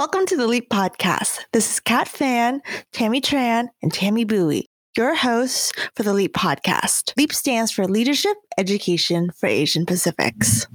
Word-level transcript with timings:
Welcome 0.00 0.24
to 0.28 0.36
the 0.38 0.46
Leap 0.46 0.70
Podcast. 0.70 1.40
This 1.52 1.74
is 1.74 1.78
Kat 1.78 2.08
Fan, 2.08 2.62
Tammy 2.90 3.20
Tran, 3.20 3.68
and 3.82 3.92
Tammy 3.92 4.24
Bowie, 4.24 4.70
your 4.96 5.14
hosts 5.14 5.74
for 5.94 6.04
the 6.04 6.14
Leap 6.14 6.32
Podcast. 6.32 7.12
Leap 7.18 7.34
stands 7.34 7.70
for 7.70 7.86
Leadership 7.86 8.34
Education 8.56 9.28
for 9.30 9.46
Asian 9.46 9.84
Pacifics. 9.84 10.66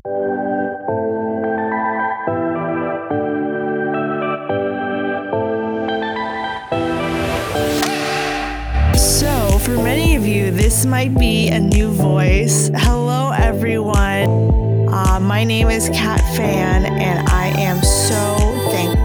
So, 8.95 9.57
for 9.57 9.75
many 9.81 10.15
of 10.15 10.23
you, 10.27 10.51
this 10.51 10.85
might 10.85 11.17
be 11.17 11.47
a 11.47 11.59
new 11.59 11.89
voice. 11.89 12.69
Hello, 12.75 13.31
everyone. 13.31 14.87
Uh, 14.87 15.19
my 15.19 15.43
name 15.43 15.69
is 15.69 15.89
Kat 15.89 16.21
Fan, 16.37 16.85
and 16.85 17.27
I 17.29 17.47
am 17.59 17.81
so 17.81 18.55
thankful 18.69 19.04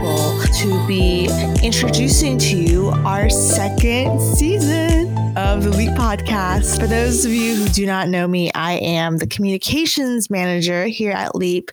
to 0.61 0.87
be 0.87 1.27
introducing 1.63 2.37
to 2.37 2.55
you 2.55 2.91
our 3.07 3.31
second 3.31 4.21
season 4.21 5.09
of 5.35 5.65
the 5.65 5.71
Leap 5.71 5.89
podcast. 5.93 6.79
For 6.79 6.87
those 6.87 7.25
of 7.25 7.33
you 7.33 7.55
who 7.55 7.67
do 7.71 7.87
not 7.87 8.09
know 8.09 8.29
me, 8.29 8.53
I 8.53 8.73
am 8.73 9.17
the 9.17 9.27
communications 9.27 10.29
manager 10.29 10.85
here 10.85 11.13
at 11.13 11.35
Leap 11.35 11.71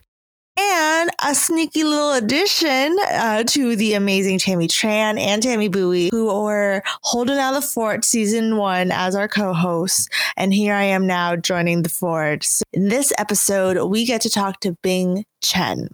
and 0.58 1.10
a 1.22 1.34
sneaky 1.34 1.84
little 1.84 2.14
addition 2.14 2.96
uh, 3.10 3.44
to 3.48 3.76
the 3.76 3.92
amazing 3.92 4.38
Tammy 4.38 4.68
Tran 4.68 5.20
and 5.20 5.42
Tammy 5.42 5.68
Bowie, 5.68 6.08
who 6.10 6.30
are 6.30 6.82
holding 7.02 7.36
out 7.36 7.52
the 7.52 7.60
fort 7.60 8.06
season 8.06 8.56
one 8.56 8.90
as 8.90 9.14
our 9.14 9.28
co 9.28 9.52
hosts. 9.52 10.08
And 10.34 10.54
here 10.54 10.72
I 10.72 10.84
am 10.84 11.06
now 11.06 11.36
joining 11.36 11.82
the 11.82 11.90
fort. 11.90 12.42
So 12.42 12.62
in 12.72 12.88
this 12.88 13.12
episode, 13.18 13.86
we 13.90 14.06
get 14.06 14.22
to 14.22 14.30
talk 14.30 14.60
to 14.60 14.78
Bing 14.82 15.26
Chen. 15.42 15.90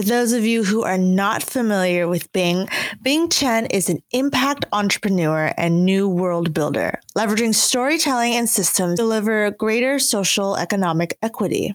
For 0.00 0.06
those 0.06 0.32
of 0.32 0.46
you 0.46 0.64
who 0.64 0.82
are 0.82 0.96
not 0.96 1.42
familiar 1.42 2.08
with 2.08 2.32
Bing, 2.32 2.70
Bing 3.02 3.28
Chen 3.28 3.66
is 3.66 3.90
an 3.90 3.98
impact 4.12 4.64
entrepreneur 4.72 5.52
and 5.58 5.84
new 5.84 6.08
world 6.08 6.54
builder, 6.54 6.98
leveraging 7.14 7.54
storytelling 7.54 8.32
and 8.32 8.48
systems 8.48 8.96
to 8.96 9.02
deliver 9.02 9.50
greater 9.50 9.98
social 9.98 10.56
economic 10.56 11.18
equity. 11.20 11.74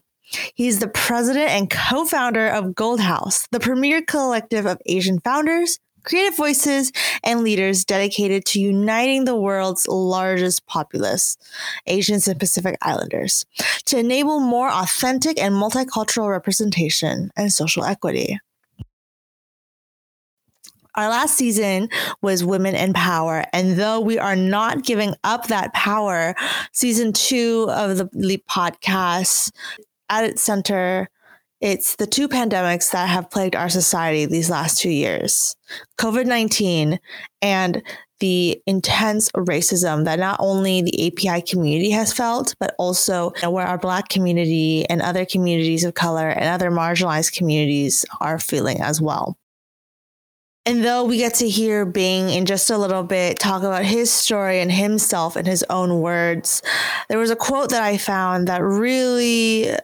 He's 0.56 0.80
the 0.80 0.88
president 0.88 1.52
and 1.52 1.70
co 1.70 2.03
founder 2.03 2.48
of 2.48 2.73
Gold 2.73 3.00
House, 3.00 3.48
the 3.52 3.59
premier 3.59 4.02
collective 4.02 4.66
of 4.66 4.81
Asian 4.88 5.20
founders, 5.20 5.78
creative 6.06 6.38
voices, 6.38 6.92
and 7.23 7.42
leaders 7.42 7.84
dedicated 7.84 8.45
to 8.45 8.61
uniting 8.61 9.25
the 9.25 9.36
world's 9.36 9.88
largest 9.88 10.66
populace, 10.67 11.38
Asians 11.88 12.28
and 12.28 12.39
Pacific 12.39 12.78
Islanders, 12.81 13.45
to 13.86 13.97
enable 13.97 14.39
more 14.39 14.70
authentic 14.70 15.42
and 15.42 15.53
multicultural 15.56 16.30
representation 16.30 17.31
and 17.36 17.52
social 17.52 17.84
equity. 17.84 18.39
Our 20.95 21.09
last 21.09 21.36
season 21.36 21.89
was 22.22 22.45
Women 22.45 22.73
in 22.73 22.94
Power. 22.94 23.44
And 23.52 23.75
though 23.75 24.00
we 24.00 24.17
are 24.17 24.36
not 24.36 24.86
giving 24.86 25.14
up 25.25 25.47
that 25.47 25.73
power, 25.73 26.36
season 26.72 27.12
two 27.12 27.67
of 27.69 27.97
the 27.97 28.09
Leap 28.14 28.45
podcast 28.47 29.52
at 30.09 30.23
its 30.23 30.42
center, 30.42 31.09
it's 31.66 31.96
the 31.96 32.06
two 32.06 32.30
pandemics 32.30 32.92
that 32.92 33.10
have 33.10 33.32
plagued 33.32 33.56
our 33.56 33.70
society 33.70 34.28
these 34.28 34.52
last 34.52 34.78
two 34.78 34.92
years 34.92 35.56
COVID 36.00 36.28
19 36.28 37.00
and 37.42 37.82
the 38.20 38.62
intense 38.68 39.30
racism 39.32 40.06
that 40.06 40.20
not 40.20 40.38
only 40.40 40.84
the 40.84 41.08
API 41.08 41.42
community 41.42 41.90
has 41.92 42.14
felt, 42.14 42.56
but 42.60 42.74
also 42.78 43.32
where 43.44 43.68
our 43.68 43.78
Black 43.78 44.08
community 44.08 44.86
and 44.90 45.02
other 45.02 45.26
communities 45.26 45.84
of 45.84 45.96
color 45.96 46.30
and 46.30 46.46
other 46.46 46.72
marginalized 46.72 47.36
communities 47.36 48.06
are 48.22 48.40
feeling 48.40 48.80
as 48.80 49.02
well. 49.02 49.38
And 50.66 50.84
though 50.84 51.04
we 51.04 51.18
get 51.18 51.34
to 51.36 51.50
hear 51.50 51.86
Bing 51.86 52.30
in 52.30 52.46
just 52.46 52.70
a 52.70 52.78
little 52.78 53.04
bit 53.04 53.38
talk 53.38 53.64
about 53.64 53.84
his 53.84 54.10
story 54.10 54.62
and 54.62 54.72
himself 54.72 55.36
in 55.36 55.46
his 55.46 55.66
own 55.70 56.00
words, 56.00 56.62
there 57.10 57.20
was 57.20 57.32
a 57.32 57.36
quote 57.36 57.72
that 57.72 57.84
I 57.84 57.98
found 57.98 58.48
that 58.48 58.64
really 58.64 59.75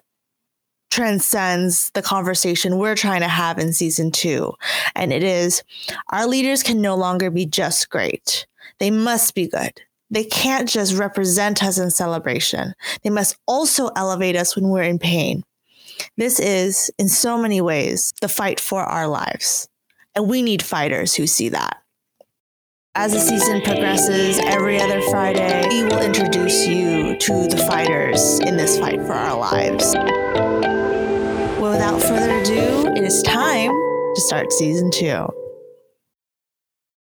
transcends 0.91 1.89
the 1.91 2.01
conversation 2.01 2.77
we're 2.77 2.95
trying 2.95 3.21
to 3.21 3.27
have 3.27 3.57
in 3.57 3.73
season 3.73 4.11
two. 4.11 4.53
And 4.95 5.11
it 5.11 5.23
is 5.23 5.63
our 6.09 6.27
leaders 6.27 6.61
can 6.61 6.81
no 6.81 6.95
longer 6.95 7.31
be 7.31 7.45
just 7.45 7.89
great, 7.89 8.45
they 8.79 8.91
must 8.91 9.33
be 9.33 9.47
good. 9.47 9.81
They 10.11 10.25
can't 10.25 10.67
just 10.67 10.97
represent 10.97 11.63
us 11.63 11.79
in 11.79 11.89
celebration, 11.89 12.75
they 13.01 13.09
must 13.09 13.37
also 13.47 13.87
elevate 13.95 14.35
us 14.35 14.55
when 14.55 14.69
we're 14.69 14.83
in 14.83 14.99
pain. 14.99 15.43
This 16.17 16.39
is, 16.39 16.91
in 16.97 17.09
so 17.09 17.37
many 17.37 17.61
ways, 17.61 18.11
the 18.21 18.27
fight 18.27 18.59
for 18.59 18.83
our 18.83 19.07
lives. 19.07 19.67
And 20.15 20.27
we 20.27 20.41
need 20.41 20.63
fighters 20.63 21.15
who 21.15 21.27
see 21.27 21.49
that. 21.49 21.77
As 22.95 23.13
the 23.13 23.19
season 23.19 23.61
progresses, 23.61 24.39
every 24.39 24.81
other 24.81 25.01
Friday, 25.03 25.65
we 25.69 25.83
will 25.83 26.01
introduce 26.01 26.67
you 26.67 27.15
to 27.17 27.47
the 27.47 27.63
fighters 27.69 28.39
in 28.39 28.57
this 28.57 28.77
fight 28.77 28.99
for 29.01 29.13
our 29.13 29.37
lives. 29.37 29.95
Well, 32.01 32.13
without 32.13 32.19
further 32.19 32.39
ado, 32.39 32.93
it 32.95 33.03
is 33.03 33.21
time 33.23 33.71
to 33.71 34.21
start 34.21 34.51
season 34.51 34.91
two. 34.91 35.27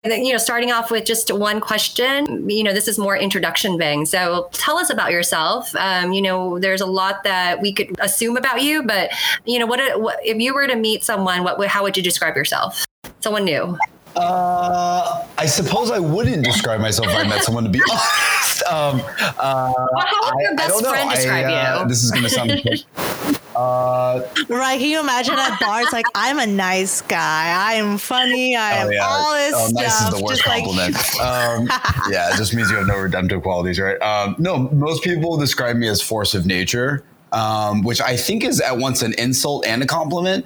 You 0.03 0.31
know, 0.31 0.37
starting 0.37 0.71
off 0.71 0.89
with 0.89 1.05
just 1.05 1.33
one 1.33 1.59
question, 1.59 2.49
you 2.49 2.63
know, 2.63 2.71
this 2.71 2.87
is 2.87 2.97
more 2.97 3.17
introduction 3.17 3.77
Bing. 3.77 4.05
So 4.05 4.47
tell 4.53 4.77
us 4.77 4.89
about 4.89 5.11
yourself. 5.11 5.75
Um, 5.75 6.13
you 6.13 6.21
know, 6.21 6.59
there's 6.59 6.79
a 6.79 6.85
lot 6.85 7.23
that 7.25 7.61
we 7.61 7.73
could 7.73 7.93
assume 7.99 8.37
about 8.37 8.61
you, 8.61 8.83
but, 8.83 9.11
you 9.45 9.59
know, 9.59 9.65
what, 9.65 9.99
what 9.99 10.19
if 10.25 10.39
you 10.39 10.53
were 10.53 10.65
to 10.65 10.75
meet 10.75 11.03
someone, 11.03 11.43
what, 11.43 11.67
how 11.67 11.83
would 11.83 11.97
you 11.97 12.03
describe 12.03 12.37
yourself? 12.37 12.85
Someone 13.19 13.43
new. 13.43 13.77
Uh, 14.15 15.25
I 15.37 15.45
suppose 15.45 15.91
I 15.91 15.99
wouldn't 15.99 16.43
describe 16.45 16.79
myself 16.79 17.09
if 17.09 17.15
I 17.15 17.27
met 17.27 17.43
someone 17.43 17.65
to 17.65 17.69
be 17.69 17.81
honest. 17.91 18.63
Um, 18.63 19.01
uh, 19.19 19.73
well, 19.75 20.05
how 20.05 20.35
would 20.35 20.41
your 20.41 20.55
best 20.55 20.85
friend 20.85 21.09
describe 21.11 21.45
I, 21.45 21.53
uh, 21.53 21.81
you? 21.81 21.89
This 21.89 22.03
is 22.03 22.11
going 22.11 22.23
to 22.23 22.29
sound. 22.29 23.36
Uh, 23.57 24.21
right? 24.49 24.79
Can 24.79 24.87
you 24.87 24.99
imagine 24.99 25.33
at 25.33 25.59
bars 25.59 25.87
like 25.91 26.05
I'm 26.13 26.37
a 26.37 26.45
nice 26.45 27.01
guy, 27.01 27.75
I'm 27.75 27.97
funny, 27.97 28.55
I'm 28.55 28.85
oh, 28.85 28.89
yeah. 28.91 29.03
all 29.03 29.33
this 29.33 29.53
oh, 29.55 29.69
nice 29.73 29.97
stuff. 29.97 30.13
is 30.13 30.19
the 30.19 30.23
worst 30.23 30.43
compliment. 30.43 30.93
Like... 30.93 31.21
um, 31.21 31.65
yeah, 32.11 32.31
it 32.31 32.37
just 32.37 32.53
means 32.53 32.69
you 32.69 32.77
have 32.77 32.85
no 32.85 32.99
redemptive 32.99 33.41
qualities, 33.41 33.79
right? 33.79 33.99
Um, 33.99 34.35
no, 34.37 34.59
most 34.59 35.03
people 35.03 35.37
describe 35.37 35.75
me 35.75 35.87
as 35.87 36.03
force 36.03 36.35
of 36.35 36.45
nature, 36.45 37.03
um, 37.31 37.81
which 37.81 37.99
I 37.99 38.15
think 38.15 38.43
is 38.43 38.61
at 38.61 38.77
once 38.77 39.01
an 39.01 39.15
insult 39.17 39.65
and 39.65 39.81
a 39.81 39.87
compliment. 39.87 40.45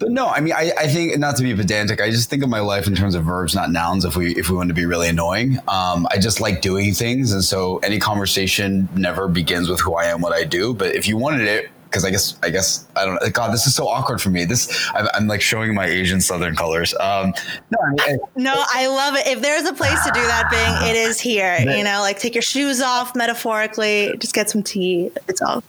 But 0.00 0.10
no, 0.10 0.26
I 0.26 0.40
mean, 0.40 0.54
I, 0.54 0.72
I, 0.76 0.88
think 0.88 1.16
not 1.18 1.36
to 1.36 1.44
be 1.44 1.54
pedantic. 1.54 2.00
I 2.00 2.10
just 2.10 2.30
think 2.30 2.42
of 2.42 2.48
my 2.48 2.60
life 2.60 2.88
in 2.88 2.96
terms 2.96 3.14
of 3.14 3.22
verbs, 3.22 3.54
not 3.54 3.70
nouns. 3.70 4.04
If 4.04 4.16
we 4.16 4.34
if 4.34 4.50
we 4.50 4.56
want 4.56 4.70
to 4.70 4.74
be 4.74 4.86
really 4.86 5.08
annoying, 5.08 5.58
um, 5.68 6.08
I 6.10 6.18
just 6.18 6.40
like 6.40 6.62
doing 6.62 6.94
things, 6.94 7.32
and 7.32 7.44
so 7.44 7.78
any 7.78 8.00
conversation 8.00 8.88
never 8.96 9.28
begins 9.28 9.68
with 9.68 9.78
who 9.78 9.94
I 9.94 10.06
am, 10.06 10.20
what 10.20 10.32
I 10.32 10.42
do. 10.42 10.74
But 10.74 10.96
if 10.96 11.06
you 11.06 11.16
wanted 11.16 11.46
it, 11.46 11.70
because 11.90 12.04
I 12.04 12.10
guess 12.10 12.38
I 12.42 12.50
guess 12.50 12.86
I 12.96 13.04
don't. 13.04 13.20
know. 13.20 13.30
God, 13.30 13.52
this 13.52 13.66
is 13.66 13.74
so 13.74 13.88
awkward 13.88 14.22
for 14.22 14.30
me. 14.30 14.44
This 14.44 14.88
I'm, 14.94 15.08
I'm 15.12 15.26
like 15.26 15.40
showing 15.40 15.74
my 15.74 15.86
Asian 15.86 16.20
Southern 16.20 16.54
colors. 16.54 16.94
Um, 17.00 17.34
no, 17.70 17.78
I 17.82 17.90
mean, 17.90 18.00
I, 18.00 18.16
no, 18.36 18.64
I 18.72 18.86
love 18.86 19.16
it. 19.16 19.26
If 19.26 19.42
there's 19.42 19.66
a 19.66 19.72
place 19.74 20.02
to 20.04 20.10
do 20.12 20.20
that, 20.20 20.48
Bing, 20.50 20.88
it 20.90 20.96
is 20.96 21.20
here. 21.20 21.58
you 21.58 21.84
know, 21.84 22.00
like 22.00 22.18
take 22.18 22.34
your 22.34 22.42
shoes 22.42 22.80
off, 22.80 23.16
metaphorically, 23.16 24.14
just 24.18 24.34
get 24.34 24.48
some 24.48 24.62
tea. 24.62 25.10
It's 25.28 25.42
all 25.42 25.62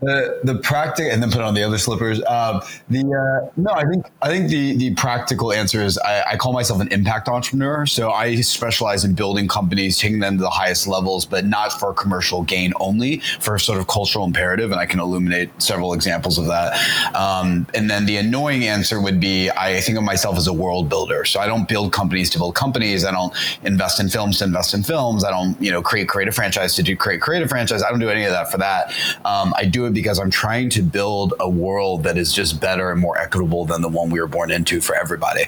the 0.00 0.40
the 0.44 0.54
practical 0.56 1.10
and 1.10 1.22
then 1.22 1.30
put 1.30 1.40
on 1.40 1.54
the 1.54 1.62
other 1.62 1.78
slippers. 1.78 2.18
Um, 2.26 2.60
the 2.88 3.00
uh, 3.00 3.50
no, 3.56 3.72
I 3.72 3.84
think 3.84 4.06
I 4.22 4.28
think 4.28 4.48
the 4.48 4.76
the 4.76 4.94
practical 4.94 5.52
answer 5.52 5.82
is 5.82 5.98
I, 5.98 6.22
I, 6.32 6.36
call 6.36 6.52
myself 6.52 6.80
an 6.80 6.88
impact 6.92 7.28
entrepreneur. 7.28 7.84
So 7.86 8.10
I 8.10 8.40
specialize 8.40 9.04
in 9.04 9.14
building 9.14 9.48
companies, 9.48 9.98
taking 9.98 10.20
them 10.20 10.36
to 10.36 10.42
the 10.42 10.50
highest 10.50 10.86
levels, 10.86 11.26
but 11.26 11.44
not 11.44 11.72
for 11.72 11.92
commercial 11.92 12.42
gain 12.42 12.72
only, 12.78 13.18
for 13.40 13.58
sort 13.58 13.80
of 13.80 13.88
cultural 13.88 14.24
imperative. 14.24 14.70
And 14.70 14.80
I 14.80 14.86
can 14.86 15.00
illuminate 15.00 15.50
several 15.60 15.94
examples 15.94 16.38
of 16.38 16.46
that. 16.46 16.74
Um, 17.16 17.66
and 17.74 17.90
then 17.90 18.06
the 18.06 18.16
annoying 18.16 18.64
answer 18.64 19.00
would 19.00 19.18
be 19.18 19.50
I 19.50 19.80
think 19.80 19.98
of 19.98 20.04
myself 20.04 20.36
as 20.36 20.46
a 20.46 20.52
world 20.52 20.88
builder. 20.88 21.24
So 21.24 21.40
I 21.40 21.46
don't 21.46 21.68
build 21.68 21.92
companies 21.92 22.30
to 22.30 22.38
build 22.38 22.54
companies. 22.54 23.04
I 23.04 23.10
don't 23.10 23.34
invest 23.64 23.98
in 23.98 24.08
films 24.08 24.38
to 24.38 24.44
invest 24.44 24.74
in 24.74 24.84
films. 24.84 25.24
I 25.24 25.30
don't 25.30 25.60
you 25.60 25.72
know 25.72 25.82
create 25.82 26.08
creative 26.08 26.34
franchise 26.34 26.76
to 26.76 26.84
do 26.84 26.96
create 26.96 27.20
creative 27.20 27.48
franchise. 27.48 27.82
I 27.82 27.90
don't 27.90 28.00
do 28.00 28.10
any 28.10 28.24
of 28.24 28.30
that 28.30 28.50
for 28.52 28.58
that. 28.58 28.92
Um, 29.24 29.52
I 29.56 29.64
do 29.64 29.87
it 29.88 29.94
because 29.94 30.18
I'm 30.18 30.30
trying 30.30 30.70
to 30.70 30.82
build 30.82 31.34
a 31.40 31.48
world 31.48 32.04
that 32.04 32.16
is 32.16 32.32
just 32.32 32.60
better 32.60 32.90
and 32.90 33.00
more 33.00 33.18
equitable 33.18 33.64
than 33.64 33.82
the 33.82 33.88
one 33.88 34.10
we 34.10 34.20
were 34.20 34.28
born 34.28 34.50
into 34.50 34.80
for 34.80 34.94
everybody. 34.94 35.44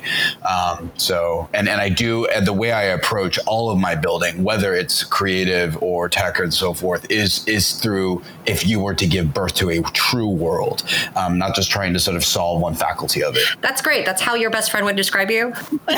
Um, 0.49 0.91
so, 0.97 1.49
and, 1.55 1.69
and 1.69 1.81
I 1.81 1.89
do, 1.89 2.27
and 2.27 2.47
the 2.47 2.53
way 2.53 2.73
I 2.73 2.83
approach 2.83 3.39
all 3.47 3.71
of 3.71 3.79
my 3.79 3.95
building, 3.95 4.43
whether 4.43 4.75
it's 4.75 5.05
creative 5.05 5.81
or 5.83 6.09
tech 6.09 6.39
and 6.39 6.53
so 6.53 6.75
forth, 6.75 7.09
is, 7.11 7.47
is 7.47 7.79
through 7.79 8.23
if 8.47 8.67
you 8.67 8.81
were 8.81 8.95
to 8.95 9.07
give 9.07 9.33
birth 9.33 9.55
to 9.55 9.71
a 9.71 9.83
true 9.93 10.29
world, 10.29 10.83
um, 11.17 11.39
not 11.39 11.55
just 11.55 11.71
trying 11.71 11.93
to 11.93 12.01
sort 12.01 12.17
of 12.17 12.25
solve 12.25 12.61
one 12.61 12.75
faculty 12.75 13.23
of 13.23 13.37
it. 13.37 13.45
That's 13.61 13.81
great. 13.81 14.05
That's 14.05 14.23
how 14.23 14.35
your 14.35 14.51
best 14.51 14.71
friend 14.71 14.85
would 14.87 14.97
describe 14.97 15.31
you. 15.31 15.53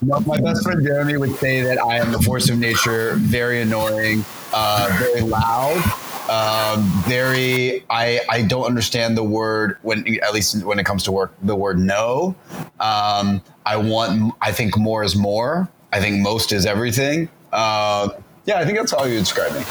No, 0.00 0.20
my 0.20 0.40
best 0.40 0.62
friend 0.62 0.80
Jeremy 0.84 1.16
would 1.16 1.34
say 1.36 1.60
that 1.62 1.78
I 1.82 1.96
am 1.96 2.12
the 2.12 2.20
force 2.20 2.48
of 2.48 2.58
nature, 2.58 3.14
very 3.16 3.62
annoying, 3.62 4.24
uh, 4.52 4.96
very 5.00 5.22
loud, 5.22 5.82
Um, 6.28 6.82
very, 7.06 7.84
I, 7.88 8.20
I 8.28 8.42
don't 8.42 8.64
understand 8.64 9.16
the 9.16 9.24
word 9.24 9.78
when, 9.82 10.06
at 10.22 10.34
least 10.34 10.64
when 10.64 10.78
it 10.78 10.84
comes 10.84 11.02
to 11.04 11.12
work, 11.12 11.32
the 11.42 11.56
word 11.56 11.78
no. 11.78 12.36
Um, 12.80 13.42
I 13.64 13.76
want, 13.76 14.34
I 14.40 14.52
think 14.52 14.76
more 14.76 15.02
is 15.02 15.16
more. 15.16 15.68
I 15.92 16.00
think 16.00 16.20
most 16.20 16.52
is 16.52 16.66
everything. 16.66 17.30
Uh, 17.52 18.10
yeah, 18.44 18.58
I 18.58 18.64
think 18.64 18.78
that's 18.78 18.92
how 18.92 19.04
you 19.04 19.18
describe 19.18 19.52
me. 19.52 19.62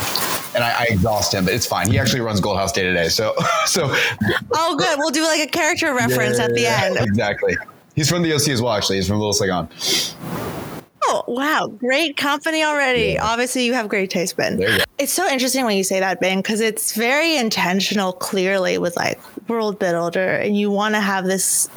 And 0.55 0.63
I, 0.63 0.81
I, 0.81 0.85
exhaust 0.89 1.33
him, 1.33 1.45
but 1.45 1.53
it's 1.53 1.65
fine. 1.65 1.91
He 1.91 1.99
actually 1.99 2.21
runs 2.21 2.39
Gold 2.39 2.57
House 2.57 2.71
day 2.71 2.83
to 2.83 2.93
day. 2.93 3.09
So, 3.09 3.35
so. 3.65 3.93
Oh, 4.53 4.75
good. 4.77 4.97
We'll 4.97 5.11
do 5.11 5.23
like 5.23 5.47
a 5.47 5.51
character 5.51 5.93
reference 5.93 6.39
yeah, 6.39 6.45
at 6.45 6.53
the 6.53 6.65
end. 6.65 6.97
Exactly. 6.99 7.55
He's 7.95 8.09
from 8.09 8.23
the 8.23 8.33
OC 8.33 8.49
as 8.49 8.61
well. 8.61 8.73
Actually, 8.73 8.97
he's 8.97 9.07
from 9.07 9.17
Little 9.17 9.33
Saigon. 9.33 9.67
Oh, 11.09 11.23
wow. 11.27 11.67
Great 11.67 12.17
company 12.17 12.63
already. 12.63 13.13
Yeah. 13.13 13.25
Obviously, 13.25 13.65
you 13.65 13.73
have 13.73 13.87
great 13.87 14.09
taste, 14.09 14.35
Bing. 14.35 14.59
It's 14.97 15.13
so 15.13 15.25
interesting 15.27 15.63
when 15.63 15.77
you 15.77 15.83
say 15.83 16.01
that, 16.01 16.19
Bing, 16.19 16.39
because 16.39 16.59
it's 16.59 16.93
very 16.95 17.37
intentional, 17.37 18.11
clearly, 18.11 18.77
with 18.77 18.97
like 18.97 19.19
world 19.47 19.79
builder, 19.79 20.35
and 20.35 20.57
you 20.57 20.69
want 20.69 20.95
to 20.95 20.99
have 20.99 21.25
this, 21.25 21.69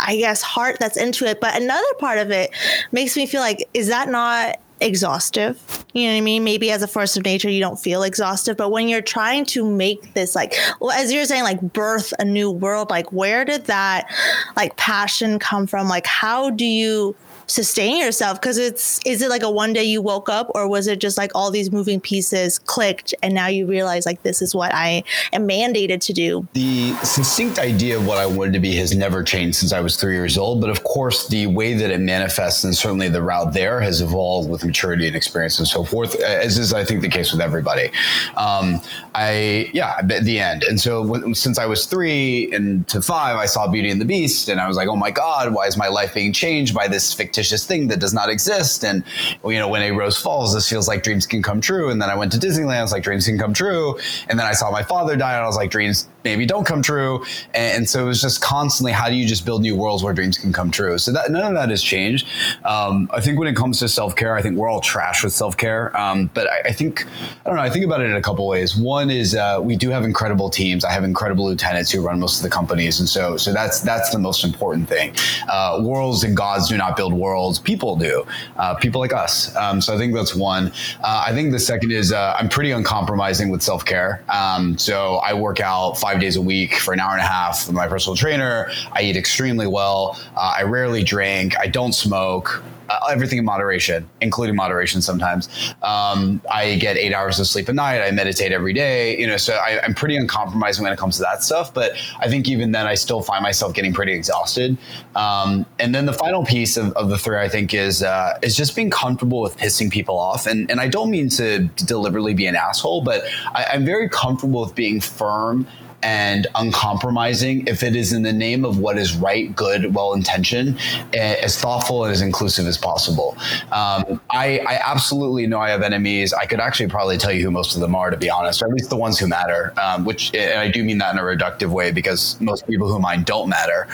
I 0.00 0.16
guess, 0.16 0.40
heart 0.40 0.78
that's 0.80 0.96
into 0.96 1.26
it. 1.26 1.38
But 1.38 1.60
another 1.60 1.82
part 1.98 2.18
of 2.18 2.30
it 2.30 2.50
makes 2.92 3.14
me 3.14 3.26
feel 3.26 3.42
like, 3.42 3.68
is 3.74 3.88
that 3.88 4.08
not 4.08 4.58
exhaustive. 4.80 5.84
You 5.92 6.06
know 6.06 6.14
what 6.14 6.18
I 6.18 6.22
mean? 6.22 6.44
Maybe 6.44 6.70
as 6.70 6.82
a 6.82 6.88
force 6.88 7.16
of 7.16 7.24
nature, 7.24 7.50
you 7.50 7.60
don't 7.60 7.78
feel 7.78 8.02
exhaustive, 8.02 8.56
but 8.56 8.70
when 8.70 8.88
you're 8.88 9.02
trying 9.02 9.44
to 9.46 9.70
make 9.70 10.14
this, 10.14 10.34
like, 10.34 10.54
well, 10.80 10.90
as 10.90 11.12
you're 11.12 11.24
saying, 11.24 11.44
like, 11.44 11.60
birth 11.60 12.12
a 12.18 12.24
new 12.24 12.50
world, 12.50 12.90
like, 12.90 13.12
where 13.12 13.44
did 13.44 13.66
that, 13.66 14.10
like, 14.56 14.76
passion 14.76 15.38
come 15.38 15.66
from? 15.66 15.88
Like, 15.88 16.06
how 16.06 16.50
do 16.50 16.64
you 16.64 17.14
sustain 17.46 17.98
yourself? 17.98 18.40
Because 18.40 18.58
it's 18.58 19.00
is 19.04 19.22
it 19.22 19.28
like 19.28 19.42
a 19.42 19.50
one 19.50 19.72
day 19.72 19.84
you 19.84 20.00
woke 20.00 20.28
up 20.28 20.50
or 20.54 20.68
was 20.68 20.86
it 20.86 20.98
just 20.98 21.18
like 21.18 21.32
all 21.34 21.50
these 21.50 21.70
moving 21.70 22.00
pieces 22.00 22.58
clicked 22.58 23.14
and 23.22 23.34
now 23.34 23.46
you 23.46 23.66
realize 23.66 24.06
like 24.06 24.22
this 24.22 24.42
is 24.42 24.54
what 24.54 24.72
i 24.74 25.02
am 25.32 25.48
mandated 25.48 26.00
to 26.00 26.12
do? 26.12 26.46
The 26.52 26.94
succinct 27.02 27.58
idea 27.58 27.96
of 27.96 28.06
what 28.06 28.18
i 28.18 28.26
wanted 28.26 28.54
to 28.54 28.60
be 28.60 28.74
has 28.76 28.94
never 28.96 29.22
changed 29.22 29.56
since 29.56 29.72
i 29.72 29.80
was 29.80 29.96
three 29.96 30.14
years 30.14 30.38
old 30.38 30.60
but 30.60 30.70
of 30.70 30.84
course 30.84 31.28
the 31.28 31.46
way 31.46 31.74
that 31.74 31.90
it 31.90 32.00
manifests 32.00 32.64
and 32.64 32.74
certainly 32.74 33.08
the 33.08 33.22
route 33.22 33.52
there 33.52 33.80
has 33.80 34.00
evolved 34.00 34.48
with 34.48 34.64
maturity 34.64 35.06
and 35.06 35.16
experience 35.16 35.58
and 35.58 35.68
so 35.68 35.84
forth 35.84 36.14
as 36.20 36.58
is 36.58 36.72
i 36.72 36.84
think 36.84 37.02
the 37.02 37.08
case 37.08 37.32
with 37.32 37.40
everybody. 37.40 37.90
Um, 38.36 38.80
i 39.14 39.70
yeah 39.72 39.96
at 39.98 40.08
the 40.24 40.38
end. 40.38 40.64
And 40.64 40.80
so 40.80 41.32
since 41.32 41.58
i 41.58 41.66
was 41.66 41.86
three 41.86 42.52
and 42.52 42.86
to 42.88 43.02
five 43.02 43.36
i 43.36 43.46
saw 43.46 43.68
beauty 43.68 43.90
and 43.90 44.00
the 44.00 44.04
beast 44.04 44.48
and 44.48 44.60
i 44.60 44.66
was 44.66 44.76
like 44.76 44.88
oh 44.88 44.96
my 44.96 45.10
god 45.10 45.52
why 45.54 45.66
is 45.66 45.76
my 45.76 45.88
life 45.88 46.14
being 46.14 46.32
changed 46.32 46.74
by 46.74 46.88
this 46.88 47.12
fictitious 47.12 47.31
fictitious 47.32 47.64
thing 47.64 47.88
that 47.88 47.98
does 47.98 48.12
not 48.12 48.28
exist. 48.28 48.84
And 48.84 49.02
you 49.42 49.58
know, 49.58 49.68
when 49.68 49.80
a 49.80 49.90
rose 49.90 50.18
falls, 50.18 50.52
this 50.52 50.68
feels 50.68 50.86
like 50.86 51.02
dreams 51.02 51.26
can 51.26 51.42
come 51.42 51.62
true. 51.62 51.88
And 51.88 52.00
then 52.00 52.10
I 52.10 52.14
went 52.14 52.30
to 52.32 52.38
Disneyland, 52.38 52.76
I 52.76 52.82
was 52.82 52.92
like, 52.92 53.02
dreams 53.02 53.26
can 53.26 53.38
come 53.38 53.54
true. 53.54 53.98
And 54.28 54.38
then 54.38 54.46
I 54.46 54.52
saw 54.52 54.70
my 54.70 54.82
father 54.82 55.16
die, 55.16 55.32
and 55.32 55.42
I 55.42 55.46
was 55.46 55.56
like, 55.56 55.70
dreams 55.70 56.08
maybe 56.24 56.46
don't 56.46 56.64
come 56.64 56.82
true. 56.82 57.24
And, 57.54 57.88
so 57.88 58.02
it 58.02 58.06
was 58.06 58.22
just 58.22 58.40
constantly, 58.40 58.92
how 58.92 59.08
do 59.08 59.16
you 59.16 59.26
just 59.26 59.44
build 59.44 59.62
new 59.62 59.76
worlds 59.76 60.04
where 60.04 60.14
dreams 60.14 60.38
can 60.38 60.52
come 60.52 60.70
true? 60.70 60.98
So 60.98 61.12
that 61.12 61.30
none 61.30 61.42
of 61.42 61.54
that 61.54 61.68
has 61.68 61.82
changed. 61.82 62.28
Um, 62.64 63.10
I 63.12 63.20
think 63.20 63.38
when 63.38 63.48
it 63.48 63.56
comes 63.56 63.78
to 63.80 63.88
self 63.88 64.14
care, 64.14 64.36
I 64.36 64.42
think 64.42 64.56
we're 64.56 64.68
all 64.68 64.80
trash 64.80 65.24
with 65.24 65.32
self 65.32 65.56
care. 65.56 65.94
Um, 65.98 66.30
but 66.32 66.48
I, 66.48 66.60
I, 66.66 66.72
think 66.72 67.06
I 67.44 67.48
don't 67.48 67.56
know. 67.56 67.62
I 67.62 67.70
think 67.70 67.84
about 67.84 68.00
it 68.00 68.04
in 68.04 68.16
a 68.16 68.22
couple 68.22 68.46
ways. 68.46 68.76
One 68.76 69.10
is 69.10 69.34
uh, 69.34 69.58
we 69.60 69.76
do 69.76 69.90
have 69.90 70.04
incredible 70.04 70.48
teams. 70.48 70.84
I 70.84 70.92
have 70.92 71.04
incredible 71.04 71.46
lieutenants 71.46 71.90
who 71.90 72.00
run 72.02 72.20
most 72.20 72.36
of 72.36 72.42
the 72.42 72.50
companies, 72.50 73.00
and 73.00 73.08
so 73.08 73.36
so 73.36 73.52
that's 73.52 73.80
that's 73.80 74.10
the 74.10 74.18
most 74.18 74.44
important 74.44 74.88
thing. 74.88 75.14
Uh, 75.48 75.80
worlds 75.82 76.24
and 76.24 76.36
gods 76.36 76.68
do 76.68 76.76
not 76.76 76.96
build 76.96 77.12
worlds; 77.12 77.58
people 77.58 77.96
do. 77.96 78.24
Uh, 78.56 78.74
people 78.74 79.00
like 79.00 79.12
us. 79.12 79.54
Um, 79.56 79.80
so 79.80 79.94
I 79.94 79.98
think 79.98 80.14
that's 80.14 80.34
one. 80.34 80.68
Uh, 81.02 81.24
I 81.26 81.32
think 81.32 81.52
the 81.52 81.58
second 81.58 81.92
is 81.92 82.12
uh, 82.12 82.36
I'm 82.38 82.48
pretty 82.48 82.70
uncompromising 82.70 83.50
with 83.50 83.62
self 83.62 83.84
care. 83.84 84.22
Um, 84.28 84.78
so 84.78 85.16
I 85.16 85.34
work 85.34 85.60
out 85.60 85.98
five 85.98 86.11
five 86.12 86.20
days 86.20 86.36
a 86.36 86.42
week 86.42 86.74
for 86.74 86.92
an 86.92 87.00
hour 87.00 87.12
and 87.12 87.20
a 87.20 87.26
half 87.26 87.66
with 87.66 87.74
my 87.74 87.88
personal 87.88 88.14
trainer. 88.14 88.70
I 88.92 89.02
eat 89.02 89.16
extremely 89.16 89.66
well. 89.66 90.20
Uh, 90.36 90.54
I 90.58 90.62
rarely 90.64 91.02
drink. 91.02 91.58
I 91.58 91.68
don't 91.68 91.94
smoke. 91.94 92.62
Uh, 92.90 92.98
everything 93.10 93.38
in 93.38 93.44
moderation, 93.44 94.06
including 94.20 94.54
moderation 94.54 95.00
sometimes. 95.00 95.48
Um, 95.82 96.42
I 96.50 96.74
get 96.74 96.98
eight 96.98 97.14
hours 97.14 97.40
of 97.40 97.46
sleep 97.46 97.70
a 97.70 97.72
night. 97.72 98.02
I 98.02 98.10
meditate 98.10 98.52
every 98.52 98.74
day. 98.74 99.18
You 99.18 99.26
know, 99.26 99.38
so 99.38 99.54
I, 99.54 99.82
am 99.82 99.94
pretty 99.94 100.16
uncompromising 100.16 100.82
when 100.82 100.92
it 100.92 100.98
comes 100.98 101.16
to 101.16 101.22
that 101.22 101.42
stuff. 101.42 101.72
But 101.72 101.92
I 102.18 102.28
think 102.28 102.48
even 102.48 102.72
then, 102.72 102.86
I 102.86 102.94
still 102.94 103.22
find 103.22 103.42
myself 103.42 103.72
getting 103.72 103.94
pretty 103.94 104.12
exhausted. 104.12 104.76
Um, 105.14 105.64
and 105.78 105.94
then 105.94 106.04
the 106.04 106.12
final 106.12 106.44
piece 106.44 106.76
of, 106.76 106.92
of 106.92 107.08
the 107.08 107.16
three, 107.16 107.38
I 107.38 107.48
think, 107.48 107.72
is 107.72 108.02
uh, 108.02 108.38
is 108.42 108.54
just 108.54 108.76
being 108.76 108.90
comfortable 108.90 109.40
with 109.40 109.56
pissing 109.56 109.90
people 109.90 110.18
off. 110.18 110.46
And 110.46 110.70
and 110.70 110.78
I 110.78 110.88
don't 110.88 111.10
mean 111.10 111.30
to 111.30 111.60
deliberately 111.86 112.34
be 112.34 112.44
an 112.44 112.56
asshole, 112.56 113.02
but 113.04 113.22
I, 113.54 113.68
I'm 113.72 113.86
very 113.86 114.10
comfortable 114.10 114.60
with 114.60 114.74
being 114.74 115.00
firm 115.00 115.66
and 116.02 116.46
uncompromising 116.54 117.66
if 117.66 117.82
it 117.82 117.94
is 117.94 118.12
in 118.12 118.22
the 118.22 118.32
name 118.32 118.64
of 118.64 118.78
what 118.78 118.98
is 118.98 119.16
right, 119.16 119.54
good, 119.54 119.94
well 119.94 120.12
intentioned, 120.12 120.78
eh, 121.12 121.36
as 121.42 121.58
thoughtful 121.58 122.04
and 122.04 122.12
as 122.12 122.20
inclusive 122.20 122.66
as 122.66 122.76
possible. 122.76 123.36
Um, 123.70 124.20
I, 124.30 124.60
I, 124.66 124.80
absolutely 124.84 125.46
know 125.46 125.60
I 125.60 125.70
have 125.70 125.82
enemies. 125.82 126.32
I 126.32 126.44
could 126.46 126.60
actually 126.60 126.88
probably 126.88 127.18
tell 127.18 127.32
you 127.32 127.44
who 127.44 127.50
most 127.50 127.74
of 127.74 127.80
them 127.80 127.94
are, 127.94 128.10
to 128.10 128.16
be 128.16 128.28
honest, 128.28 128.62
or 128.62 128.66
at 128.66 128.72
least 128.72 128.90
the 128.90 128.96
ones 128.96 129.18
who 129.18 129.26
matter, 129.26 129.72
um, 129.80 130.04
which 130.04 130.34
and 130.34 130.58
I 130.58 130.68
do 130.68 130.82
mean 130.84 130.98
that 130.98 131.12
in 131.12 131.18
a 131.18 131.22
reductive 131.22 131.70
way 131.70 131.92
because 131.92 132.40
most 132.40 132.66
people 132.66 132.88
who 132.88 132.98
mind 132.98 133.26
don't 133.26 133.48
matter. 133.48 133.86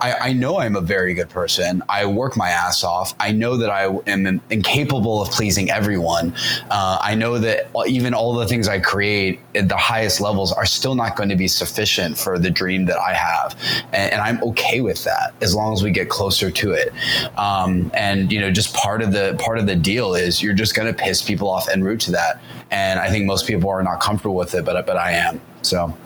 I, 0.00 0.14
I 0.14 0.32
know 0.32 0.58
I'm 0.58 0.76
a 0.76 0.80
very 0.80 1.14
good 1.14 1.30
person. 1.30 1.82
I 1.88 2.06
work 2.06 2.36
my 2.36 2.50
ass 2.50 2.84
off. 2.84 3.14
I 3.18 3.32
know 3.32 3.56
that 3.56 3.70
I 3.70 3.86
am 4.06 4.40
incapable 4.50 5.22
of 5.22 5.30
pleasing 5.30 5.70
everyone. 5.70 6.34
Uh, 6.70 6.98
I 7.00 7.14
know 7.14 7.38
that 7.38 7.70
even 7.86 8.14
all 8.14 8.34
the 8.34 8.46
things 8.46 8.68
I 8.68 8.78
create 8.78 9.40
at 9.54 9.68
the 9.68 9.76
highest 9.76 10.20
levels 10.20 10.52
are 10.52 10.66
still 10.66 10.94
not 10.94 11.16
going 11.16 11.28
to 11.30 11.36
be 11.36 11.45
sufficient 11.48 12.18
for 12.18 12.38
the 12.38 12.50
dream 12.50 12.84
that 12.86 12.98
I 12.98 13.14
have, 13.14 13.56
and, 13.92 14.12
and 14.12 14.20
I'm 14.20 14.42
okay 14.44 14.80
with 14.80 15.04
that 15.04 15.34
as 15.40 15.54
long 15.54 15.72
as 15.72 15.82
we 15.82 15.90
get 15.90 16.08
closer 16.08 16.50
to 16.50 16.72
it. 16.72 16.92
Um, 17.38 17.90
and 17.94 18.30
you 18.32 18.40
know, 18.40 18.50
just 18.50 18.74
part 18.74 19.02
of 19.02 19.12
the 19.12 19.36
part 19.38 19.58
of 19.58 19.66
the 19.66 19.76
deal 19.76 20.14
is 20.14 20.42
you're 20.42 20.54
just 20.54 20.74
going 20.74 20.92
to 20.92 20.94
piss 20.94 21.22
people 21.22 21.48
off 21.50 21.68
en 21.68 21.82
route 21.82 22.00
to 22.02 22.12
that, 22.12 22.40
and 22.70 23.00
I 23.00 23.10
think 23.10 23.26
most 23.26 23.46
people 23.46 23.70
are 23.70 23.82
not 23.82 24.00
comfortable 24.00 24.36
with 24.36 24.54
it, 24.54 24.64
but 24.64 24.86
but 24.86 24.96
I 24.96 25.12
am. 25.12 25.40
So 25.62 25.96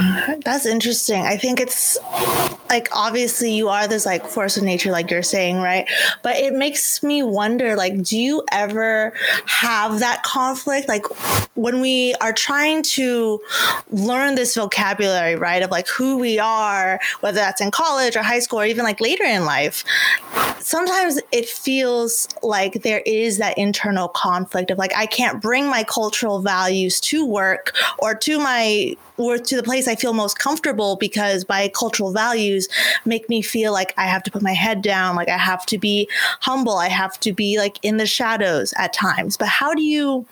that's 0.44 0.66
interesting. 0.66 1.22
I 1.22 1.36
think 1.36 1.60
it's 1.60 1.98
like 2.68 2.88
obviously 2.92 3.52
you 3.52 3.68
are 3.68 3.88
this 3.88 4.06
like 4.06 4.26
force 4.26 4.56
of 4.56 4.62
nature, 4.62 4.90
like 4.90 5.10
you're 5.10 5.22
saying, 5.22 5.58
right? 5.58 5.88
But 6.22 6.36
it 6.36 6.54
makes 6.54 7.02
me 7.02 7.22
wonder, 7.22 7.76
like, 7.76 8.02
do 8.02 8.18
you 8.18 8.44
ever 8.52 9.12
have 9.46 10.00
that 10.00 10.22
conflict? 10.22 10.88
Like 10.88 11.04
when 11.54 11.80
we 11.80 12.14
are 12.20 12.32
trying 12.32 12.82
to 12.82 13.40
learn 13.90 14.34
this 14.34 14.54
vocabulary, 14.54 15.36
right, 15.36 15.62
of 15.62 15.70
like 15.70 15.88
who 15.88 16.18
we 16.18 16.38
are, 16.38 17.00
whether 17.20 17.36
that's 17.36 17.60
in 17.60 17.70
college 17.70 18.16
or 18.16 18.22
high 18.22 18.40
school 18.40 18.60
or 18.60 18.66
even 18.66 18.84
like 18.84 19.00
later 19.00 19.24
in 19.24 19.44
life, 19.44 19.84
sometimes 20.60 21.20
it 21.32 21.48
feels 21.48 22.28
like 22.42 22.82
there 22.82 23.02
is 23.06 23.38
that 23.38 23.56
internal 23.58 24.08
conflict 24.08 24.70
of 24.70 24.78
like 24.78 24.94
I 24.96 25.06
can't 25.06 25.40
bring 25.40 25.66
my 25.66 25.84
cultural 25.84 26.40
values 26.40 27.00
to 27.00 27.24
work 27.24 27.74
or 27.98 28.14
to 28.14 28.38
my 28.38 28.96
or 29.16 29.36
to 29.36 29.56
the 29.56 29.62
place 29.62 29.86
I 29.90 29.96
feel 29.96 30.12
most 30.12 30.38
comfortable 30.38 30.96
because 30.96 31.44
my 31.48 31.68
cultural 31.74 32.12
values 32.12 32.68
make 33.04 33.28
me 33.28 33.42
feel 33.42 33.72
like 33.72 33.92
I 33.96 34.06
have 34.06 34.22
to 34.22 34.30
put 34.30 34.40
my 34.40 34.52
head 34.52 34.82
down, 34.82 35.16
like 35.16 35.28
I 35.28 35.36
have 35.36 35.66
to 35.66 35.78
be 35.78 36.08
humble, 36.40 36.76
I 36.76 36.88
have 36.88 37.18
to 37.20 37.32
be 37.32 37.58
like 37.58 37.78
in 37.82 37.96
the 37.96 38.06
shadows 38.06 38.72
at 38.78 38.92
times. 38.92 39.36
But 39.36 39.48
how 39.48 39.74
do 39.74 39.82
you 39.82 40.26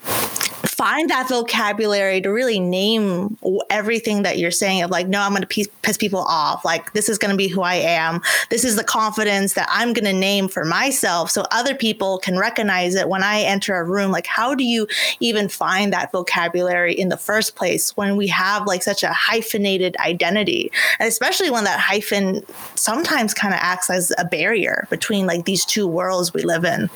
find 0.78 1.10
that 1.10 1.28
vocabulary 1.28 2.20
to 2.20 2.28
really 2.30 2.60
name 2.60 3.36
everything 3.68 4.22
that 4.22 4.38
you're 4.38 4.52
saying 4.52 4.80
of 4.80 4.92
like 4.92 5.08
no 5.08 5.20
i'm 5.20 5.32
going 5.32 5.42
to 5.42 5.68
piss 5.82 5.98
people 5.98 6.20
off. 6.20 6.64
Like 6.64 6.92
this 6.92 7.08
is 7.08 7.18
going 7.18 7.32
to 7.32 7.36
be 7.36 7.48
who 7.48 7.62
i 7.62 7.74
am. 7.74 8.22
This 8.48 8.64
is 8.64 8.76
the 8.76 8.84
confidence 8.84 9.54
that 9.54 9.68
i'm 9.72 9.92
going 9.92 10.04
to 10.04 10.12
name 10.12 10.46
for 10.46 10.64
myself 10.64 11.32
so 11.32 11.44
other 11.50 11.74
people 11.74 12.18
can 12.18 12.38
recognize 12.38 12.94
it 12.94 13.08
when 13.08 13.24
i 13.24 13.40
enter 13.40 13.74
a 13.74 13.84
room. 13.84 14.12
Like 14.12 14.26
how 14.26 14.54
do 14.54 14.62
you 14.62 14.86
even 15.18 15.48
find 15.48 15.92
that 15.92 16.12
vocabulary 16.12 16.94
in 16.94 17.08
the 17.08 17.16
first 17.16 17.56
place 17.56 17.96
when 17.96 18.16
we 18.16 18.28
have 18.28 18.64
like 18.64 18.84
such 18.84 19.02
a 19.02 19.12
hyphenated 19.12 19.96
identity? 19.98 20.70
And 21.00 21.08
especially 21.08 21.50
when 21.50 21.64
that 21.64 21.80
hyphen 21.80 22.44
sometimes 22.76 23.34
kind 23.34 23.52
of 23.52 23.58
acts 23.60 23.90
as 23.90 24.12
a 24.16 24.24
barrier 24.24 24.86
between 24.90 25.26
like 25.26 25.44
these 25.44 25.64
two 25.64 25.88
worlds 25.88 26.32
we 26.32 26.44
live 26.44 26.64
in 26.64 26.88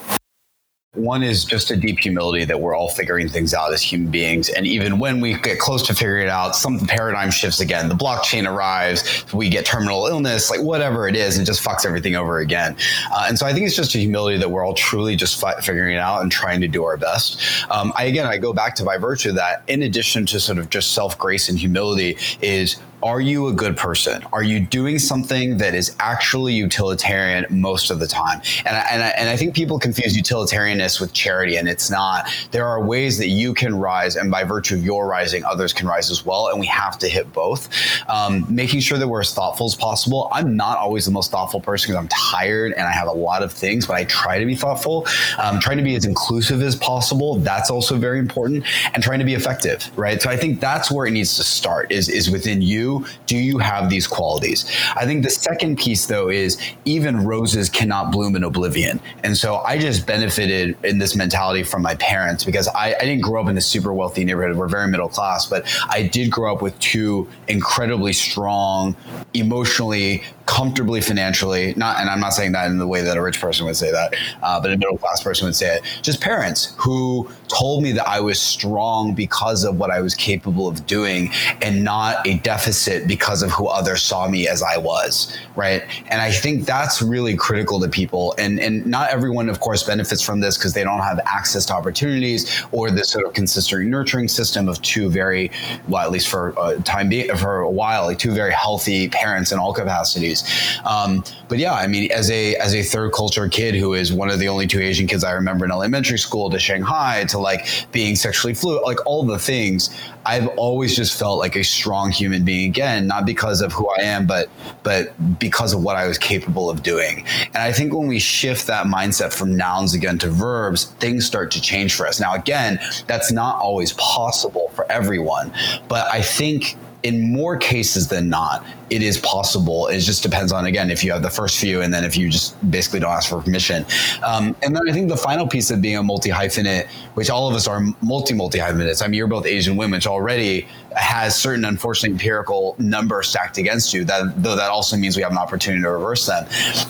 one 0.94 1.22
is 1.22 1.46
just 1.46 1.70
a 1.70 1.76
deep 1.76 1.98
humility 2.00 2.44
that 2.44 2.60
we're 2.60 2.76
all 2.76 2.90
figuring 2.90 3.26
things 3.26 3.54
out 3.54 3.72
as 3.72 3.80
human 3.80 4.10
beings. 4.10 4.50
And 4.50 4.66
even 4.66 4.98
when 4.98 5.20
we 5.20 5.38
get 5.38 5.58
close 5.58 5.82
to 5.86 5.94
figuring 5.94 6.26
it 6.26 6.28
out, 6.28 6.54
some 6.54 6.78
paradigm 6.80 7.30
shifts 7.30 7.60
again. 7.60 7.88
The 7.88 7.94
blockchain 7.94 8.46
arrives, 8.46 9.24
we 9.32 9.48
get 9.48 9.64
terminal 9.64 10.06
illness, 10.06 10.50
like 10.50 10.60
whatever 10.60 11.08
it 11.08 11.16
is, 11.16 11.38
and 11.38 11.46
just 11.46 11.64
fucks 11.64 11.86
everything 11.86 12.14
over 12.14 12.40
again. 12.40 12.76
Uh, 13.10 13.24
and 13.26 13.38
so 13.38 13.46
I 13.46 13.54
think 13.54 13.66
it's 13.66 13.74
just 13.74 13.94
a 13.94 13.98
humility 13.98 14.36
that 14.36 14.50
we're 14.50 14.66
all 14.66 14.74
truly 14.74 15.16
just 15.16 15.40
fi- 15.40 15.58
figuring 15.62 15.96
it 15.96 15.98
out 15.98 16.20
and 16.20 16.30
trying 16.30 16.60
to 16.60 16.68
do 16.68 16.84
our 16.84 16.98
best. 16.98 17.40
Um, 17.70 17.94
I, 17.96 18.04
again, 18.04 18.26
I 18.26 18.36
go 18.36 18.52
back 18.52 18.74
to 18.74 18.84
by 18.84 18.98
virtue 18.98 19.32
that, 19.32 19.62
in 19.68 19.84
addition 19.84 20.26
to 20.26 20.38
sort 20.40 20.58
of 20.58 20.68
just 20.68 20.92
self 20.92 21.18
grace 21.18 21.48
and 21.48 21.58
humility, 21.58 22.18
is 22.42 22.76
are 23.02 23.20
you 23.20 23.48
a 23.48 23.52
good 23.52 23.76
person? 23.76 24.22
Are 24.32 24.42
you 24.42 24.60
doing 24.60 24.98
something 24.98 25.58
that 25.58 25.74
is 25.74 25.96
actually 25.98 26.54
utilitarian 26.54 27.46
most 27.50 27.90
of 27.90 27.98
the 27.98 28.06
time? 28.06 28.40
And 28.64 28.76
I, 28.76 28.80
and 28.90 29.02
I, 29.02 29.08
and 29.08 29.28
I 29.28 29.36
think 29.36 29.54
people 29.54 29.78
confuse 29.78 30.16
utilitarianness 30.16 31.00
with 31.00 31.12
charity, 31.12 31.56
and 31.56 31.68
it's 31.68 31.90
not. 31.90 32.30
There 32.52 32.66
are 32.66 32.84
ways 32.84 33.18
that 33.18 33.28
you 33.28 33.54
can 33.54 33.74
rise, 33.74 34.16
and 34.16 34.30
by 34.30 34.44
virtue 34.44 34.76
of 34.76 34.84
your 34.84 35.06
rising, 35.06 35.44
others 35.44 35.72
can 35.72 35.86
rise 35.86 36.10
as 36.10 36.24
well. 36.24 36.48
And 36.48 36.60
we 36.60 36.66
have 36.66 36.98
to 37.00 37.08
hit 37.08 37.32
both. 37.32 37.68
Um, 38.08 38.46
making 38.48 38.80
sure 38.80 38.98
that 38.98 39.08
we're 39.08 39.20
as 39.20 39.34
thoughtful 39.34 39.66
as 39.66 39.74
possible. 39.74 40.28
I'm 40.32 40.56
not 40.56 40.78
always 40.78 41.04
the 41.04 41.10
most 41.10 41.30
thoughtful 41.30 41.60
person 41.60 41.88
because 41.88 42.00
I'm 42.00 42.08
tired 42.08 42.72
and 42.72 42.82
I 42.82 42.92
have 42.92 43.08
a 43.08 43.12
lot 43.12 43.42
of 43.42 43.52
things, 43.52 43.86
but 43.86 43.96
I 43.96 44.04
try 44.04 44.38
to 44.38 44.46
be 44.46 44.54
thoughtful. 44.54 45.06
Um, 45.38 45.58
trying 45.58 45.78
to 45.78 45.84
be 45.84 45.96
as 45.96 46.04
inclusive 46.04 46.62
as 46.62 46.76
possible. 46.76 47.36
That's 47.36 47.70
also 47.70 47.96
very 47.96 48.18
important, 48.18 48.64
and 48.94 49.02
trying 49.02 49.18
to 49.18 49.24
be 49.24 49.34
effective, 49.34 49.90
right? 49.96 50.22
So 50.22 50.30
I 50.30 50.36
think 50.36 50.60
that's 50.60 50.90
where 50.90 51.06
it 51.06 51.12
needs 51.12 51.36
to 51.36 51.42
start. 51.42 51.90
Is 51.90 52.08
is 52.08 52.30
within 52.30 52.62
you. 52.62 52.91
Do 53.26 53.36
you 53.36 53.58
have 53.58 53.90
these 53.90 54.06
qualities? 54.06 54.70
I 54.96 55.04
think 55.04 55.22
the 55.24 55.30
second 55.30 55.78
piece 55.78 56.06
though 56.06 56.28
is 56.28 56.58
even 56.84 57.24
roses 57.24 57.68
cannot 57.68 58.12
bloom 58.12 58.36
in 58.36 58.44
oblivion, 58.44 59.00
and 59.24 59.36
so 59.36 59.56
I 59.58 59.78
just 59.78 60.06
benefited 60.06 60.76
in 60.84 60.98
this 60.98 61.16
mentality 61.16 61.62
from 61.62 61.82
my 61.82 61.94
parents 61.96 62.44
because 62.44 62.68
I, 62.68 62.94
I 63.00 63.04
didn't 63.04 63.22
grow 63.22 63.42
up 63.42 63.48
in 63.48 63.56
a 63.56 63.60
super 63.60 63.92
wealthy 63.92 64.24
neighborhood. 64.24 64.56
We're 64.56 64.68
very 64.68 64.88
middle 64.88 65.08
class, 65.08 65.46
but 65.46 65.64
I 65.88 66.02
did 66.02 66.30
grow 66.30 66.52
up 66.54 66.62
with 66.62 66.78
two 66.78 67.28
incredibly 67.48 68.12
strong, 68.12 68.96
emotionally 69.34 70.22
comfortably 70.46 71.00
financially 71.00 71.72
not 71.76 72.00
and 72.00 72.10
i'm 72.10 72.20
not 72.20 72.30
saying 72.30 72.52
that 72.52 72.66
in 72.70 72.78
the 72.78 72.86
way 72.86 73.00
that 73.00 73.16
a 73.16 73.22
rich 73.22 73.40
person 73.40 73.64
would 73.64 73.76
say 73.76 73.90
that 73.90 74.12
uh, 74.42 74.60
but 74.60 74.72
a 74.72 74.76
middle 74.76 74.98
class 74.98 75.22
person 75.22 75.46
would 75.46 75.54
say 75.54 75.76
it 75.76 75.82
just 76.02 76.20
parents 76.20 76.74
who 76.76 77.30
told 77.48 77.82
me 77.82 77.92
that 77.92 78.06
i 78.08 78.20
was 78.20 78.40
strong 78.40 79.14
because 79.14 79.64
of 79.64 79.78
what 79.78 79.90
i 79.90 80.00
was 80.00 80.14
capable 80.14 80.66
of 80.66 80.84
doing 80.86 81.30
and 81.62 81.84
not 81.84 82.26
a 82.26 82.38
deficit 82.38 82.81
because 83.06 83.42
of 83.42 83.50
who 83.50 83.66
others 83.66 84.02
saw 84.02 84.28
me 84.28 84.48
as 84.48 84.62
i 84.62 84.76
was 84.76 85.36
right? 85.56 85.82
And 86.08 86.20
i 86.20 86.30
think 86.30 86.64
that's 86.64 87.02
really 87.02 87.36
critical 87.36 87.80
to 87.80 87.88
people. 87.88 88.34
And 88.38 88.58
and 88.60 88.86
not 88.86 89.10
everyone 89.10 89.48
of 89.48 89.60
course 89.60 89.82
benefits 89.82 90.22
from 90.22 90.40
this 90.40 90.56
because 90.56 90.74
they 90.74 90.84
don't 90.84 91.00
have 91.00 91.20
access 91.26 91.66
to 91.66 91.74
opportunities 91.74 92.64
or 92.72 92.90
this 92.90 93.10
sort 93.10 93.26
of 93.26 93.32
consistent 93.32 93.86
nurturing 93.86 94.28
system 94.28 94.68
of 94.68 94.80
two 94.82 95.10
very 95.10 95.50
well 95.88 96.04
at 96.04 96.10
least 96.10 96.28
for 96.28 96.54
a 96.58 96.80
time 96.82 97.08
being 97.08 97.34
for 97.36 97.60
a 97.60 97.70
while 97.70 98.04
like 98.04 98.18
two 98.18 98.32
very 98.32 98.52
healthy 98.52 99.08
parents 99.08 99.52
in 99.52 99.58
all 99.58 99.72
capacities. 99.72 100.44
Um, 100.84 101.24
but 101.48 101.58
yeah, 101.58 101.74
I 101.74 101.86
mean, 101.86 102.10
as 102.12 102.30
a 102.30 102.56
as 102.56 102.74
a 102.74 102.82
third 102.82 103.12
culture 103.12 103.48
kid 103.48 103.74
who 103.74 103.94
is 103.94 104.12
one 104.12 104.30
of 104.30 104.38
the 104.38 104.48
only 104.48 104.66
two 104.66 104.80
Asian 104.80 105.06
kids 105.06 105.24
I 105.24 105.32
remember 105.32 105.64
in 105.64 105.70
elementary 105.70 106.18
school 106.18 106.50
to 106.50 106.58
Shanghai 106.58 107.24
to 107.28 107.38
like 107.38 107.68
being 107.92 108.16
sexually 108.16 108.54
fluid, 108.54 108.82
like 108.84 109.04
all 109.06 109.22
the 109.24 109.38
things, 109.38 109.90
I've 110.24 110.48
always 110.56 110.94
just 110.94 111.18
felt 111.18 111.38
like 111.38 111.56
a 111.56 111.64
strong 111.64 112.10
human 112.10 112.44
being 112.44 112.68
again, 112.68 113.06
not 113.06 113.26
because 113.26 113.60
of 113.60 113.72
who 113.72 113.88
I 113.98 114.02
am, 114.02 114.26
but 114.26 114.48
but 114.82 115.12
because 115.38 115.72
of 115.72 115.82
what 115.82 115.96
I 115.96 116.06
was 116.06 116.18
capable 116.18 116.70
of 116.70 116.82
doing. 116.82 117.24
And 117.46 117.56
I 117.56 117.72
think 117.72 117.92
when 117.92 118.06
we 118.06 118.18
shift 118.18 118.66
that 118.66 118.86
mindset 118.86 119.32
from 119.32 119.56
nouns 119.56 119.94
again 119.94 120.18
to 120.18 120.30
verbs, 120.30 120.84
things 121.00 121.26
start 121.26 121.50
to 121.52 121.60
change 121.60 121.94
for 121.94 122.06
us. 122.06 122.20
Now, 122.20 122.34
again, 122.34 122.78
that's 123.06 123.32
not 123.32 123.56
always 123.56 123.92
possible 123.94 124.70
for 124.74 124.90
everyone, 124.90 125.52
but 125.88 126.06
I 126.12 126.22
think 126.22 126.76
in 127.02 127.32
more 127.32 127.56
cases 127.56 128.08
than 128.08 128.28
not, 128.28 128.64
it 128.90 129.02
is 129.02 129.18
possible. 129.18 129.88
It 129.88 130.00
just 130.00 130.22
depends 130.22 130.52
on 130.52 130.66
again 130.66 130.90
if 130.90 131.02
you 131.02 131.12
have 131.12 131.22
the 131.22 131.30
first 131.30 131.58
few, 131.58 131.80
and 131.82 131.92
then 131.92 132.04
if 132.04 132.16
you 132.16 132.28
just 132.28 132.54
basically 132.70 133.00
don't 133.00 133.10
ask 133.10 133.30
for 133.30 133.40
permission. 133.40 133.84
Um, 134.22 134.54
and 134.62 134.76
then 134.76 134.88
I 134.88 134.92
think 134.92 135.08
the 135.08 135.16
final 135.16 135.46
piece 135.46 135.70
of 135.70 135.80
being 135.80 135.96
a 135.96 136.02
multi 136.02 136.30
hyphenate, 136.30 136.86
which 137.14 137.30
all 137.30 137.48
of 137.48 137.54
us 137.54 137.66
are 137.66 137.80
multi 138.02 138.34
multi 138.34 138.58
hyphenates. 138.58 139.02
I 139.02 139.06
mean, 139.06 139.14
you're 139.14 139.26
both 139.26 139.46
Asian 139.46 139.76
women, 139.76 139.98
which 139.98 140.06
already 140.06 140.68
has 140.94 141.34
certain 141.34 141.64
unfortunate 141.64 142.12
empirical 142.12 142.76
numbers 142.78 143.28
stacked 143.28 143.58
against 143.58 143.92
you. 143.92 144.04
That 144.04 144.42
though 144.42 144.56
that 144.56 144.70
also 144.70 144.96
means 144.96 145.16
we 145.16 145.22
have 145.22 145.32
an 145.32 145.38
opportunity 145.38 145.82
to 145.82 145.90
reverse 145.90 146.26
them. 146.26 146.44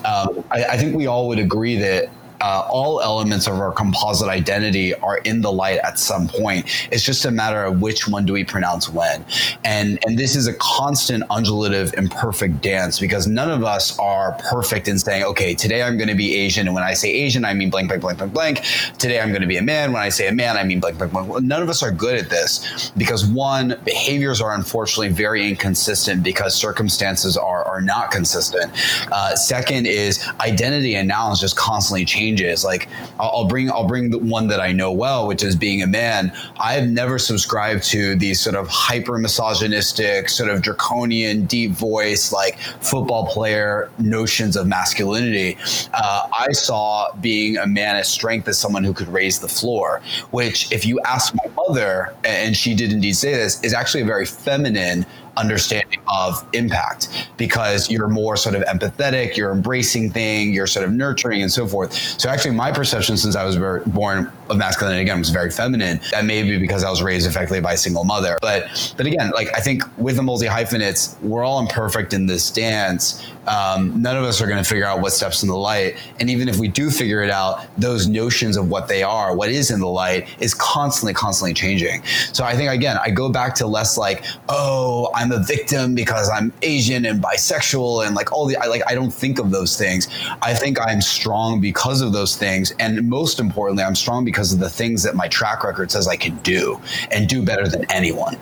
Um, 0.04 0.44
I, 0.50 0.64
I 0.64 0.76
think 0.76 0.94
we 0.94 1.06
all 1.06 1.28
would 1.28 1.38
agree 1.38 1.76
that 1.76 2.10
uh, 2.42 2.66
all 2.68 3.00
elements 3.00 3.46
of 3.46 3.54
our 3.54 3.72
composite 3.72 4.28
identity 4.28 4.94
are 4.96 5.18
in 5.18 5.40
the 5.40 5.52
light 5.52 5.78
at 5.78 5.98
some 5.98 6.26
point. 6.26 6.66
It's 6.90 7.04
just 7.04 7.24
a 7.24 7.30
matter 7.30 7.62
of 7.62 7.80
which 7.80 8.08
one 8.08 8.26
do 8.26 8.32
we 8.32 8.44
pronounce 8.44 8.88
when. 8.88 9.24
And 9.64 9.98
and 10.04 10.18
this 10.18 10.34
is 10.34 10.48
a 10.48 10.54
constant 10.54 11.22
undulative 11.30 11.94
imperfect 11.94 12.60
dance 12.60 12.98
because 12.98 13.26
none 13.26 13.50
of 13.50 13.62
us 13.62 13.96
are 13.98 14.32
perfect 14.50 14.88
in 14.88 14.98
saying, 14.98 15.24
okay, 15.24 15.54
today 15.54 15.82
I'm 15.82 15.96
going 15.96 16.08
to 16.08 16.14
be 16.16 16.34
Asian, 16.34 16.66
and 16.66 16.74
when 16.74 16.84
I 16.84 16.94
say 16.94 17.10
Asian, 17.10 17.44
I 17.44 17.54
mean 17.54 17.70
blank, 17.70 17.88
blank, 17.88 18.02
blank, 18.02 18.18
blank, 18.18 18.32
blank. 18.32 18.60
Today 18.98 19.20
I'm 19.20 19.28
going 19.28 19.42
to 19.42 19.46
be 19.46 19.56
a 19.56 19.62
man. 19.62 19.92
When 19.92 20.02
I 20.02 20.08
say 20.08 20.26
a 20.26 20.32
man, 20.32 20.56
I 20.56 20.64
mean 20.64 20.80
blank, 20.80 20.98
blank, 20.98 21.12
blank. 21.12 21.44
None 21.44 21.62
of 21.62 21.68
us 21.68 21.82
are 21.82 21.92
good 21.92 22.16
at 22.16 22.28
this 22.28 22.90
because 22.96 23.24
one, 23.24 23.78
behaviors 23.84 24.40
are 24.40 24.52
unfortunately 24.52 25.10
very 25.10 25.48
inconsistent 25.48 26.22
because 26.22 26.54
circumstances 26.54 27.36
are 27.36 27.64
are 27.64 27.80
not 27.80 28.10
consistent. 28.10 28.72
Uh, 29.12 29.36
second 29.36 29.86
is 29.86 30.26
identity 30.40 30.96
and 30.96 31.06
nouns 31.06 31.40
just 31.40 31.56
constantly 31.56 32.04
change 32.04 32.31
changes. 32.36 32.64
Like 32.64 32.88
I'll, 33.18 33.46
bring 33.46 33.70
I'll 33.70 33.86
bring 33.86 34.10
the 34.10 34.18
one 34.18 34.48
that 34.48 34.60
I 34.60 34.72
know 34.72 34.92
well, 34.92 35.26
which 35.26 35.42
is 35.42 35.56
being 35.56 35.82
a 35.82 35.86
man. 35.86 36.32
I've 36.58 36.88
never 36.88 37.18
subscribed 37.18 37.84
to 37.84 38.16
these 38.16 38.40
sort 38.40 38.56
of 38.56 38.68
hyper 38.68 39.18
misogynistic, 39.18 40.28
sort 40.28 40.50
of 40.50 40.62
draconian, 40.62 41.44
deep 41.46 41.72
voice, 41.72 42.32
like 42.32 42.58
football 42.58 43.26
player 43.26 43.90
notions 43.98 44.56
of 44.56 44.66
masculinity. 44.66 45.56
Uh, 45.94 46.28
I 46.38 46.52
saw 46.52 47.12
being 47.16 47.56
a 47.58 47.66
man 47.66 47.96
as 47.96 48.08
strength 48.08 48.48
as 48.48 48.58
someone 48.58 48.84
who 48.84 48.94
could 48.94 49.08
raise 49.08 49.40
the 49.40 49.48
floor, 49.48 50.00
which, 50.30 50.70
if 50.72 50.86
you 50.86 51.00
ask 51.06 51.34
my 51.34 51.50
mother, 51.66 52.14
and 52.24 52.56
she 52.56 52.74
did 52.74 52.92
indeed 52.92 53.14
say 53.14 53.34
this, 53.34 53.62
is 53.62 53.74
actually 53.74 54.02
a 54.02 54.06
very 54.06 54.26
feminine 54.26 55.04
understanding 55.36 56.00
of 56.08 56.44
impact 56.52 57.28
because 57.36 57.90
you're 57.90 58.08
more 58.08 58.36
sort 58.36 58.54
of 58.54 58.62
empathetic, 58.62 59.36
you're 59.36 59.52
embracing 59.52 60.10
thing, 60.10 60.52
you're 60.52 60.66
sort 60.66 60.84
of 60.84 60.92
nurturing 60.92 61.42
and 61.42 61.50
so 61.50 61.66
forth. 61.66 61.92
So 62.20 62.28
actually 62.28 62.54
my 62.54 62.72
perception 62.72 63.16
since 63.16 63.36
I 63.36 63.44
was 63.44 63.56
born 63.86 64.30
of 64.50 64.58
masculinity 64.58 65.02
again 65.02 65.18
was 65.18 65.30
very 65.30 65.50
feminine. 65.50 66.00
That 66.10 66.24
may 66.24 66.42
be 66.42 66.58
because 66.58 66.84
I 66.84 66.90
was 66.90 67.02
raised 67.02 67.26
effectively 67.26 67.60
by 67.60 67.74
a 67.74 67.76
single 67.76 68.04
mother. 68.04 68.38
But 68.40 68.94
but 68.96 69.06
again, 69.06 69.30
like 69.30 69.48
I 69.56 69.60
think 69.60 69.82
with 69.98 70.16
the 70.16 70.22
multi 70.22 70.46
hyphenates, 70.46 71.16
we're 71.22 71.44
all 71.44 71.60
imperfect 71.60 72.12
in 72.12 72.26
this 72.26 72.50
dance. 72.50 73.24
Um, 73.46 74.00
none 74.00 74.16
of 74.16 74.24
us 74.24 74.40
are 74.40 74.46
going 74.46 74.62
to 74.62 74.68
figure 74.68 74.84
out 74.84 75.00
what 75.00 75.12
steps 75.12 75.42
in 75.42 75.48
the 75.48 75.56
light. 75.56 75.96
And 76.20 76.30
even 76.30 76.48
if 76.48 76.58
we 76.58 76.68
do 76.68 76.90
figure 76.90 77.22
it 77.22 77.30
out, 77.30 77.66
those 77.76 78.06
notions 78.06 78.56
of 78.56 78.68
what 78.68 78.86
they 78.86 79.02
are, 79.02 79.34
what 79.34 79.48
is 79.48 79.70
in 79.70 79.80
the 79.80 79.88
light, 79.88 80.28
is 80.40 80.54
constantly, 80.54 81.12
constantly 81.12 81.52
changing. 81.54 82.04
So 82.32 82.44
I 82.44 82.54
think 82.54 82.70
again, 82.70 82.98
I 83.02 83.10
go 83.10 83.30
back 83.30 83.54
to 83.56 83.66
less 83.66 83.98
like, 83.98 84.24
oh, 84.48 85.10
I'm 85.14 85.21
a 85.30 85.38
victim 85.38 85.94
because 85.94 86.28
I'm 86.28 86.52
Asian 86.62 87.04
and 87.04 87.22
bisexual 87.22 88.06
and 88.06 88.16
like 88.16 88.32
all 88.32 88.46
the 88.46 88.56
I 88.56 88.66
like 88.66 88.82
I 88.86 88.94
don't 88.94 89.12
think 89.12 89.38
of 89.38 89.50
those 89.50 89.76
things. 89.76 90.08
I 90.40 90.54
think 90.54 90.80
I'm 90.80 91.00
strong 91.00 91.60
because 91.60 92.00
of 92.00 92.12
those 92.12 92.36
things 92.36 92.72
and 92.80 93.08
most 93.08 93.38
importantly 93.38 93.84
I'm 93.84 93.94
strong 93.94 94.24
because 94.24 94.52
of 94.52 94.58
the 94.58 94.70
things 94.70 95.02
that 95.02 95.14
my 95.14 95.28
track 95.28 95.62
record 95.62 95.90
says 95.90 96.08
I 96.08 96.16
can 96.16 96.36
do 96.38 96.80
and 97.10 97.28
do 97.28 97.42
better 97.42 97.68
than 97.68 97.84
anyone. 97.90 98.36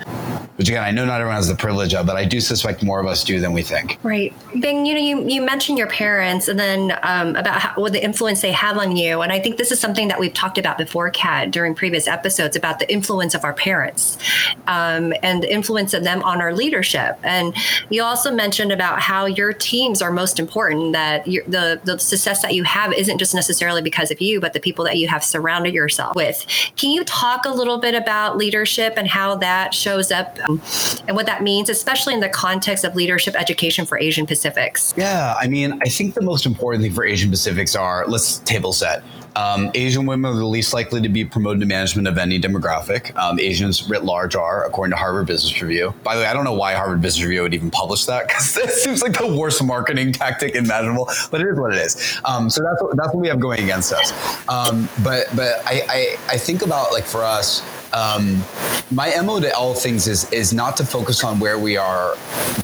Which 0.56 0.68
again, 0.68 0.84
I 0.84 0.90
know 0.90 1.06
not 1.06 1.20
everyone 1.20 1.36
has 1.36 1.48
the 1.48 1.54
privilege 1.54 1.94
of, 1.94 2.06
but 2.06 2.16
I 2.16 2.26
do 2.26 2.38
suspect 2.38 2.82
more 2.82 3.00
of 3.00 3.06
us 3.06 3.24
do 3.24 3.40
than 3.40 3.52
we 3.54 3.62
think. 3.62 3.98
Right. 4.02 4.34
Bing, 4.60 4.84
you 4.84 4.94
know, 4.94 5.00
you, 5.00 5.26
you 5.26 5.40
mentioned 5.40 5.78
your 5.78 5.86
parents 5.86 6.48
and 6.48 6.58
then 6.58 6.98
um, 7.02 7.34
about 7.34 7.60
how, 7.60 7.80
what 7.80 7.92
the 7.92 8.04
influence 8.04 8.42
they 8.42 8.52
have 8.52 8.76
on 8.76 8.94
you. 8.94 9.22
And 9.22 9.32
I 9.32 9.40
think 9.40 9.56
this 9.56 9.72
is 9.72 9.80
something 9.80 10.08
that 10.08 10.20
we've 10.20 10.34
talked 10.34 10.58
about 10.58 10.76
before, 10.76 11.10
Kat, 11.10 11.50
during 11.50 11.74
previous 11.74 12.06
episodes 12.06 12.56
about 12.56 12.78
the 12.78 12.92
influence 12.92 13.34
of 13.34 13.42
our 13.42 13.54
parents 13.54 14.18
um, 14.66 15.14
and 15.22 15.42
the 15.42 15.50
influence 15.50 15.94
of 15.94 16.04
them 16.04 16.22
on 16.24 16.42
our 16.42 16.52
leadership 16.52 16.69
leadership. 16.70 17.18
And 17.24 17.52
you 17.88 18.04
also 18.04 18.30
mentioned 18.32 18.70
about 18.70 19.00
how 19.00 19.26
your 19.26 19.52
teams 19.52 20.00
are 20.00 20.12
most 20.12 20.38
important, 20.38 20.92
that 20.92 21.24
the, 21.24 21.80
the 21.82 21.98
success 21.98 22.42
that 22.42 22.54
you 22.54 22.62
have 22.62 22.92
isn't 22.92 23.18
just 23.18 23.34
necessarily 23.34 23.82
because 23.82 24.12
of 24.12 24.20
you, 24.20 24.40
but 24.40 24.52
the 24.52 24.60
people 24.60 24.84
that 24.84 24.96
you 24.96 25.08
have 25.08 25.24
surrounded 25.24 25.74
yourself 25.74 26.14
with. 26.14 26.46
Can 26.76 26.90
you 26.90 27.02
talk 27.02 27.44
a 27.44 27.50
little 27.50 27.78
bit 27.78 27.96
about 27.96 28.36
leadership 28.36 28.94
and 28.96 29.08
how 29.08 29.34
that 29.36 29.74
shows 29.74 30.12
up 30.12 30.38
um, 30.48 30.62
and 31.08 31.16
what 31.16 31.26
that 31.26 31.42
means, 31.42 31.68
especially 31.68 32.14
in 32.14 32.20
the 32.20 32.28
context 32.28 32.84
of 32.84 32.94
leadership 32.94 33.34
education 33.34 33.84
for 33.84 33.98
Asian 33.98 34.26
Pacifics? 34.26 34.94
Yeah, 34.96 35.34
I 35.40 35.48
mean, 35.48 35.76
I 35.82 35.88
think 35.88 36.14
the 36.14 36.22
most 36.22 36.46
important 36.46 36.84
thing 36.84 36.92
for 36.92 37.04
Asian 37.04 37.30
Pacifics 37.30 37.74
are 37.74 38.06
let's 38.06 38.38
table 38.40 38.72
set 38.72 39.02
um, 39.36 39.70
Asian 39.74 40.06
women 40.06 40.32
are 40.32 40.36
the 40.36 40.44
least 40.44 40.72
likely 40.72 41.00
to 41.00 41.08
be 41.08 41.24
promoted 41.24 41.60
to 41.60 41.66
management 41.66 42.08
of 42.08 42.18
any 42.18 42.40
demographic. 42.40 43.16
Um, 43.16 43.38
Asians 43.38 43.88
writ 43.88 44.04
large 44.04 44.34
are, 44.36 44.64
according 44.64 44.90
to 44.92 44.96
Harvard 44.96 45.26
Business 45.26 45.60
Review. 45.62 45.94
By 46.02 46.16
the 46.16 46.22
way, 46.22 46.26
I 46.26 46.32
don't 46.32 46.44
know 46.44 46.54
why 46.54 46.74
Harvard 46.74 47.00
Business 47.00 47.24
Review 47.24 47.42
would 47.42 47.54
even 47.54 47.70
publish 47.70 48.04
that 48.06 48.28
because 48.28 48.56
it 48.56 48.70
seems 48.70 49.02
like 49.02 49.16
the 49.18 49.36
worst 49.36 49.62
marketing 49.62 50.12
tactic 50.12 50.54
imaginable. 50.54 51.08
But 51.30 51.40
it 51.40 51.48
is 51.48 51.58
what 51.58 51.74
it 51.74 51.78
is. 51.78 52.20
Um, 52.24 52.50
so 52.50 52.62
that's 52.62 52.82
what, 52.82 52.96
that's 52.96 53.14
what 53.14 53.20
we 53.20 53.28
have 53.28 53.40
going 53.40 53.62
against 53.62 53.92
us. 53.92 54.12
Um, 54.48 54.88
but 55.02 55.26
but 55.36 55.62
I, 55.66 55.82
I 55.88 56.16
I 56.28 56.38
think 56.38 56.62
about 56.62 56.92
like 56.92 57.04
for 57.04 57.22
us 57.22 57.62
um, 57.92 58.42
my 58.90 59.14
mo 59.20 59.40
to 59.40 59.54
all 59.56 59.74
things 59.74 60.08
is 60.08 60.30
is 60.32 60.52
not 60.52 60.76
to 60.78 60.84
focus 60.84 61.22
on 61.22 61.38
where 61.38 61.58
we 61.58 61.76
are 61.76 62.16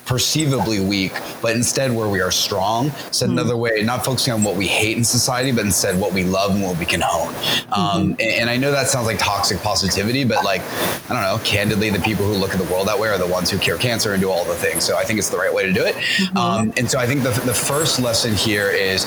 perceivably 0.07 0.81
weak, 0.81 1.13
but 1.43 1.55
instead 1.55 1.93
where 1.93 2.09
we 2.09 2.21
are 2.21 2.31
strong. 2.31 2.91
Said 3.11 3.29
mm-hmm. 3.29 3.39
another 3.39 3.57
way, 3.57 3.83
not 3.83 4.05
focusing 4.05 4.33
on 4.33 4.43
what 4.45 4.57
we 4.57 4.67
hate 4.67 4.97
in 4.97 5.05
society, 5.05 5.53
but 5.53 5.65
instead 5.65 5.99
what 6.01 6.13
we 6.13 6.25
love 6.25 6.53
and 6.55 6.63
what 6.63 6.79
we 6.79 6.85
can 6.85 7.01
hone. 7.01 7.35
Um, 7.73 8.13
mm-hmm. 8.13 8.21
and, 8.21 8.21
and, 8.21 8.51
I 8.51 8.57
know 8.57 8.71
that 8.71 8.89
sounds 8.89 9.07
like 9.07 9.19
toxic 9.19 9.59
positivity, 9.61 10.25
but 10.25 10.45
like 10.45 10.63
I 11.11 11.15
don't 11.15 11.23
know, 11.23 11.41
candidly, 11.45 11.91
the 11.91 12.01
people 12.01 12.25
who 12.25 12.35
look 12.35 12.53
at 12.53 12.59
the 12.59 12.73
world 12.73 12.89
that 12.89 12.99
way 12.99 13.09
are 13.09 13.19
the 13.19 13.27
ones 13.27 13.51
who 13.51 13.59
cure 13.59 13.79
cancer 13.79 14.13
and 14.13 14.23
do 14.23 14.31
all 14.31 14.45
the 14.45 14.55
things. 14.55 14.85
So 14.85 14.97
I 14.97 15.05
think 15.05 15.19
it's 15.19 15.31
the 15.31 15.39
right 15.39 15.53
way 15.53 15.67
to 15.67 15.73
do 15.73 15.85
it. 15.85 15.95
Mm-hmm. 15.95 16.37
Um, 16.37 16.73
and 16.77 16.91
so 16.91 16.99
I 16.99 17.07
think 17.07 17.23
the, 17.23 17.31
the 17.45 17.55
first 17.55 18.01
lesson 18.01 18.35
here 18.35 18.71
is 18.71 19.03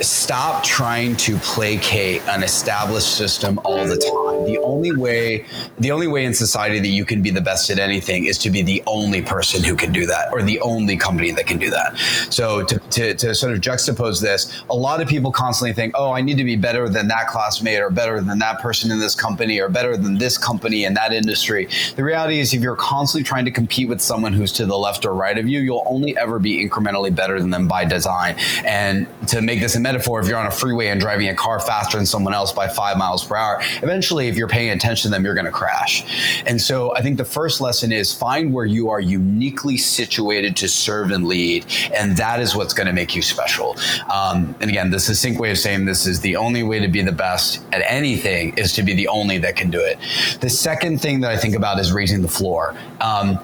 stop 0.00 0.62
trying 0.62 1.16
to 1.16 1.36
placate 1.38 2.26
an 2.28 2.42
established 2.42 3.16
system 3.16 3.58
all 3.64 3.84
the 3.86 3.96
time. 3.96 4.31
The 4.46 4.58
only 4.58 4.94
way, 4.94 5.46
the 5.78 5.90
only 5.90 6.06
way 6.06 6.24
in 6.24 6.34
society 6.34 6.80
that 6.80 6.88
you 6.88 7.04
can 7.04 7.22
be 7.22 7.30
the 7.30 7.40
best 7.40 7.70
at 7.70 7.78
anything 7.78 8.26
is 8.26 8.38
to 8.38 8.50
be 8.50 8.62
the 8.62 8.82
only 8.86 9.22
person 9.22 9.62
who 9.62 9.76
can 9.76 9.92
do 9.92 10.06
that, 10.06 10.32
or 10.32 10.42
the 10.42 10.60
only 10.60 10.96
company 10.96 11.30
that 11.32 11.46
can 11.46 11.58
do 11.58 11.70
that. 11.70 11.96
So 12.30 12.64
to, 12.64 12.78
to, 12.78 13.14
to 13.14 13.34
sort 13.34 13.52
of 13.52 13.60
juxtapose 13.60 14.20
this, 14.20 14.62
a 14.70 14.74
lot 14.74 15.00
of 15.00 15.08
people 15.08 15.32
constantly 15.32 15.72
think, 15.72 15.94
oh, 15.96 16.12
I 16.12 16.20
need 16.20 16.36
to 16.38 16.44
be 16.44 16.56
better 16.56 16.88
than 16.88 17.08
that 17.08 17.28
classmate, 17.28 17.80
or 17.80 17.90
better 17.90 18.20
than 18.20 18.38
that 18.38 18.60
person 18.60 18.90
in 18.90 18.98
this 18.98 19.14
company, 19.14 19.60
or 19.60 19.68
better 19.68 19.96
than 19.96 20.18
this 20.18 20.38
company 20.38 20.84
in 20.84 20.94
that 20.94 21.12
industry. 21.12 21.68
The 21.96 22.04
reality 22.04 22.40
is, 22.40 22.54
if 22.54 22.62
you're 22.62 22.76
constantly 22.76 23.24
trying 23.24 23.44
to 23.44 23.50
compete 23.50 23.88
with 23.88 24.00
someone 24.00 24.32
who's 24.32 24.52
to 24.52 24.66
the 24.66 24.76
left 24.76 25.04
or 25.04 25.14
right 25.14 25.38
of 25.38 25.48
you, 25.48 25.60
you'll 25.60 25.84
only 25.86 26.16
ever 26.16 26.38
be 26.38 26.66
incrementally 26.66 27.14
better 27.14 27.40
than 27.40 27.50
them 27.50 27.68
by 27.68 27.84
design. 27.84 28.36
And 28.64 29.06
to 29.28 29.40
make 29.40 29.60
this 29.60 29.76
a 29.76 29.80
metaphor, 29.80 30.20
if 30.20 30.28
you're 30.28 30.38
on 30.38 30.46
a 30.46 30.50
freeway 30.50 30.88
and 30.88 31.00
driving 31.00 31.28
a 31.28 31.34
car 31.34 31.60
faster 31.60 31.96
than 31.96 32.06
someone 32.06 32.34
else 32.34 32.52
by 32.52 32.68
five 32.68 32.96
miles 32.96 33.24
per 33.24 33.36
hour, 33.36 33.62
eventually, 33.82 34.28
if 34.32 34.38
you're 34.38 34.48
paying 34.48 34.70
attention 34.70 35.10
to 35.10 35.14
them, 35.14 35.24
you're 35.24 35.34
going 35.34 35.44
to 35.44 35.52
crash. 35.52 36.42
And 36.46 36.60
so 36.60 36.94
I 36.96 37.02
think 37.02 37.18
the 37.18 37.24
first 37.24 37.60
lesson 37.60 37.92
is 37.92 38.12
find 38.14 38.52
where 38.52 38.64
you 38.64 38.88
are 38.88 39.00
uniquely 39.00 39.76
situated 39.76 40.56
to 40.56 40.68
serve 40.68 41.10
and 41.10 41.26
lead. 41.28 41.66
And 41.94 42.16
that 42.16 42.40
is 42.40 42.56
what's 42.56 42.72
going 42.72 42.86
to 42.86 42.92
make 42.92 43.14
you 43.14 43.22
special. 43.22 43.76
Um, 44.12 44.54
and 44.60 44.70
again, 44.70 44.90
the 44.90 44.98
succinct 44.98 45.38
way 45.38 45.50
of 45.50 45.58
saying 45.58 45.84
this 45.84 46.06
is 46.06 46.20
the 46.20 46.36
only 46.36 46.62
way 46.62 46.80
to 46.80 46.88
be 46.88 47.02
the 47.02 47.12
best 47.12 47.62
at 47.72 47.82
anything 47.86 48.56
is 48.56 48.72
to 48.74 48.82
be 48.82 48.94
the 48.94 49.08
only 49.08 49.38
that 49.38 49.54
can 49.54 49.70
do 49.70 49.80
it. 49.80 49.98
The 50.40 50.50
second 50.50 51.02
thing 51.02 51.20
that 51.20 51.30
I 51.30 51.36
think 51.36 51.54
about 51.54 51.78
is 51.78 51.92
raising 51.92 52.22
the 52.22 52.28
floor. 52.28 52.74
Um, 53.00 53.38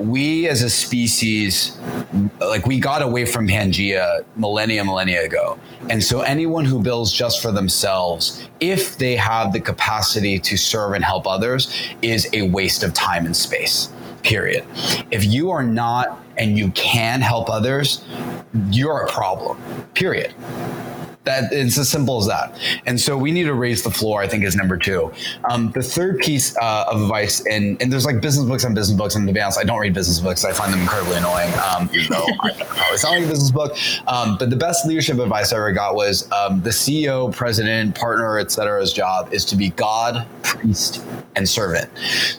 we 0.00 0.48
as 0.48 0.62
a 0.62 0.70
species, 0.70 1.78
like 2.40 2.66
we 2.66 2.80
got 2.80 3.02
away 3.02 3.26
from 3.26 3.46
Pangea 3.46 4.24
millennia, 4.34 4.82
millennia 4.84 5.22
ago. 5.22 5.58
And 5.88 6.02
so 6.02 6.22
anyone 6.22 6.64
who 6.64 6.82
builds 6.82 7.12
just 7.12 7.42
for 7.42 7.52
themselves, 7.52 8.48
if 8.60 8.96
they 8.96 9.16
have 9.16 9.52
the 9.52 9.60
capacity 9.60 10.09
to 10.14 10.56
serve 10.56 10.92
and 10.92 11.04
help 11.04 11.26
others, 11.26 11.74
is 12.02 12.28
a 12.32 12.42
waste 12.42 12.82
of 12.82 12.92
time 12.94 13.26
and 13.26 13.36
space. 13.36 13.90
Period. 14.22 14.64
If 15.10 15.24
you 15.24 15.50
are 15.50 15.62
not 15.62 16.22
and 16.36 16.58
you 16.58 16.70
can 16.72 17.20
help 17.20 17.48
others, 17.48 18.04
you're 18.70 19.02
a 19.02 19.08
problem. 19.08 19.58
Period. 19.94 20.34
That 21.24 21.52
it's 21.52 21.76
as 21.76 21.88
simple 21.88 22.18
as 22.18 22.26
that. 22.28 22.58
And 22.86 22.98
so 22.98 23.16
we 23.16 23.30
need 23.30 23.44
to 23.44 23.54
raise 23.54 23.82
the 23.82 23.90
floor. 23.90 24.22
I 24.22 24.28
think 24.28 24.44
is 24.44 24.56
number 24.56 24.76
two. 24.76 25.12
Um, 25.50 25.70
the 25.72 25.82
third 25.82 26.18
piece 26.18 26.56
uh, 26.56 26.86
of 26.90 27.02
advice, 27.02 27.44
and 27.46 27.80
and 27.82 27.92
there's 27.92 28.06
like 28.06 28.20
business 28.20 28.46
books 28.46 28.64
and 28.64 28.74
business 28.74 28.96
books, 28.96 29.14
and 29.16 29.26
to 29.26 29.32
be 29.32 29.40
honest, 29.40 29.58
I 29.58 29.64
don't 29.64 29.78
read 29.78 29.94
business 29.94 30.18
books. 30.18 30.44
I 30.44 30.52
find 30.52 30.72
them 30.72 30.80
incredibly 30.80 31.16
annoying. 31.16 31.52
Um, 31.70 31.90
even 31.92 32.12
though 32.12 32.26
I 32.40 32.52
probably 32.52 33.20
like 33.20 33.24
a 33.24 33.28
business 33.28 33.50
book. 33.50 33.76
Um, 34.06 34.36
but 34.38 34.50
the 34.50 34.56
best 34.56 34.86
leadership 34.86 35.18
advice 35.18 35.52
I 35.52 35.56
ever 35.56 35.72
got 35.72 35.94
was 35.94 36.30
um, 36.32 36.60
the 36.62 36.70
CEO, 36.70 37.34
president, 37.34 37.94
partner, 37.94 38.38
etc.'s 38.38 38.92
job 38.92 39.32
is 39.32 39.44
to 39.46 39.56
be 39.56 39.70
God, 39.70 40.26
priest, 40.42 41.04
and 41.36 41.48
servant. 41.48 41.90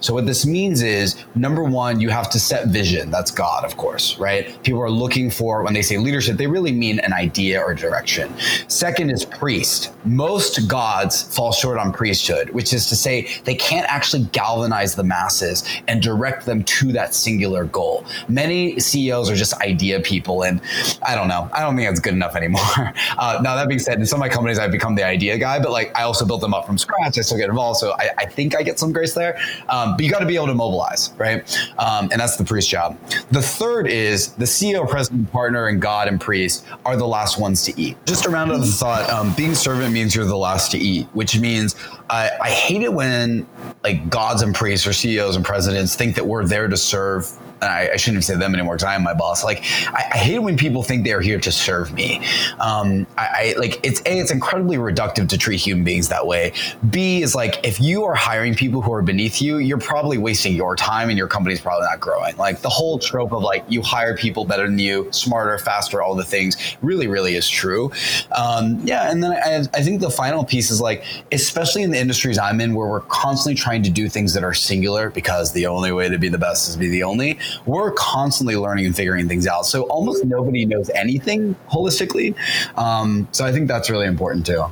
So 0.02 0.14
what 0.14 0.26
this 0.26 0.46
means 0.46 0.82
is 0.82 1.24
number 1.36 1.64
one, 1.64 2.00
you 2.00 2.10
have 2.10 2.30
to 2.32 2.40
set 2.40 2.68
vision. 2.68 3.10
That's 3.12 3.32
God, 3.32 3.64
of 3.64 3.78
course, 3.78 4.18
right? 4.18 4.62
People 4.64 4.82
are 4.82 4.90
looking 4.90 5.30
for 5.30 5.64
when 5.64 5.74
they 5.74 5.82
say 5.82 5.98
leadership, 5.98 6.38
they 6.38 6.48
really 6.48 6.72
mean 6.72 7.00
an 7.00 7.14
idea 7.14 7.62
or 7.62 7.74
direction. 7.74 8.34
Second 8.72 9.10
is 9.10 9.25
priest. 9.25 9.92
Most 10.06 10.66
gods 10.70 11.24
fall 11.24 11.51
short 11.51 11.78
on 11.78 11.92
priesthood, 11.92 12.50
which 12.51 12.72
is 12.72 12.88
to 12.88 12.96
say 12.96 13.28
they 13.44 13.54
can't 13.54 13.86
actually 13.90 14.24
galvanize 14.32 14.96
the 14.96 15.04
masses 15.04 15.66
and 15.90 16.01
direct 16.01 16.46
them 16.46 16.63
to 16.63 16.94
that 16.94 17.13
singular 17.13 17.66
goal. 17.66 18.06
Many 18.30 18.80
CEOs 18.80 19.30
are 19.30 19.36
just 19.36 19.54
idea 19.56 20.00
people, 20.00 20.44
and 20.44 20.62
I 21.04 21.16
don't 21.16 21.28
know. 21.28 21.50
I 21.51 21.60
don't 21.60 21.75
think 21.75 21.90
that's 21.90 22.00
good 22.00 22.13
enough 22.13 22.36
anymore. 22.36 22.62
Uh, 23.18 23.40
now 23.44 23.56
that 23.56 23.68
being 23.68 23.80
said, 23.80 24.00
in 24.00 24.06
some 24.06 24.18
of 24.18 24.22
my 24.22 24.30
companies, 24.30 24.58
I've 24.58 24.72
become 24.72 24.96
the 24.96 25.06
idea 25.06 25.38
guy, 25.38 25.60
but 25.60 25.72
like 25.72 25.92
I 25.98 26.04
also 26.04 26.25
built 26.25 26.42
them 26.42 26.54
up 26.54 26.66
from 26.66 26.78
scratch. 26.78 27.18
I 27.18 27.22
still 27.22 27.38
get 27.38 27.50
involved, 27.50 27.80
so 27.80 27.92
I, 27.94 28.10
I 28.18 28.25
think 28.25 28.56
I 28.56 28.63
get 28.63 28.80
some 28.80 28.92
grace 28.92 29.13
there. 29.13 29.40
Um, 29.70 29.96
but 29.96 30.06
you 30.06 30.12
got 30.12 30.20
to 30.20 30.25
be 30.25 30.36
able 30.36 30.48
to 30.48 30.54
mobilize, 30.54 31.13
right? 31.18 31.44
Um, 31.78 32.10
and 32.12 32.20
that's 32.20 32.38
the 32.38 32.46
priest 32.46 32.70
job. 32.70 32.98
The 33.32 33.42
third 33.42 33.88
is 33.88 34.34
the 34.34 34.46
CEO, 34.46 34.90
president, 34.90 35.32
partner, 35.32 35.68
and 35.68 35.82
God 35.82 36.08
and 36.08 36.22
priest 36.22 36.66
are 36.86 36.96
the 36.96 37.08
last 37.08 37.40
ones 37.40 37.63
to 37.66 37.80
eat. 37.80 37.98
Just 38.06 38.25
around 38.25 38.50
the 38.62 38.72
thought, 38.72 39.10
um, 39.10 39.34
being 39.34 39.56
servant 39.56 39.94
means 39.94 40.15
you're 40.15 40.25
the 40.25 40.38
last 40.38 40.72
to 40.72 40.77
eat, 40.77 41.07
which 41.14 41.40
means 41.40 41.75
I, 42.09 42.31
I 42.42 42.50
hate 42.50 42.81
it 42.81 42.94
when 42.94 43.48
like 43.83 44.09
gods 44.09 44.42
and 44.42 44.53
priests 44.53 44.88
or 44.88 44.94
CEOs 44.94 45.36
and 45.36 45.46
presidents 45.46 45.96
think 45.96 46.16
that 46.16 46.25
we're 46.25 46.46
there 46.46 46.68
to 46.68 46.77
serve 46.77 47.31
I, 47.62 47.92
I, 47.94 47.96
shouldn't 47.98 48.24
said 48.24 48.40
them 48.40 48.54
anymore 48.54 48.76
because 48.76 48.86
I 48.86 48.96
am 48.96 49.04
my 49.04 49.14
boss. 49.14 49.44
Like, 49.44 49.64
I, 49.94 50.06
I, 50.14 50.18
hate 50.18 50.40
when 50.40 50.58
people 50.58 50.84
think 50.84 51.04
they're 51.04 51.22
here 51.22 51.40
to 51.40 51.52
serve 51.52 51.94
me. 51.94 52.22
Um, 52.60 53.06
I, 53.18 53.54
I, 53.56 53.56
like 53.60 53.80
it's 53.84 54.02
a 54.02 54.20
it's 54.20 54.32
incredibly 54.32 54.78
reductive 54.78 55.30
to 55.30 55.38
treat 55.38 55.60
human 55.60 55.84
beings 55.84 56.10
that 56.10 56.26
way. 56.26 56.54
B 56.90 57.22
is 57.22 57.36
like 57.36 57.60
if 57.66 57.80
you 57.80 58.04
are 58.04 58.16
hiring 58.16 58.56
people 58.56 58.82
who 58.82 58.92
are 58.94 59.02
beneath 59.02 59.42
you, 59.42 59.58
you're 59.58 59.78
probably 59.78 60.18
wasting 60.18 60.56
your 60.56 60.76
time 60.76 61.10
and 61.10 61.18
your 61.18 61.28
company's 61.28 61.62
probably 61.62 61.86
not 61.86 62.00
growing. 62.00 62.36
Like 62.38 62.62
the 62.62 62.70
whole 62.70 62.98
trope 62.98 63.32
of 63.32 63.44
like 63.44 63.64
you 63.68 63.82
hire 63.82 64.16
people 64.16 64.46
better 64.46 64.66
than 64.66 64.80
you, 64.80 65.08
smarter, 65.12 65.58
faster, 65.58 66.02
all 66.02 66.16
the 66.16 66.24
things 66.24 66.58
really, 66.82 67.08
really 67.08 67.36
is 67.36 67.48
true. 67.48 67.92
Um, 68.36 68.80
yeah, 68.84 69.12
and 69.12 69.24
then 69.24 69.32
I, 69.32 69.58
I 69.78 69.84
think 69.84 70.02
the 70.02 70.10
final 70.10 70.44
piece 70.44 70.72
is 70.72 70.82
like, 70.82 71.04
especially 71.32 71.84
in 71.84 71.92
the 71.92 72.00
industries 72.00 72.38
I'm 72.38 72.60
in, 72.62 72.74
where 72.74 72.88
we're 72.88 73.02
constantly 73.02 73.56
trying 73.56 73.84
to 73.84 73.90
do 73.90 74.10
things 74.10 74.34
that 74.34 74.44
are 74.44 74.54
singular 74.54 75.10
because 75.10 75.54
the 75.54 75.68
only 75.68 75.92
way 75.92 76.10
to 76.10 76.18
be 76.18 76.30
the 76.30 76.38
best 76.38 76.70
is 76.70 76.76
be 76.76 76.90
the 76.90 77.04
only 77.04 77.38
we're 77.66 77.92
constantly 77.92 78.55
learning 78.55 78.85
and 78.85 78.96
figuring 78.96 79.27
things 79.27 79.48
out. 79.48 79.66
So 79.66 79.83
almost 79.83 80.25
nobody 80.25 80.66
knows 80.66 80.90
anything 80.92 81.55
holistically. 81.70 82.35
Um, 82.77 83.27
so 83.31 83.46
I 83.46 83.51
think 83.51 83.68
that's 83.68 83.90
really 83.90 84.07
important 84.07 84.46
too. 84.46 84.66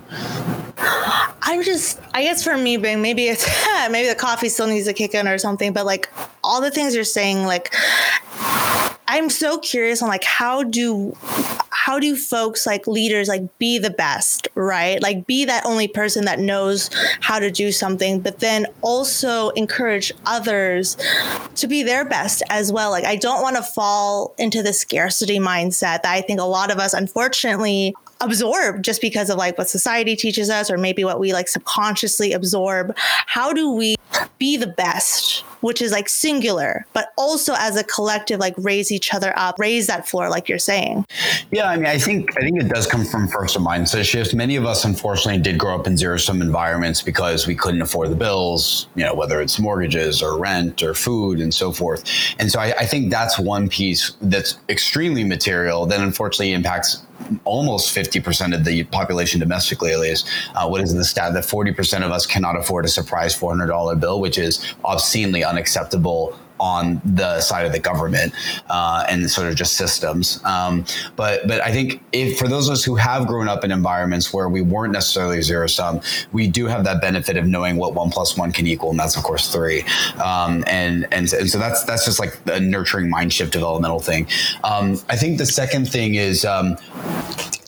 I'm 1.42 1.64
just, 1.64 2.00
I 2.14 2.24
guess 2.24 2.44
for 2.44 2.58
me, 2.58 2.78
being 2.78 3.02
maybe 3.02 3.28
it's 3.28 3.48
maybe 3.90 4.08
the 4.08 4.16
coffee 4.16 4.50
still 4.50 4.68
needs 4.68 4.88
to 4.88 4.94
kick 4.94 5.14
in 5.14 5.28
or 5.28 5.38
something, 5.38 5.74
but 5.74 5.86
like 5.86 6.10
all 6.44 6.62
the 6.62 6.72
things 6.72 6.96
you're 6.96 7.04
saying, 7.04 7.46
like 7.46 7.74
I'm 9.08 9.30
so 9.30 9.58
curious 9.58 10.04
on 10.04 10.10
like 10.10 10.24
how 10.24 10.64
do 10.64 11.16
how 11.80 11.98
do 11.98 12.14
folks 12.14 12.66
like 12.66 12.88
leaders 12.88 13.30
like 13.30 13.58
be 13.58 13.78
the 13.78 13.90
best, 13.90 14.50
right? 14.54 15.02
Like 15.02 15.26
be 15.26 15.46
that 15.46 15.66
only 15.66 15.88
person 15.88 16.26
that 16.26 16.38
knows 16.38 16.90
how 17.22 17.40
to 17.40 17.50
do 17.50 17.72
something, 17.72 18.20
but 18.20 18.40
then 18.40 18.68
also 18.82 19.50
encourage 19.52 20.12
others 20.26 20.98
to 21.56 21.68
be 21.68 21.82
their 21.82 22.04
best 22.04 22.44
as 22.50 22.70
well. 22.70 22.92
Like 22.92 23.06
I 23.06 23.16
don't 23.16 23.42
want 23.42 23.56
to 23.56 23.64
fall 23.64 24.36
into 24.38 24.62
the 24.62 24.74
scarcity 24.74 25.40
mindset 25.40 26.02
that 26.02 26.08
I 26.08 26.20
think 26.20 26.42
a 26.42 26.44
lot 26.44 26.70
of 26.70 26.80
us 26.80 26.94
unfortunately 26.94 27.96
absorb 28.20 28.84
just 28.84 29.00
because 29.00 29.30
of 29.30 29.38
like 29.38 29.58
what 29.58 29.70
society 29.70 30.18
teaches 30.18 30.50
us 30.50 30.70
or 30.70 30.78
maybe 30.78 31.06
what 31.06 31.18
we 31.18 31.32
like 31.32 31.48
subconsciously 31.48 32.34
absorb. 32.34 32.94
How 32.98 33.54
do 33.54 33.72
we 33.72 33.96
be 34.38 34.58
the 34.58 34.68
best 34.68 35.46
which 35.62 35.82
is 35.82 35.92
like 35.92 36.10
singular, 36.10 36.86
but 36.94 37.12
also 37.18 37.54
as 37.58 37.76
a 37.76 37.84
collective, 37.84 38.40
like 38.40 38.54
raise 38.58 38.92
each 38.92 39.14
other 39.14 39.34
up, 39.38 39.60
raise 39.60 39.88
that 39.88 40.08
floor, 40.08 40.30
like 40.30 40.48
you're 40.50 40.58
saying. 40.58 41.06
Yeah, 41.52 41.70
I 41.70 41.76
mean, 41.76 41.86
I 41.86 41.98
think 41.98 42.38
I 42.38 42.42
think 42.42 42.62
it 42.62 42.70
does 42.70 42.88
come 42.88 43.06
from 43.06 43.28
first 43.28 43.56
a 43.56 43.60
mindset 43.60 44.06
shift. 44.06 44.34
Many 44.34 44.56
of 44.56 44.66
us, 44.66 44.86
unfortunately, 44.86 45.42
did 45.42 45.58
grow 45.58 45.76
up 45.76 45.88
in 45.88 45.98
zero 45.98 46.18
sum 46.18 46.42
environments 46.42 47.02
because 47.02 47.48
we 47.48 47.56
couldn't 47.56 47.82
afford 47.82 48.10
the 48.10 48.16
bills, 48.16 48.88
you 48.96 49.04
know, 49.04 49.14
whether 49.14 49.42
it's 49.42 49.60
mortgages 49.60 50.22
or 50.22 50.40
rent 50.40 50.84
or 50.84 50.94
food 50.94 51.40
and 51.40 51.54
so 51.54 51.72
forth. 51.72 52.04
And 52.40 52.52
so 52.52 52.60
I, 52.60 52.74
I 52.80 52.86
think 52.86 53.12
that's 53.12 53.40
one 53.40 53.70
piece 53.70 54.14
that's 54.22 54.60
extremely 54.70 55.24
material 55.24 55.86
that 55.88 56.00
unfortunately 56.00 56.54
impacts 56.54 57.04
almost 57.44 57.96
50% 57.96 58.56
of 58.56 58.66
the 58.66 58.84
population 58.86 59.40
domestically, 59.40 59.92
at 59.92 60.00
least. 60.00 60.28
Uh, 60.56 60.68
what 60.68 60.82
is 60.82 60.94
the 60.94 61.04
stat 61.04 61.34
that 61.34 61.44
40% 61.44 62.04
of 62.04 62.12
us 62.12 62.26
cannot 62.26 62.58
afford 62.58 62.86
a 62.86 62.88
surprise 62.88 63.38
$400 63.38 64.00
bill, 64.00 64.20
which 64.20 64.38
is 64.38 64.74
obscenely 64.86 65.44
unacceptable 65.50 66.38
on 66.60 67.02
the 67.06 67.40
side 67.40 67.66
of 67.66 67.72
the 67.72 67.80
government 67.80 68.34
uh, 68.70 69.06
and 69.10 69.30
sort 69.30 69.48
of 69.48 69.56
just 69.56 69.78
systems. 69.78 70.44
Um, 70.44 70.86
but 71.16 71.48
but 71.48 71.62
I 71.62 71.72
think 71.72 72.02
if 72.12 72.38
for 72.38 72.48
those 72.48 72.68
of 72.68 72.74
us 72.74 72.84
who 72.84 72.96
have 72.96 73.28
grown 73.28 73.48
up 73.48 73.64
in 73.64 73.72
environments 73.72 74.34
where 74.34 74.50
we 74.50 74.62
weren't 74.62 74.94
necessarily 74.94 75.42
zero 75.42 75.68
sum, 75.68 76.02
we 76.32 76.48
do 76.48 76.66
have 76.68 76.84
that 76.84 77.02
benefit 77.02 77.38
of 77.38 77.46
knowing 77.46 77.78
what 77.78 77.94
one 77.94 78.10
plus 78.10 78.38
one 78.38 78.52
can 78.52 78.68
equal, 78.68 78.92
and 78.92 79.00
that's 79.00 79.16
of 79.16 79.24
course 79.24 79.52
three. 79.52 79.84
Um, 80.24 80.64
and, 80.68 81.08
and 81.12 81.32
and 81.34 81.50
so 81.50 81.58
that's 81.58 81.84
that's 81.84 82.06
just 82.06 82.20
like 82.20 82.38
a 82.48 82.60
nurturing 82.60 83.10
mind 83.10 83.34
shift 83.34 83.54
developmental 83.54 84.00
thing. 84.00 84.28
Um, 84.64 85.00
I 85.10 85.16
think 85.16 85.38
the 85.38 85.46
second 85.46 85.90
thing 85.90 86.16
is 86.16 86.46
um, 86.46 86.78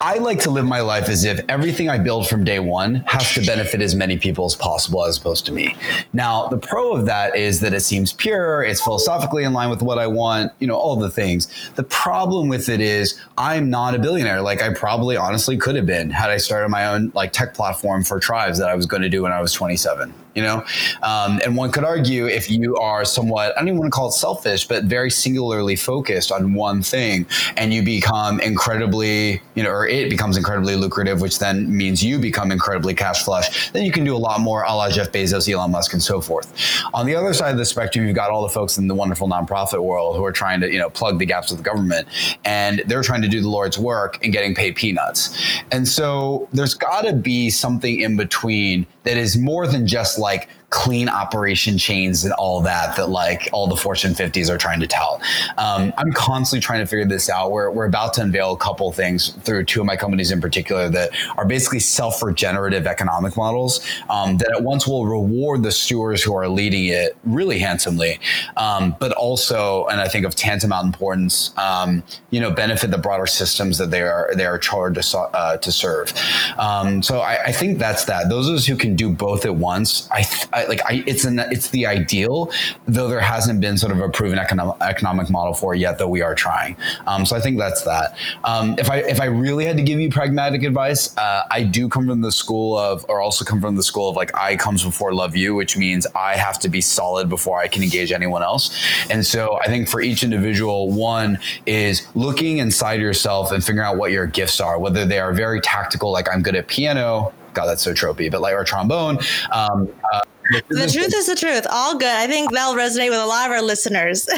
I 0.04 0.18
like 0.18 0.40
to 0.40 0.50
live 0.50 0.64
my 0.64 0.80
life 0.80 1.08
as 1.08 1.22
if 1.22 1.40
everything 1.48 1.88
I 1.88 1.96
build 1.96 2.28
from 2.28 2.42
day 2.42 2.58
one 2.58 2.96
has 3.06 3.34
to 3.34 3.46
benefit 3.46 3.80
as 3.80 3.94
many 3.94 4.18
people 4.18 4.44
as 4.44 4.56
possible 4.56 5.04
as 5.04 5.16
opposed 5.16 5.46
to 5.46 5.52
me. 5.52 5.76
Now, 6.12 6.48
the 6.48 6.58
pro 6.58 6.92
of 6.92 7.06
that 7.06 7.36
is 7.36 7.60
that 7.60 7.72
it 7.72 7.82
seems 7.82 8.12
pure, 8.12 8.64
it's 8.64 8.82
philosophically 8.82 9.44
in 9.44 9.52
line 9.52 9.70
with 9.70 9.80
what 9.80 10.00
I 10.00 10.08
want, 10.08 10.50
you 10.58 10.66
know, 10.66 10.74
all 10.74 10.96
the 10.96 11.08
things. 11.08 11.46
The 11.76 11.84
problem 11.84 12.48
with 12.48 12.68
it 12.68 12.80
is 12.80 13.20
I'm 13.38 13.70
not 13.70 13.94
a 13.94 13.98
billionaire. 14.00 14.42
Like 14.42 14.60
I 14.60 14.74
probably 14.74 15.16
honestly 15.16 15.56
could 15.56 15.76
have 15.76 15.86
been 15.86 16.10
had 16.10 16.30
I 16.30 16.38
started 16.38 16.68
my 16.68 16.86
own 16.86 17.12
like 17.14 17.32
tech 17.32 17.54
platform 17.54 18.02
for 18.02 18.18
tribes 18.18 18.58
that 18.58 18.68
I 18.68 18.74
was 18.74 18.86
going 18.86 19.02
to 19.02 19.08
do 19.08 19.22
when 19.22 19.30
I 19.30 19.40
was 19.40 19.52
27 19.52 20.12
you 20.34 20.42
know? 20.42 20.64
Um, 21.02 21.40
and 21.44 21.56
one 21.56 21.70
could 21.72 21.84
argue 21.84 22.26
if 22.26 22.50
you 22.50 22.76
are 22.76 23.04
somewhat 23.04 23.52
i 23.56 23.60
don't 23.60 23.68
even 23.68 23.78
want 23.78 23.92
to 23.92 23.96
call 23.96 24.08
it 24.08 24.12
selfish 24.12 24.66
but 24.66 24.84
very 24.84 25.10
singularly 25.10 25.76
focused 25.76 26.30
on 26.30 26.54
one 26.54 26.82
thing 26.82 27.26
and 27.56 27.72
you 27.72 27.82
become 27.82 28.40
incredibly 28.40 29.42
you 29.54 29.62
know 29.62 29.70
or 29.70 29.86
it 29.86 30.10
becomes 30.10 30.36
incredibly 30.36 30.76
lucrative 30.76 31.20
which 31.20 31.38
then 31.38 31.74
means 31.74 32.02
you 32.02 32.18
become 32.18 32.52
incredibly 32.52 32.94
cash 32.94 33.24
flush 33.24 33.70
then 33.72 33.84
you 33.84 33.92
can 33.92 34.04
do 34.04 34.14
a 34.14 34.18
lot 34.18 34.40
more 34.40 34.62
a 34.64 34.74
la 34.74 34.90
jeff 34.90 35.10
bezos 35.12 35.48
elon 35.48 35.70
musk 35.70 35.92
and 35.92 36.02
so 36.02 36.20
forth. 36.20 36.52
On 36.94 37.06
the 37.06 37.14
other 37.14 37.32
side 37.32 37.50
of 37.50 37.58
the 37.58 37.64
spectrum 37.64 38.06
you've 38.06 38.14
got 38.16 38.30
all 38.30 38.42
the 38.42 38.48
folks 38.48 38.78
in 38.78 38.86
the 38.86 38.94
wonderful 38.94 39.28
nonprofit 39.28 39.82
world 39.82 40.16
who 40.16 40.24
are 40.24 40.32
trying 40.32 40.60
to 40.60 40.70
you 40.70 40.78
know 40.78 40.90
plug 40.90 41.18
the 41.18 41.26
gaps 41.26 41.50
with 41.50 41.58
the 41.58 41.64
government 41.64 42.06
and 42.44 42.82
they're 42.86 43.02
trying 43.02 43.22
to 43.22 43.28
do 43.28 43.40
the 43.40 43.48
lord's 43.48 43.78
work 43.78 44.22
and 44.22 44.32
getting 44.32 44.54
paid 44.54 44.76
peanuts. 44.76 45.38
And 45.70 45.86
so 45.86 46.48
there's 46.52 46.74
got 46.74 47.02
to 47.02 47.12
be 47.12 47.50
something 47.50 48.00
in 48.00 48.16
between 48.16 48.86
that 49.04 49.16
is 49.16 49.36
more 49.36 49.66
than 49.66 49.86
just 49.86 50.18
like 50.22 50.48
clean 50.72 51.08
operation 51.08 51.76
chains 51.76 52.24
and 52.24 52.32
all 52.34 52.60
that 52.62 52.96
that 52.96 53.10
like 53.10 53.48
all 53.52 53.66
the 53.66 53.76
Fortune 53.76 54.14
50s 54.14 54.48
are 54.48 54.56
trying 54.56 54.80
to 54.80 54.86
tout. 54.86 55.20
Um, 55.58 55.92
I'm 55.98 56.12
constantly 56.12 56.62
trying 56.62 56.80
to 56.80 56.86
figure 56.86 57.04
this 57.04 57.28
out. 57.28 57.52
We're, 57.52 57.70
we're 57.70 57.84
about 57.84 58.14
to 58.14 58.22
unveil 58.22 58.52
a 58.52 58.56
couple 58.56 58.90
things 58.90 59.30
through 59.42 59.64
two 59.66 59.80
of 59.80 59.86
my 59.86 59.96
companies 59.96 60.32
in 60.32 60.40
particular 60.40 60.88
that 60.88 61.10
are 61.36 61.44
basically 61.44 61.78
self-regenerative 61.78 62.86
economic 62.86 63.36
models 63.36 63.86
um, 64.08 64.38
that 64.38 64.50
at 64.50 64.62
once 64.62 64.86
will 64.86 65.06
reward 65.06 65.62
the 65.62 65.70
stewards 65.70 66.22
who 66.22 66.34
are 66.34 66.48
leading 66.48 66.86
it 66.86 67.16
really 67.24 67.58
handsomely, 67.58 68.18
um, 68.56 68.96
but 68.98 69.12
also, 69.12 69.86
and 69.86 70.00
I 70.00 70.08
think 70.08 70.24
of 70.24 70.34
tantamount 70.34 70.86
importance, 70.86 71.56
um, 71.58 72.02
you 72.30 72.40
know, 72.40 72.50
benefit 72.50 72.90
the 72.90 72.98
broader 72.98 73.26
systems 73.26 73.76
that 73.76 73.90
they 73.90 74.00
are 74.00 74.30
they 74.34 74.46
are 74.46 74.58
charged 74.58 75.02
to, 75.02 75.18
uh, 75.18 75.58
to 75.58 75.70
serve. 75.70 76.12
Um, 76.58 77.02
so 77.02 77.20
I, 77.20 77.44
I, 77.44 77.52
think 77.52 77.78
that's 77.78 78.06
that. 78.06 78.28
Those 78.28 78.48
of 78.48 78.54
us 78.54 78.66
who 78.66 78.76
can 78.76 78.96
do 78.96 79.10
both 79.10 79.44
at 79.44 79.54
once, 79.54 80.08
I, 80.10 80.24
I 80.52 80.61
like 80.68 80.80
I, 80.84 81.04
it's 81.06 81.24
an 81.24 81.38
it's 81.38 81.70
the 81.70 81.86
ideal, 81.86 82.50
though 82.86 83.08
there 83.08 83.20
hasn't 83.20 83.60
been 83.60 83.76
sort 83.78 83.92
of 83.92 84.00
a 84.00 84.08
proven 84.08 84.38
economic 84.38 84.76
economic 84.80 85.30
model 85.30 85.54
for 85.54 85.74
it 85.74 85.78
yet. 85.78 85.98
Though 85.98 86.08
we 86.08 86.22
are 86.22 86.34
trying. 86.34 86.76
Um, 87.06 87.24
so 87.26 87.36
I 87.36 87.40
think 87.40 87.58
that's 87.58 87.82
that. 87.82 88.16
Um, 88.44 88.76
if 88.78 88.90
I 88.90 88.98
if 88.98 89.20
I 89.20 89.26
really 89.26 89.64
had 89.64 89.76
to 89.76 89.82
give 89.82 90.00
you 90.00 90.10
pragmatic 90.10 90.62
advice, 90.62 91.16
uh, 91.16 91.44
I 91.50 91.62
do 91.62 91.88
come 91.88 92.06
from 92.06 92.20
the 92.20 92.32
school 92.32 92.78
of, 92.78 93.04
or 93.08 93.20
also 93.20 93.44
come 93.44 93.60
from 93.60 93.76
the 93.76 93.82
school 93.82 94.08
of 94.08 94.16
like 94.16 94.36
I 94.36 94.56
comes 94.56 94.84
before 94.84 95.14
love 95.14 95.36
you, 95.36 95.54
which 95.54 95.76
means 95.76 96.06
I 96.14 96.36
have 96.36 96.58
to 96.60 96.68
be 96.68 96.80
solid 96.80 97.28
before 97.28 97.58
I 97.58 97.68
can 97.68 97.82
engage 97.82 98.12
anyone 98.12 98.42
else. 98.42 98.78
And 99.10 99.24
so 99.24 99.58
I 99.62 99.66
think 99.66 99.88
for 99.88 100.00
each 100.00 100.22
individual, 100.22 100.90
one 100.90 101.38
is 101.66 102.06
looking 102.14 102.58
inside 102.58 103.00
yourself 103.00 103.52
and 103.52 103.64
figuring 103.64 103.86
out 103.86 103.96
what 103.96 104.12
your 104.12 104.26
gifts 104.26 104.60
are, 104.60 104.78
whether 104.78 105.04
they 105.04 105.18
are 105.18 105.32
very 105.32 105.60
tactical, 105.60 106.10
like 106.12 106.28
I'm 106.32 106.42
good 106.42 106.54
at 106.54 106.68
piano. 106.68 107.32
God, 107.54 107.66
that's 107.66 107.82
so 107.82 107.92
tropey, 107.92 108.30
but 108.30 108.40
like 108.40 108.54
or 108.54 108.64
trombone. 108.64 109.18
Um, 109.52 109.92
uh, 110.12 110.22
the 110.68 110.90
truth 110.92 111.14
is 111.14 111.26
the 111.26 111.36
truth. 111.36 111.66
All 111.70 111.96
good. 111.96 112.08
I 112.08 112.26
think 112.26 112.52
that'll 112.52 112.74
resonate 112.74 113.10
with 113.10 113.18
a 113.18 113.26
lot 113.26 113.46
of 113.46 113.52
our 113.52 113.62
listeners. 113.62 114.28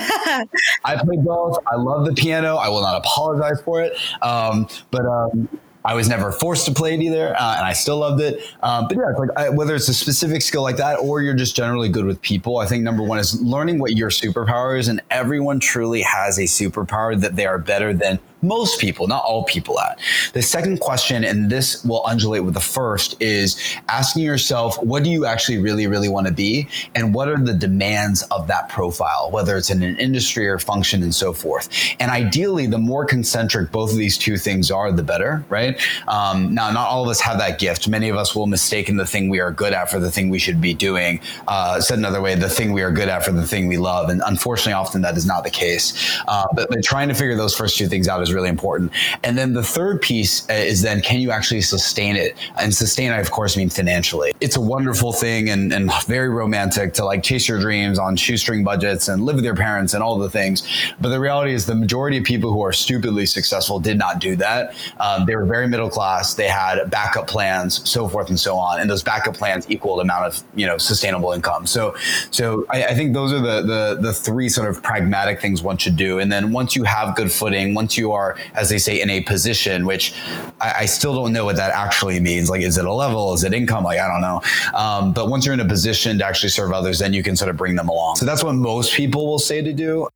I 0.85 0.97
play 1.03 1.17
both. 1.17 1.59
I 1.67 1.77
love 1.77 2.05
the 2.07 2.13
piano. 2.13 2.57
I 2.57 2.69
will 2.69 2.83
not 2.83 2.97
apologize 2.97 3.61
for 3.63 3.83
it. 3.83 3.97
Um, 4.23 4.69
but 4.91 5.07
um, 5.07 5.49
I 5.87 5.95
was 5.95 6.09
never 6.09 6.33
forced 6.33 6.65
to 6.65 6.73
play 6.73 6.95
it 6.95 7.03
either, 7.03 7.37
uh, 7.39 7.57
and 7.57 7.67
I 7.67 7.75
still 7.75 7.99
loved 7.99 8.23
it. 8.23 8.41
Um, 8.63 8.89
but 8.89 8.97
yeah, 8.97 9.11
it's 9.11 9.19
like 9.19 9.29
I, 9.37 9.49
whether 9.51 9.75
it's 9.75 9.89
a 9.89 9.95
specific 9.95 10.41
skill 10.41 10.63
like 10.63 10.79
that 10.79 10.95
or 10.97 11.21
you're 11.21 11.35
just 11.35 11.55
generally 11.55 11.91
good 11.91 12.07
with 12.07 12.23
people, 12.23 12.57
I 12.57 12.67
think 12.67 12.83
number 12.83 13.03
one 13.03 13.19
is 13.19 13.41
learning 13.43 13.79
what 13.79 13.93
your 13.93 14.09
superpower 14.09 14.79
is, 14.79 14.89
and 14.89 15.03
everyone 15.11 15.61
truly 15.61 16.01
has 16.01 16.39
a 16.39 16.45
superpower 16.45 17.21
that 17.21 17.37
they 17.37 17.45
are 17.45 17.59
better 17.59 17.93
than 17.93 18.19
most 18.47 18.81
people, 18.81 19.07
not 19.07 19.25
all 19.25 19.45
people 19.45 19.81
at. 19.81 19.99
The 20.33 20.43
second 20.43 20.81
question, 20.81 21.25
and 21.25 21.51
this 21.51 21.85
will 21.85 22.05
undulate 22.07 22.45
with 22.45 22.55
the 22.55 22.61
first, 22.61 23.21
is 23.21 23.59
asking 23.89 24.23
yourself, 24.23 24.83
what 24.83 25.05
do 25.05 25.11
you 25.11 25.27
actually 25.27 25.59
really, 25.59 25.87
really 25.87 26.09
want 26.09 26.27
to 26.27 26.33
be? 26.33 26.69
And 26.95 27.15
what 27.15 27.29
are 27.29 27.39
the 27.39 27.55
demands 27.55 28.23
of 28.31 28.47
that 28.49 28.69
profile, 28.69 29.31
whether 29.31 29.57
it's 29.57 29.71
in 29.71 29.83
an 29.83 29.97
industry 29.99 30.47
or 30.47 30.59
function 30.59 31.03
and 31.03 31.15
so 31.15 31.33
forth. 31.33 31.69
And 32.01 32.11
ideally, 32.11 32.67
the 32.67 32.79
more 32.79 33.05
concentric 33.05 33.71
both 33.71 33.93
of 33.93 33.97
these 33.97 34.19
two 34.19 34.37
things 34.37 34.71
are, 34.71 34.93
the 34.93 35.03
better, 35.03 35.45
right? 35.49 35.81
Um, 36.09 36.55
now, 36.55 36.71
not 36.71 36.89
all 36.89 37.05
of 37.05 37.09
us 37.09 37.21
have 37.21 37.39
that 37.39 37.59
gift. 37.59 37.89
Many 37.89 38.09
of 38.09 38.17
us 38.17 38.35
will 38.35 38.47
mistake 38.47 38.89
in 38.89 38.97
the 38.97 39.07
thing 39.07 39.29
we 39.29 39.41
are 39.41 39.51
good 39.51 39.73
at 39.73 39.91
for 39.91 39.99
the 39.99 40.11
thing 40.11 40.29
we 40.29 40.39
should 40.39 40.61
be 40.61 40.75
doing. 40.75 41.21
Uh, 41.49 41.81
said 41.81 41.99
another 41.99 42.21
way, 42.21 42.35
the 42.35 42.49
thing 42.49 42.73
we 42.73 42.83
are 42.83 42.91
good 42.91 43.09
at 43.09 43.25
for 43.25 43.33
the 43.33 43.47
thing 43.47 43.67
we 43.69 43.79
love. 43.79 44.11
And 44.11 44.23
unfortunately, 44.27 44.75
often 44.75 45.03
that 45.03 45.17
is 45.17 45.27
not 45.27 45.45
the 45.45 45.51
case. 45.51 46.21
Uh, 46.29 46.47
but, 46.55 46.69
but 46.69 46.83
trying 46.83 47.09
to 47.09 47.15
figure 47.15 47.37
those 47.37 47.55
first 47.55 47.79
two 47.79 47.87
things 47.87 48.09
out 48.09 48.23
is 48.23 48.34
really 48.35 48.49
important. 48.49 48.93
And 49.23 49.39
then 49.39 49.53
the 49.53 49.63
third 49.63 50.03
piece 50.03 50.49
uh, 50.51 50.55
is 50.55 50.83
then 50.83 51.01
can 51.01 51.21
you 51.21 51.31
actually 51.31 51.63
sustain 51.63 52.17
it? 52.17 52.37
And 52.59 52.75
sustain, 52.75 53.13
I 53.13 53.19
of 53.19 53.31
course 53.31 53.57
mean 53.57 53.71
financially. 53.71 54.35
It's 54.41 54.57
a 54.57 54.61
wonderful 54.61 55.13
thing 55.13 55.51
and, 55.51 55.73
and 55.73 55.91
very 56.07 56.29
romantic 56.29 56.93
to 56.95 57.05
like 57.05 57.23
chase 57.23 57.49
your 57.49 57.61
dreams 57.61 57.99
on 57.99 58.17
shoestring 58.17 58.65
budgets 58.65 59.09
and 59.09 59.25
live 59.25 59.37
with 59.37 59.45
your 59.45 59.57
parents 59.57 59.95
and 59.95 60.03
all 60.03 60.19
the 60.19 60.31
things. 60.31 60.67
But 61.01 61.11
the 61.11 61.21
reality 61.21 61.53
is 61.53 61.67
the 61.67 61.75
majority 61.75 62.19
of 62.19 62.25
people 62.25 62.53
who 62.53 62.63
are 62.63 62.73
stupidly 62.73 63.27
successful 63.27 63.79
did 63.79 63.99
not 63.99 64.19
do 64.19 64.37
that. 64.37 64.75
Um, 64.99 65.27
they 65.27 65.37
were 65.37 65.47
very 65.47 65.69
middle 65.69 65.91
class. 65.91 66.35
They 66.35 66.49
had 66.49 66.91
backup 66.91 67.27
plans, 67.27 67.89
so 67.89 68.09
forth 68.09 68.29
and 68.29 68.39
so 68.39 68.57
on. 68.57 68.81
And 68.81 68.91
those 68.91 69.03
backup 69.03 69.35
plans 69.35 69.71
equal 69.71 69.97
the 69.97 70.03
amount 70.03 70.27
of, 70.27 70.43
you 70.55 70.67
know, 70.67 70.79
sustainable 70.79 71.33
income. 71.33 71.67
So, 71.67 71.95
so 72.31 72.67
I, 72.71 72.85
I 72.85 72.95
think 72.95 73.15
those 73.15 73.33
are 73.33 73.41
the, 73.41 73.63
the, 73.63 73.99
the 74.01 74.13
three 74.13 74.49
sort 74.49 74.69
of 74.69 74.83
pragmatic 74.83 75.41
things 75.41 75.63
one 75.63 75.77
should 75.77 75.97
do. 75.97 76.19
And 76.19 76.31
then 76.31 76.53
once 76.53 76.75
you 76.77 76.85
have 76.85 77.17
good 77.17 77.31
footing, 77.31 77.75
once 77.75 77.97
you 77.97 78.13
are 78.25 78.37
as 78.55 78.69
they 78.69 78.79
say, 78.79 79.01
in 79.01 79.11
a 79.11 79.21
position, 79.23 79.87
which 79.87 80.15
I, 80.61 80.75
I, 80.81 80.87
still 80.87 81.15
don't 81.15 81.33
know 81.33 81.45
what 81.45 81.57
that 81.57 81.71
actually 81.73 82.21
means. 82.21 82.51
Like, 82.51 82.63
is 82.63 82.79
it 82.79 82.85
a 82.85 82.93
level? 82.93 83.35
Is 83.35 83.45
it 83.45 83.53
income? 83.53 83.85
Like, 83.85 83.99
I 83.99 84.09
don't 84.09 84.21
know. 84.21 84.41
Um, 84.75 85.13
but 85.13 85.29
once 85.29 85.45
you're 85.45 85.55
in 85.55 85.61
a 85.61 85.69
position 85.69 86.19
to 86.19 86.27
actually 86.27 86.51
serve 86.51 86.73
others, 86.73 86.99
then 86.99 87.13
you 87.13 87.23
can 87.23 87.37
sort 87.37 87.51
of 87.51 87.57
bring 87.57 87.77
them 87.77 87.89
along. 87.89 88.17
So 88.17 88.27
that's 88.27 88.43
what 88.43 88.55
most 88.55 88.95
people 88.95 89.27
will 89.27 89.39
say 89.39 89.63
to 89.63 89.73
do. 89.73 90.09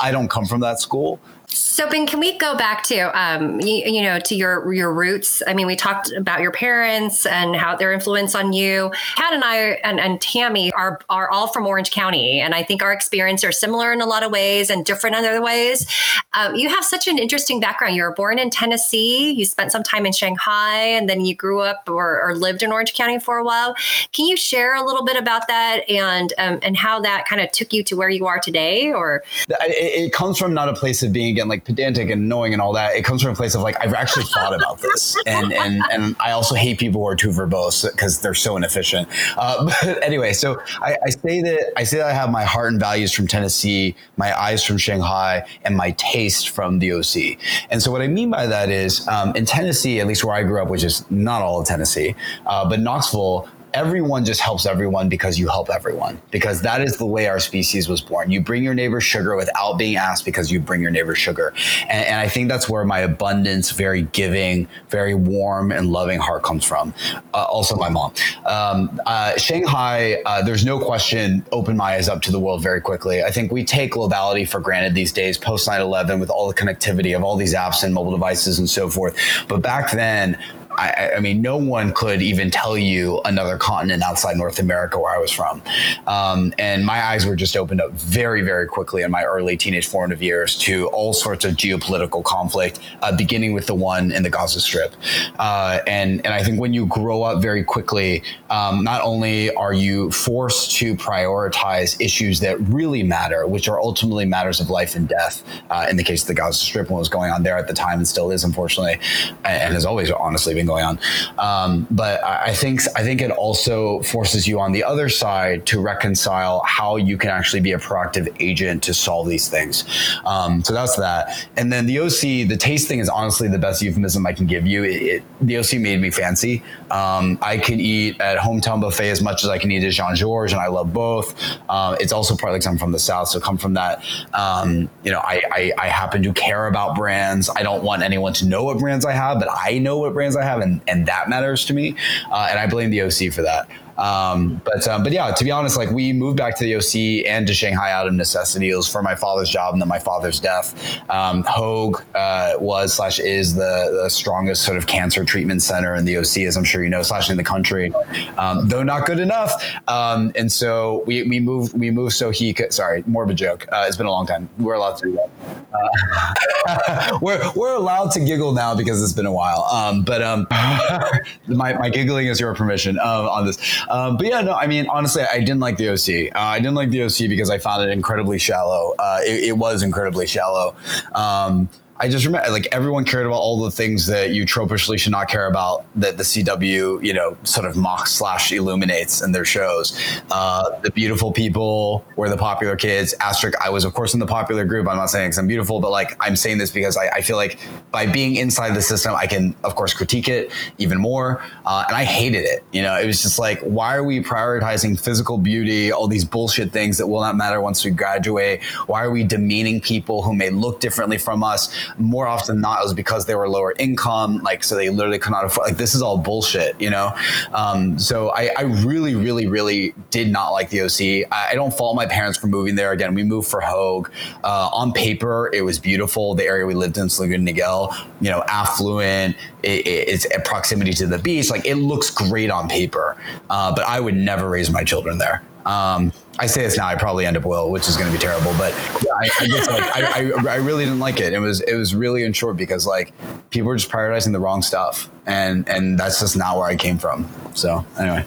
I 0.00 0.12
don't 0.12 0.28
come 0.28 0.46
from 0.46 0.60
that 0.60 0.80
school. 0.80 1.20
So 1.54 1.88
Bing, 1.88 2.04
can 2.04 2.18
we 2.18 2.36
go 2.36 2.56
back 2.56 2.82
to 2.84 3.16
um, 3.16 3.60
you, 3.60 3.84
you, 3.86 4.02
know 4.02 4.18
to 4.18 4.34
your 4.34 4.72
your 4.72 4.92
roots? 4.92 5.40
I 5.46 5.54
mean, 5.54 5.68
we 5.68 5.76
talked 5.76 6.10
about 6.10 6.40
your 6.40 6.50
parents 6.50 7.26
and 7.26 7.54
how 7.54 7.76
their 7.76 7.92
influence 7.92 8.34
on 8.34 8.52
you. 8.52 8.90
Kat 9.14 9.32
and 9.32 9.44
I 9.44 9.56
and, 9.84 10.00
and 10.00 10.20
Tammy 10.20 10.72
are 10.72 10.98
are 11.08 11.30
all 11.30 11.46
from 11.46 11.64
Orange 11.64 11.92
County, 11.92 12.40
and 12.40 12.56
I 12.56 12.64
think 12.64 12.82
our 12.82 12.92
experience 12.92 13.44
are 13.44 13.52
similar 13.52 13.92
in 13.92 14.00
a 14.00 14.06
lot 14.06 14.24
of 14.24 14.32
ways 14.32 14.68
and 14.68 14.84
different 14.84 15.14
in 15.14 15.24
other 15.24 15.40
ways. 15.40 15.86
Um, 16.32 16.56
you 16.56 16.68
have 16.68 16.84
such 16.84 17.06
an 17.06 17.18
interesting 17.18 17.60
background. 17.60 17.94
You 17.94 18.02
were 18.02 18.14
born 18.14 18.40
in 18.40 18.50
Tennessee. 18.50 19.30
You 19.30 19.44
spent 19.44 19.70
some 19.70 19.84
time 19.84 20.06
in 20.06 20.12
Shanghai, 20.12 20.78
and 20.78 21.08
then 21.08 21.24
you 21.24 21.36
grew 21.36 21.60
up 21.60 21.88
or, 21.88 22.20
or 22.20 22.34
lived 22.34 22.64
in 22.64 22.72
Orange 22.72 22.94
County 22.94 23.20
for 23.20 23.38
a 23.38 23.44
while. 23.44 23.76
Can 24.12 24.26
you 24.26 24.36
share 24.36 24.74
a 24.74 24.84
little 24.84 25.04
bit 25.04 25.16
about 25.16 25.46
that 25.46 25.88
and 25.88 26.32
um, 26.36 26.58
and 26.62 26.76
how 26.76 27.00
that 27.00 27.26
kind 27.28 27.40
of 27.40 27.52
took 27.52 27.72
you 27.72 27.84
to 27.84 27.94
where 27.94 28.10
you 28.10 28.26
are 28.26 28.40
today? 28.40 28.92
Or 28.92 29.22
it, 29.48 30.06
it 30.06 30.12
comes 30.12 30.36
from 30.36 30.52
not 30.52 30.68
a 30.68 30.74
place 30.74 31.04
of 31.04 31.12
being 31.12 31.43
again 31.44 31.48
like 31.48 31.64
pedantic 31.64 32.10
and 32.10 32.22
annoying 32.22 32.52
and 32.52 32.62
all 32.62 32.72
that. 32.72 32.94
It 32.94 33.04
comes 33.04 33.22
from 33.22 33.32
a 33.32 33.34
place 33.34 33.54
of 33.54 33.62
like 33.62 33.80
I've 33.80 33.94
actually 33.94 34.24
thought 34.24 34.54
about 34.54 34.80
this, 34.80 35.16
and 35.26 35.52
and 35.52 35.82
and 35.90 36.16
I 36.20 36.32
also 36.32 36.54
hate 36.54 36.78
people 36.78 37.00
who 37.00 37.06
are 37.06 37.16
too 37.16 37.28
verbose 37.28 37.90
because 37.90 38.20
they're 38.20 38.34
so 38.34 38.56
inefficient. 38.56 39.08
Uh, 39.36 39.64
but 39.84 40.02
anyway, 40.02 40.32
so 40.32 40.60
I, 40.80 40.96
I, 41.04 41.10
say 41.10 41.42
that 41.42 41.72
I 41.76 41.84
say 41.84 41.98
that 41.98 42.06
I 42.06 42.12
have 42.12 42.30
my 42.30 42.44
heart 42.44 42.72
and 42.72 42.80
values 42.80 43.12
from 43.12 43.26
Tennessee, 43.26 43.94
my 44.16 44.38
eyes 44.38 44.64
from 44.64 44.78
Shanghai, 44.78 45.46
and 45.64 45.76
my 45.76 45.92
taste 45.92 46.50
from 46.50 46.78
the 46.78 46.92
OC. 46.92 47.38
And 47.70 47.82
so 47.82 47.90
what 47.90 48.02
I 48.02 48.08
mean 48.08 48.30
by 48.30 48.46
that 48.46 48.70
is 48.70 49.06
um, 49.08 49.34
in 49.36 49.44
Tennessee, 49.44 50.00
at 50.00 50.06
least 50.06 50.24
where 50.24 50.34
I 50.34 50.42
grew 50.42 50.62
up, 50.62 50.68
which 50.68 50.84
is 50.84 51.08
not 51.10 51.42
all 51.42 51.60
of 51.60 51.66
Tennessee, 51.66 52.14
uh, 52.46 52.68
but 52.68 52.80
Knoxville 52.80 53.48
everyone 53.74 54.24
just 54.24 54.40
helps 54.40 54.66
everyone 54.66 55.08
because 55.08 55.36
you 55.38 55.48
help 55.48 55.68
everyone 55.68 56.20
because 56.30 56.62
that 56.62 56.80
is 56.80 56.96
the 56.96 57.04
way 57.04 57.26
our 57.26 57.40
species 57.40 57.88
was 57.88 58.00
born. 58.00 58.30
You 58.30 58.40
bring 58.40 58.62
your 58.62 58.72
neighbor 58.72 59.00
sugar 59.00 59.36
without 59.36 59.74
being 59.74 59.96
asked 59.96 60.24
because 60.24 60.50
you 60.50 60.60
bring 60.60 60.80
your 60.80 60.92
neighbor 60.92 61.14
sugar. 61.14 61.52
And, 61.82 62.06
and 62.06 62.16
i 62.20 62.28
think 62.28 62.48
that's 62.48 62.68
where 62.68 62.84
my 62.84 63.00
abundance 63.00 63.72
very 63.72 64.02
giving 64.02 64.68
very 64.88 65.14
warm 65.14 65.72
and 65.72 65.90
loving 65.90 66.20
heart 66.20 66.44
comes 66.44 66.64
from. 66.64 66.94
Uh, 67.34 67.44
also 67.44 67.74
my 67.76 67.88
mom. 67.88 68.12
Um, 68.46 69.00
uh, 69.06 69.36
shanghai 69.36 70.22
uh, 70.24 70.42
there's 70.42 70.64
no 70.64 70.78
question 70.78 71.44
opened 71.50 71.76
my 71.76 71.94
eyes 71.94 72.08
up 72.08 72.22
to 72.22 72.32
the 72.32 72.38
world 72.38 72.62
very 72.62 72.80
quickly. 72.80 73.24
I 73.24 73.30
think 73.30 73.50
we 73.50 73.64
take 73.64 73.92
globality 73.92 74.48
for 74.48 74.60
granted 74.60 74.94
these 74.94 75.12
days 75.12 75.36
post 75.36 75.68
9-11 75.68 76.20
with 76.20 76.30
all 76.30 76.46
the 76.46 76.54
connectivity 76.54 77.16
of 77.16 77.24
all 77.24 77.36
these 77.36 77.54
apps 77.54 77.82
and 77.82 77.92
mobile 77.92 78.12
devices 78.12 78.60
and 78.60 78.70
so 78.70 78.88
forth. 78.88 79.16
But 79.48 79.62
back 79.62 79.90
then 79.90 80.38
I, 80.78 81.12
I, 81.16 81.20
mean, 81.20 81.40
no 81.42 81.56
one 81.56 81.92
could 81.92 82.22
even 82.22 82.50
tell 82.50 82.76
you 82.76 83.20
another 83.24 83.56
continent 83.56 84.02
outside 84.02 84.36
North 84.36 84.58
America 84.58 84.98
where 84.98 85.14
I 85.14 85.18
was 85.18 85.30
from. 85.30 85.62
Um, 86.06 86.52
and 86.58 86.84
my 86.84 87.04
eyes 87.04 87.26
were 87.26 87.36
just 87.36 87.56
opened 87.56 87.80
up 87.80 87.92
very, 87.92 88.42
very 88.42 88.66
quickly 88.66 89.02
in 89.02 89.10
my 89.10 89.24
early 89.24 89.56
teenage 89.56 89.86
formative 89.86 90.22
years 90.22 90.56
to 90.58 90.88
all 90.88 91.12
sorts 91.12 91.44
of 91.44 91.54
geopolitical 91.54 92.22
conflict, 92.24 92.80
uh, 93.02 93.16
beginning 93.16 93.52
with 93.52 93.66
the 93.66 93.74
one 93.74 94.12
in 94.12 94.22
the 94.22 94.30
Gaza 94.30 94.60
Strip. 94.60 94.94
Uh, 95.38 95.80
and, 95.86 96.24
and 96.24 96.34
I 96.34 96.42
think 96.42 96.60
when 96.60 96.74
you 96.74 96.86
grow 96.86 97.22
up 97.22 97.40
very 97.40 97.64
quickly, 97.64 98.22
um, 98.50 98.84
not 98.84 99.02
only 99.02 99.54
are 99.54 99.72
you 99.72 100.10
forced 100.10 100.72
to 100.76 100.94
prioritize 100.96 102.00
issues 102.00 102.40
that 102.40 102.60
really 102.60 103.02
matter, 103.02 103.46
which 103.46 103.68
are 103.68 103.80
ultimately 103.80 104.24
matters 104.24 104.60
of 104.60 104.70
life 104.70 104.94
and 104.94 105.08
death, 105.08 105.42
uh, 105.70 105.86
in 105.88 105.96
the 105.96 106.04
case 106.04 106.22
of 106.22 106.28
the 106.28 106.34
Gaza 106.34 106.58
Strip, 106.58 106.90
what 106.90 106.98
was 106.98 107.08
going 107.08 107.30
on 107.30 107.42
there 107.42 107.56
at 107.56 107.68
the 107.68 107.74
time 107.74 107.98
and 107.98 108.08
still 108.08 108.30
is, 108.30 108.44
unfortunately, 108.44 108.98
and 109.44 109.74
has 109.74 109.84
always 109.84 110.10
honestly 110.10 110.54
been 110.54 110.63
going 110.66 110.84
on. 110.84 110.98
Um, 111.38 111.86
but 111.90 112.22
I 112.24 112.54
think 112.54 112.80
I 112.96 113.02
think 113.02 113.20
it 113.20 113.30
also 113.30 114.00
forces 114.02 114.46
you 114.46 114.60
on 114.60 114.72
the 114.72 114.84
other 114.84 115.08
side 115.08 115.66
to 115.66 115.80
reconcile 115.80 116.62
how 116.66 116.96
you 116.96 117.16
can 117.18 117.30
actually 117.30 117.60
be 117.60 117.72
a 117.72 117.78
proactive 117.78 118.34
agent 118.40 118.82
to 118.84 118.94
solve 118.94 119.28
these 119.28 119.48
things. 119.48 119.84
Um, 120.24 120.62
so 120.62 120.72
that's 120.72 120.96
that. 120.96 121.46
And 121.56 121.72
then 121.72 121.86
the 121.86 122.00
OC, 122.00 122.48
the 122.48 122.56
taste 122.56 122.88
thing 122.88 122.98
is 122.98 123.08
honestly 123.08 123.48
the 123.48 123.58
best 123.58 123.82
euphemism 123.82 124.26
I 124.26 124.32
can 124.32 124.46
give 124.46 124.66
you. 124.66 124.84
It, 124.84 125.02
it, 125.02 125.22
the 125.40 125.58
OC 125.58 125.74
made 125.74 126.00
me 126.00 126.10
fancy. 126.10 126.62
Um, 126.90 127.38
I 127.42 127.58
can 127.58 127.80
eat 127.80 128.20
at 128.20 128.38
hometown 128.38 128.80
buffet 128.80 129.10
as 129.10 129.22
much 129.22 129.44
as 129.44 129.50
I 129.50 129.58
can 129.58 129.70
eat 129.70 129.84
at 129.84 129.92
Jean 129.92 130.14
Georges, 130.14 130.52
and 130.52 130.60
I 130.60 130.68
love 130.68 130.92
both. 130.92 131.34
Uh, 131.68 131.96
it's 132.00 132.12
also 132.12 132.36
partly 132.36 132.58
because 132.58 132.66
I'm 132.66 132.78
from 132.78 132.92
the 132.92 132.98
South, 132.98 133.28
so 133.28 133.40
come 133.40 133.58
from 133.58 133.74
that. 133.74 134.04
Um, 134.32 134.88
you 135.02 135.10
know, 135.10 135.20
I, 135.20 135.42
I, 135.50 135.72
I 135.78 135.88
happen 135.88 136.22
to 136.22 136.32
care 136.32 136.66
about 136.66 136.96
brands. 136.96 137.50
I 137.54 137.62
don't 137.62 137.82
want 137.82 138.02
anyone 138.02 138.32
to 138.34 138.46
know 138.46 138.64
what 138.64 138.78
brands 138.78 139.04
I 139.04 139.12
have, 139.12 139.38
but 139.38 139.48
I 139.50 139.78
know 139.78 139.98
what 139.98 140.14
brands 140.14 140.36
I 140.36 140.44
have, 140.44 140.53
and, 140.62 140.80
and 140.86 141.06
that 141.06 141.28
matters 141.28 141.64
to 141.66 141.74
me. 141.74 141.96
Uh, 142.30 142.48
and 142.50 142.58
I 142.58 142.66
blame 142.66 142.90
the 142.90 143.02
OC 143.02 143.32
for 143.32 143.42
that. 143.42 143.68
Um, 143.98 144.60
but 144.64 144.86
um, 144.88 145.02
but 145.02 145.12
yeah, 145.12 145.30
to 145.30 145.44
be 145.44 145.50
honest, 145.50 145.76
like 145.76 145.90
we 145.90 146.12
moved 146.12 146.36
back 146.36 146.56
to 146.58 146.64
the 146.64 146.76
OC 146.76 147.26
and 147.26 147.46
to 147.46 147.54
Shanghai 147.54 147.92
out 147.92 148.06
of 148.06 148.14
necessity. 148.14 148.70
It 148.70 148.76
was 148.76 148.88
for 148.88 149.02
my 149.02 149.14
father's 149.14 149.48
job 149.48 149.74
and 149.74 149.80
then 149.80 149.88
my 149.88 149.98
father's 149.98 150.40
death. 150.40 151.00
Um, 151.10 151.44
Hoag 151.46 152.02
uh, 152.14 152.54
was 152.58 152.94
slash 152.94 153.18
is 153.18 153.54
the, 153.54 154.00
the 154.02 154.08
strongest 154.08 154.62
sort 154.62 154.76
of 154.76 154.86
cancer 154.86 155.24
treatment 155.24 155.62
center 155.62 155.94
in 155.94 156.04
the 156.04 156.18
OC, 156.18 156.38
as 156.38 156.56
I'm 156.56 156.64
sure 156.64 156.82
you 156.82 156.90
know, 156.90 157.02
slash 157.02 157.30
in 157.30 157.36
the 157.36 157.44
country, 157.44 157.92
um, 158.36 158.68
though 158.68 158.82
not 158.82 159.06
good 159.06 159.20
enough. 159.20 159.52
Um, 159.88 160.32
and 160.34 160.50
so 160.50 161.04
we, 161.06 161.22
we 161.24 161.40
moved 161.40 161.78
we 161.78 161.90
moved 161.90 162.14
so 162.14 162.30
he 162.30 162.52
could. 162.52 162.72
Sorry, 162.72 163.04
more 163.06 163.24
of 163.24 163.30
a 163.30 163.34
joke. 163.34 163.66
Uh, 163.70 163.84
it's 163.86 163.96
been 163.96 164.06
a 164.06 164.10
long 164.10 164.26
time. 164.26 164.48
We're 164.58 164.74
allowed 164.74 164.96
to 164.98 165.06
do 165.06 165.12
that. 165.12 165.30
Uh, 165.72 167.18
we're 167.22 167.52
we're 167.54 167.74
allowed 167.74 168.10
to 168.12 168.20
giggle 168.20 168.52
now 168.52 168.74
because 168.74 169.02
it's 169.02 169.12
been 169.12 169.26
a 169.26 169.32
while. 169.32 169.64
Um, 169.64 170.02
but 170.02 170.20
my 171.46 171.72
my 171.74 171.88
giggling 171.90 172.26
is 172.26 172.40
your 172.40 172.54
permission 172.54 172.98
on 172.98 173.46
this. 173.46 173.58
Um, 173.88 174.16
but 174.16 174.26
yeah, 174.26 174.40
no, 174.40 174.52
I 174.52 174.66
mean, 174.66 174.86
honestly, 174.88 175.22
I 175.22 175.40
didn't 175.40 175.60
like 175.60 175.76
the 175.76 175.90
OC. 175.90 176.34
Uh, 176.34 176.38
I 176.38 176.58
didn't 176.58 176.74
like 176.74 176.90
the 176.90 177.02
OC 177.04 177.28
because 177.28 177.50
I 177.50 177.58
found 177.58 177.82
it 177.82 177.92
incredibly 177.92 178.38
shallow. 178.38 178.94
Uh, 178.98 179.20
it, 179.22 179.44
it, 179.44 179.56
was 179.56 179.82
incredibly 179.82 180.26
shallow. 180.26 180.74
Um, 181.14 181.68
I 181.96 182.08
just 182.08 182.26
remember 182.26 182.50
like 182.50 182.66
everyone 182.72 183.04
cared 183.04 183.24
about 183.24 183.38
all 183.38 183.62
the 183.62 183.70
things 183.70 184.06
that 184.08 184.32
you 184.32 184.44
tropishly 184.44 184.98
should 184.98 185.12
not 185.12 185.28
care 185.28 185.46
about 185.46 185.86
that 185.94 186.16
the 186.16 186.24
CW, 186.24 187.04
you 187.04 187.14
know, 187.14 187.36
sort 187.44 187.66
of 187.66 187.76
mocks 187.76 188.10
slash 188.10 188.50
illuminates 188.50 189.22
in 189.22 189.30
their 189.30 189.44
shows. 189.44 189.96
Uh, 190.28 190.76
the 190.80 190.90
beautiful 190.90 191.30
people 191.30 192.04
were 192.16 192.28
the 192.28 192.36
popular 192.36 192.74
kids. 192.74 193.14
Asterisk, 193.20 193.56
I 193.64 193.70
was 193.70 193.84
of 193.84 193.94
course 193.94 194.12
in 194.12 194.18
the 194.18 194.26
popular 194.26 194.64
group. 194.64 194.88
I'm 194.88 194.96
not 194.96 195.06
saying 195.06 195.28
because 195.28 195.38
I'm 195.38 195.46
beautiful, 195.46 195.78
but 195.78 195.92
like 195.92 196.16
I'm 196.20 196.34
saying 196.34 196.58
this 196.58 196.72
because 196.72 196.96
I, 196.96 197.08
I, 197.10 197.20
feel 197.20 197.36
like 197.36 197.60
by 197.92 198.06
being 198.06 198.36
inside 198.36 198.74
the 198.74 198.82
system, 198.82 199.14
I 199.14 199.28
can 199.28 199.54
of 199.62 199.76
course 199.76 199.94
critique 199.94 200.28
it 200.28 200.50
even 200.78 200.98
more. 200.98 201.44
Uh, 201.64 201.84
and 201.86 201.96
I 201.96 202.02
hated 202.02 202.44
it. 202.44 202.64
You 202.72 202.82
know, 202.82 202.98
it 202.98 203.06
was 203.06 203.22
just 203.22 203.38
like, 203.38 203.60
why 203.60 203.94
are 203.94 204.04
we 204.04 204.20
prioritizing 204.20 204.98
physical 204.98 205.38
beauty, 205.38 205.92
all 205.92 206.08
these 206.08 206.24
bullshit 206.24 206.72
things 206.72 206.98
that 206.98 207.06
will 207.06 207.20
not 207.20 207.36
matter 207.36 207.60
once 207.60 207.84
we 207.84 207.92
graduate? 207.92 208.64
Why 208.86 209.04
are 209.04 209.12
we 209.12 209.22
demeaning 209.22 209.80
people 209.80 210.22
who 210.22 210.34
may 210.34 210.50
look 210.50 210.80
differently 210.80 211.18
from 211.18 211.44
us? 211.44 211.72
More 211.98 212.26
often 212.26 212.56
than 212.56 212.62
not, 212.62 212.80
it 212.80 212.84
was 212.84 212.94
because 212.94 213.26
they 213.26 213.34
were 213.34 213.48
lower 213.48 213.74
income, 213.78 214.38
like 214.38 214.64
so 214.64 214.74
they 214.74 214.90
literally 214.90 215.18
could 215.18 215.32
not 215.32 215.44
afford. 215.44 215.68
Like 215.68 215.76
this 215.76 215.94
is 215.94 216.02
all 216.02 216.18
bullshit, 216.18 216.80
you 216.80 216.90
know. 216.90 217.12
Um, 217.52 217.98
so 217.98 218.30
I, 218.30 218.50
I, 218.56 218.62
really, 218.62 219.14
really, 219.14 219.46
really 219.46 219.94
did 220.10 220.30
not 220.30 220.50
like 220.50 220.70
the 220.70 220.82
OC. 220.82 221.28
I, 221.32 221.50
I, 221.50 221.54
don't 221.54 221.72
fault 221.72 221.96
my 221.96 222.06
parents 222.06 222.38
for 222.38 222.46
moving 222.46 222.74
there. 222.74 222.92
Again, 222.92 223.14
we 223.14 223.22
moved 223.22 223.48
for 223.48 223.60
Hoag. 223.60 224.10
Uh, 224.42 224.68
on 224.72 224.92
paper, 224.92 225.50
it 225.52 225.62
was 225.62 225.78
beautiful. 225.78 226.34
The 226.34 226.44
area 226.44 226.66
we 226.66 226.74
lived 226.74 226.98
in, 226.98 227.08
Laguna 227.18 227.52
Niguel, 227.52 227.96
you 228.20 228.30
know, 228.30 228.42
affluent. 228.48 229.36
It, 229.62 229.86
it, 229.86 230.08
it's 230.08 230.26
proximity 230.44 230.92
to 230.94 231.06
the 231.06 231.18
beach. 231.18 231.50
Like 231.50 231.66
it 231.66 231.76
looks 231.76 232.10
great 232.10 232.50
on 232.50 232.68
paper, 232.68 233.16
uh, 233.50 233.74
but 233.74 233.84
I 233.86 234.00
would 234.00 234.14
never 234.14 234.48
raise 234.48 234.70
my 234.70 234.84
children 234.84 235.18
there. 235.18 235.42
Um, 235.66 236.12
I 236.38 236.46
say 236.46 236.62
this 236.62 236.76
now, 236.76 236.86
I 236.86 236.96
probably 236.96 237.26
end 237.26 237.36
up 237.36 237.44
will, 237.44 237.70
which 237.70 237.88
is 237.88 237.96
going 237.96 238.10
to 238.10 238.12
be 238.12 238.20
terrible. 238.20 238.52
But 238.58 238.72
yeah, 239.02 239.12
I, 239.12 239.28
I 239.40 239.46
like 239.46 239.96
I, 239.96 240.50
I, 240.50 240.54
I, 240.54 240.56
really 240.56 240.84
didn't 240.84 240.98
like 240.98 241.20
it. 241.20 241.32
It 241.32 241.38
was 241.38 241.60
it 241.60 241.74
was 241.74 241.94
really 241.94 242.24
in 242.24 242.32
short 242.32 242.56
because 242.56 242.86
like 242.86 243.12
people 243.50 243.68
were 243.68 243.76
just 243.76 243.90
prioritizing 243.90 244.32
the 244.32 244.40
wrong 244.40 244.60
stuff, 244.60 245.10
and 245.26 245.68
and 245.68 245.98
that's 245.98 246.20
just 246.20 246.36
not 246.36 246.56
where 246.56 246.66
I 246.66 246.76
came 246.76 246.98
from. 246.98 247.28
So 247.54 247.86
anyway, 247.98 248.24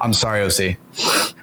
I'm 0.00 0.12
sorry, 0.12 0.42
OC, 0.42 0.76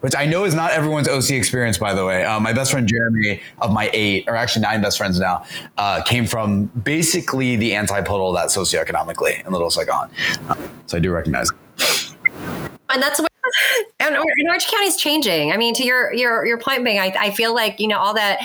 which 0.02 0.15
I 0.15 0.26
know 0.26 0.44
is 0.44 0.54
not 0.54 0.72
everyone's 0.72 1.08
OC 1.08 1.32
experience. 1.32 1.80
By 1.80 1.94
the 1.94 2.06
way, 2.06 2.24
uh, 2.24 2.39
my 2.39 2.54
best 2.54 2.72
friend 2.72 2.88
Jeremy 2.88 3.41
of 3.62 3.72
my 3.72 3.89
eight, 3.94 4.26
or 4.28 4.36
actually 4.36 4.62
nine 4.62 4.82
best 4.82 5.00
friends 5.00 5.20
now, 5.20 5.46
uh, 5.78 6.04
came 6.04 6.28
from 6.28 6.65
basically 6.65 7.56
the 7.56 7.76
antipodal 7.76 8.30
of 8.30 8.36
that 8.36 8.50
socioeconomically 8.50 9.46
in 9.46 9.52
Little 9.52 9.72
Saigon. 9.72 10.12
So 10.86 10.98
I 10.98 11.00
do 11.00 11.12
recognize. 11.12 11.50
And 12.89 13.02
that's 13.02 13.20
what 13.20 13.32
and, 14.00 14.15
Orange 14.15 14.68
County 14.68 14.88
is 14.88 14.98
changing. 14.98 15.52
I 15.52 15.58
mean, 15.58 15.74
to 15.76 15.84
your 15.84 16.13
your 16.13 16.46
your 16.46 16.58
point, 16.58 16.84
Bing, 16.84 17.00
I, 17.00 17.13
I 17.18 17.32
feel 17.32 17.54
like 17.54 17.80
you 17.80 17.88
know 17.88 17.98
all 17.98 18.13
that 18.13 18.39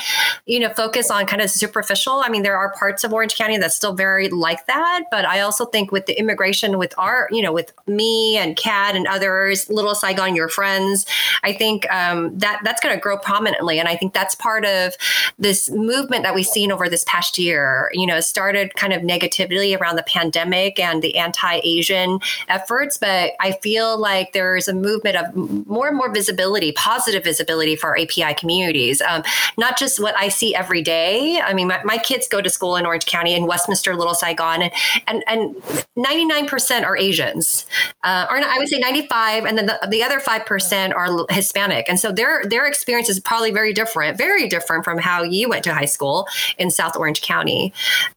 you 0.46 0.58
know 0.58 0.70
focus 0.70 1.10
on 1.10 1.26
kind 1.26 1.42
of 1.42 1.50
superficial. 1.50 2.22
I 2.24 2.28
mean, 2.28 2.42
there 2.42 2.56
are 2.56 2.72
parts 2.74 3.04
of 3.04 3.12
Orange 3.12 3.36
County 3.36 3.58
that's 3.58 3.74
still 3.74 3.94
very 3.94 4.28
like 4.28 4.66
that, 4.66 5.04
but 5.10 5.24
I 5.24 5.40
also 5.40 5.66
think 5.66 5.92
with 5.92 6.06
the 6.06 6.18
immigration, 6.18 6.78
with 6.78 6.94
our 6.96 7.28
you 7.30 7.42
know 7.42 7.52
with 7.52 7.72
me 7.86 8.36
and 8.36 8.56
Kat 8.56 8.96
and 8.96 9.06
others, 9.06 9.68
Little 9.68 9.94
Saigon, 9.94 10.34
your 10.34 10.48
friends, 10.48 11.06
I 11.42 11.52
think 11.52 11.90
um, 11.92 12.36
that 12.38 12.60
that's 12.64 12.80
going 12.80 12.94
to 12.94 13.00
grow 13.00 13.18
prominently, 13.18 13.78
and 13.78 13.88
I 13.88 13.96
think 13.96 14.14
that's 14.14 14.34
part 14.34 14.64
of 14.64 14.94
this 15.38 15.70
movement 15.70 16.22
that 16.22 16.34
we've 16.34 16.46
seen 16.46 16.72
over 16.72 16.88
this 16.88 17.04
past 17.04 17.38
year. 17.38 17.90
You 17.92 18.06
know, 18.06 18.20
started 18.20 18.74
kind 18.74 18.92
of 18.92 19.02
negatively 19.02 19.74
around 19.74 19.96
the 19.96 20.04
pandemic 20.04 20.78
and 20.78 21.02
the 21.02 21.16
anti-Asian 21.16 22.20
efforts, 22.48 22.96
but 22.96 23.32
I 23.40 23.52
feel 23.62 23.98
like 23.98 24.32
there's 24.32 24.68
a 24.68 24.74
movement 24.74 24.99
of 25.04 25.34
more 25.66 25.88
and 25.88 25.96
more 25.96 26.12
visibility, 26.12 26.72
positive 26.72 27.24
visibility 27.24 27.76
for 27.76 27.90
our 27.90 27.98
API 27.98 28.34
communities. 28.34 29.00
Um, 29.00 29.22
not 29.58 29.78
just 29.78 30.00
what 30.00 30.16
I 30.16 30.28
see 30.28 30.54
every 30.54 30.82
day. 30.82 31.40
I 31.40 31.54
mean, 31.54 31.68
my, 31.68 31.80
my, 31.84 31.98
kids 31.98 32.28
go 32.28 32.40
to 32.40 32.48
school 32.48 32.76
in 32.76 32.86
Orange 32.86 33.04
County 33.04 33.34
in 33.34 33.46
Westminster, 33.46 33.94
Little 33.94 34.14
Saigon, 34.14 34.62
and 34.62 34.72
and, 35.06 35.22
and 35.26 35.54
99% 35.96 36.84
are 36.84 36.96
Asians, 36.96 37.66
uh, 38.02 38.26
or 38.30 38.38
I 38.38 38.58
would 38.58 38.68
say 38.68 38.78
95, 38.78 39.44
and 39.44 39.58
then 39.58 39.66
the, 39.66 39.88
the 39.90 40.02
other 40.02 40.18
five 40.18 40.46
percent 40.46 40.94
are 40.94 41.26
Hispanic, 41.28 41.88
and 41.88 42.00
so 42.00 42.10
their 42.10 42.44
their 42.46 42.66
experience 42.66 43.08
is 43.08 43.20
probably 43.20 43.50
very 43.50 43.72
different, 43.72 44.16
very 44.16 44.48
different 44.48 44.84
from 44.84 44.98
how 44.98 45.22
you 45.22 45.48
went 45.48 45.64
to 45.64 45.74
high 45.74 45.84
school 45.84 46.26
in 46.58 46.70
South 46.70 46.96
Orange 46.96 47.20
County. 47.20 47.72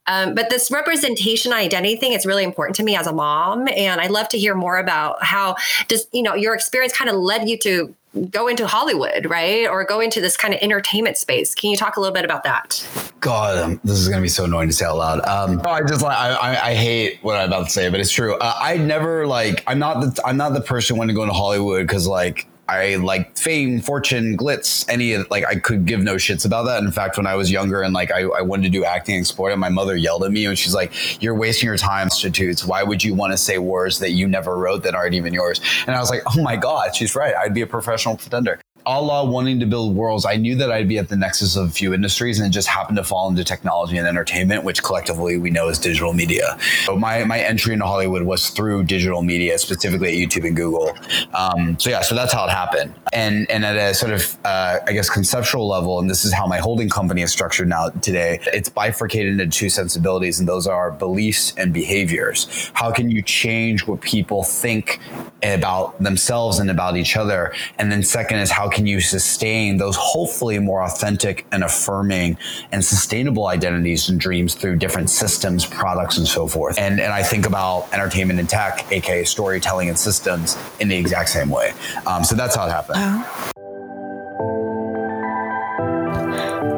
Um, 0.07 0.35
but 0.35 0.49
this 0.49 0.69
representation 0.71 1.53
identity 1.53 1.95
thing 1.95 2.13
is 2.13 2.25
really 2.25 2.43
important 2.43 2.75
to 2.77 2.83
me 2.83 2.95
as 2.95 3.07
a 3.07 3.13
mom, 3.13 3.67
and 3.69 4.01
I'd 4.01 4.11
love 4.11 4.29
to 4.29 4.37
hear 4.37 4.55
more 4.55 4.77
about 4.77 5.23
how 5.23 5.55
just 5.87 6.13
you 6.13 6.23
know 6.23 6.35
your 6.35 6.53
experience 6.53 6.95
kind 6.95 7.09
of 7.09 7.15
led 7.15 7.49
you 7.49 7.57
to 7.59 7.95
go 8.29 8.47
into 8.47 8.67
Hollywood, 8.67 9.25
right? 9.25 9.67
Or 9.67 9.83
go 9.83 9.99
into 9.99 10.21
this 10.21 10.37
kind 10.37 10.53
of 10.53 10.59
entertainment 10.61 11.17
space. 11.17 11.55
Can 11.55 11.71
you 11.71 11.77
talk 11.77 11.97
a 11.97 11.99
little 11.99 12.13
bit 12.13 12.25
about 12.25 12.43
that? 12.43 12.85
God, 13.19 13.57
um, 13.57 13.81
this 13.83 13.97
is 13.97 14.07
going 14.07 14.19
to 14.19 14.21
be 14.21 14.29
so 14.29 14.43
annoying 14.45 14.69
to 14.69 14.73
say 14.73 14.85
out 14.85 14.97
loud. 14.97 15.19
Um, 15.21 15.61
oh, 15.65 15.71
I 15.71 15.81
just 15.81 16.01
like 16.01 16.17
I, 16.17 16.33
I, 16.33 16.67
I, 16.69 16.73
hate 16.75 17.19
what 17.23 17.37
I'm 17.37 17.47
about 17.47 17.65
to 17.65 17.71
say, 17.71 17.89
but 17.89 17.99
it's 17.99 18.11
true. 18.11 18.35
Uh, 18.35 18.53
I 18.59 18.77
never 18.77 19.25
like 19.25 19.63
I'm 19.65 19.79
not 19.79 20.01
the 20.01 20.21
I'm 20.25 20.37
not 20.37 20.53
the 20.53 20.61
person 20.61 20.97
when 20.97 21.07
to 21.07 21.13
go 21.13 21.23
into 21.23 21.33
Hollywood 21.33 21.87
because 21.87 22.05
like 22.07 22.47
I 22.73 22.95
like 22.95 23.38
fame, 23.38 23.81
fortune, 23.81 24.38
glitz, 24.38 24.88
any 24.89 25.13
of 25.13 25.29
like 25.29 25.45
I 25.45 25.55
could 25.55 25.86
give 25.86 26.01
no 26.01 26.15
shits 26.15 26.45
about 26.45 26.63
that. 26.63 26.83
In 26.83 26.91
fact, 26.91 27.17
when 27.17 27.27
I 27.27 27.36
was 27.36 27.51
younger 27.51 27.81
and 27.81 27.93
like 27.93 28.12
I, 28.12 28.21
I 28.23 28.41
wanted 28.41 28.63
to 28.63 28.69
do 28.69 28.83
acting 28.83 29.17
and 29.17 29.27
sport, 29.27 29.51
and 29.51 29.62
my 29.62 29.69
mother 29.69 29.95
yelled 29.95 30.23
at 30.23 30.31
me 30.31 30.45
and 30.45 30.57
she's 30.57 30.73
like, 30.73 31.21
You're 31.21 31.36
wasting 31.36 31.67
your 31.67 31.77
time, 31.77 32.07
institutes. 32.07 32.65
Why 32.65 32.83
would 32.83 33.03
you 33.03 33.13
want 33.13 33.33
to 33.33 33.38
say 33.38 33.57
words 33.57 33.99
that 33.99 34.12
you 34.12 34.27
never 34.27 34.57
wrote 34.57 34.83
that 34.83 34.95
aren't 34.95 35.13
even 35.13 35.33
yours? 35.33 35.62
And 35.88 35.95
I 35.95 35.99
was 35.99 36.09
like, 36.09 36.23
Oh 36.25 36.41
my 36.41 36.55
God, 36.55 36.95
she's 36.95 37.15
right. 37.15 37.36
I'd 37.36 37.53
be 37.53 37.62
a 37.62 37.67
professional 37.67 38.17
pretender. 38.17 38.59
A 38.85 39.01
la 39.01 39.23
wanting 39.23 39.59
to 39.59 39.65
build 39.65 39.95
worlds, 39.95 40.25
I 40.25 40.35
knew 40.35 40.55
that 40.55 40.71
I'd 40.71 40.87
be 40.87 40.97
at 40.97 41.09
the 41.09 41.15
nexus 41.15 41.55
of 41.55 41.67
a 41.67 41.71
few 41.71 41.93
industries 41.93 42.39
and 42.39 42.47
it 42.47 42.51
just 42.51 42.67
happened 42.67 42.97
to 42.97 43.03
fall 43.03 43.29
into 43.29 43.43
technology 43.43 43.97
and 43.97 44.07
entertainment, 44.07 44.63
which 44.63 44.83
collectively 44.83 45.37
we 45.37 45.49
know 45.49 45.69
is 45.69 45.79
digital 45.79 46.13
media. 46.13 46.57
So 46.85 46.95
my, 46.95 47.23
my 47.23 47.39
entry 47.39 47.73
into 47.73 47.85
Hollywood 47.85 48.23
was 48.23 48.49
through 48.49 48.83
digital 48.83 49.21
media, 49.21 49.57
specifically 49.57 50.09
at 50.09 50.29
YouTube 50.29 50.45
and 50.45 50.55
Google. 50.55 50.95
Um, 51.33 51.79
so 51.79 51.89
yeah, 51.89 52.01
so 52.01 52.15
that's 52.15 52.33
how 52.33 52.45
it 52.45 52.51
happened. 52.51 52.93
And 53.13 53.49
and 53.49 53.63
at 53.63 53.75
a 53.75 53.93
sort 53.93 54.11
of 54.11 54.37
uh, 54.43 54.79
I 54.85 54.91
guess 54.91 55.09
conceptual 55.09 55.67
level, 55.67 55.99
and 55.99 56.09
this 56.09 56.25
is 56.25 56.33
how 56.33 56.47
my 56.47 56.57
holding 56.57 56.89
company 56.89 57.21
is 57.21 57.31
structured 57.31 57.67
now 57.67 57.89
today. 57.89 58.39
It's 58.47 58.69
bifurcated 58.69 59.39
into 59.39 59.47
two 59.47 59.69
sensibilities, 59.69 60.39
and 60.39 60.47
those 60.47 60.67
are 60.67 60.91
beliefs 60.91 61.53
and 61.57 61.73
behaviors. 61.73 62.71
How 62.73 62.91
can 62.91 63.11
you 63.11 63.21
change 63.21 63.87
what 63.87 64.01
people 64.01 64.43
think 64.43 64.99
about 65.43 66.01
themselves 66.01 66.59
and 66.59 66.69
about 66.69 66.97
each 66.97 67.15
other? 67.15 67.53
And 67.77 67.91
then 67.91 68.03
second 68.03 68.39
is 68.39 68.51
how 68.51 68.69
can 68.73 68.88
you 68.88 68.99
sustain 68.99 69.77
those 69.77 69.95
hopefully 69.95 70.59
more 70.59 70.83
authentic 70.83 71.45
and 71.51 71.63
affirming 71.63 72.38
and 72.71 72.83
sustainable 72.83 73.47
identities 73.47 74.09
and 74.09 74.19
dreams 74.19 74.55
through 74.55 74.77
different 74.77 75.09
systems, 75.09 75.65
products, 75.65 76.17
and 76.17 76.27
so 76.27 76.47
forth. 76.47 76.77
And 76.77 76.99
and 76.99 77.13
I 77.13 77.23
think 77.23 77.45
about 77.45 77.88
entertainment 77.93 78.39
and 78.39 78.49
tech, 78.49 78.86
aka 78.91 79.23
storytelling 79.23 79.89
and 79.89 79.97
systems, 79.97 80.57
in 80.79 80.88
the 80.88 80.97
exact 80.97 81.29
same 81.29 81.49
way. 81.49 81.73
Um, 82.07 82.23
so 82.23 82.36
that's 82.36 82.55
how 82.55 82.67
it 82.67 82.71
happened. 82.71 82.99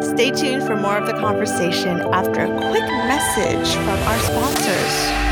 Stay 0.04 0.32
tuned 0.32 0.64
for 0.64 0.76
more 0.76 0.98
of 0.98 1.08
the 1.08 1.14
conversation 1.14 2.00
after 2.14 2.42
a 2.42 2.70
quick 2.70 2.88
message 3.08 3.76
from 3.76 3.90
our 3.90 4.20
sponsors. 4.20 5.25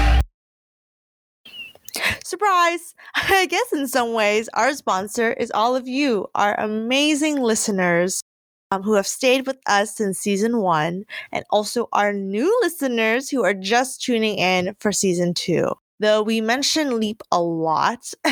Surprise! 2.34 2.96
I 3.16 3.46
guess 3.46 3.72
in 3.72 3.88
some 3.88 4.14
ways, 4.14 4.50
our 4.56 4.74
sponsor 4.74 5.34
is 5.34 5.52
all 5.52 5.76
of 5.76 5.88
you, 5.88 6.26
our 6.34 6.60
amazing 6.60 7.40
listeners 7.40 8.24
um, 8.72 8.82
who 8.82 8.96
have 8.96 9.06
stayed 9.06 9.46
with 9.46 9.60
us 9.68 9.96
since 9.96 10.18
season 10.18 10.58
one, 10.58 11.04
and 11.32 11.46
also 11.52 11.90
our 11.94 12.12
new 12.12 12.52
listeners 12.64 13.30
who 13.30 13.44
are 13.44 13.54
just 13.54 14.02
tuning 14.02 14.40
in 14.40 14.76
for 14.80 14.92
season 14.92 15.36
two. 15.36 15.74
Though 16.00 16.24
we 16.24 16.42
mention 16.42 17.00
Leap 17.00 17.22
a 17.32 17.40
lot, 17.40 18.12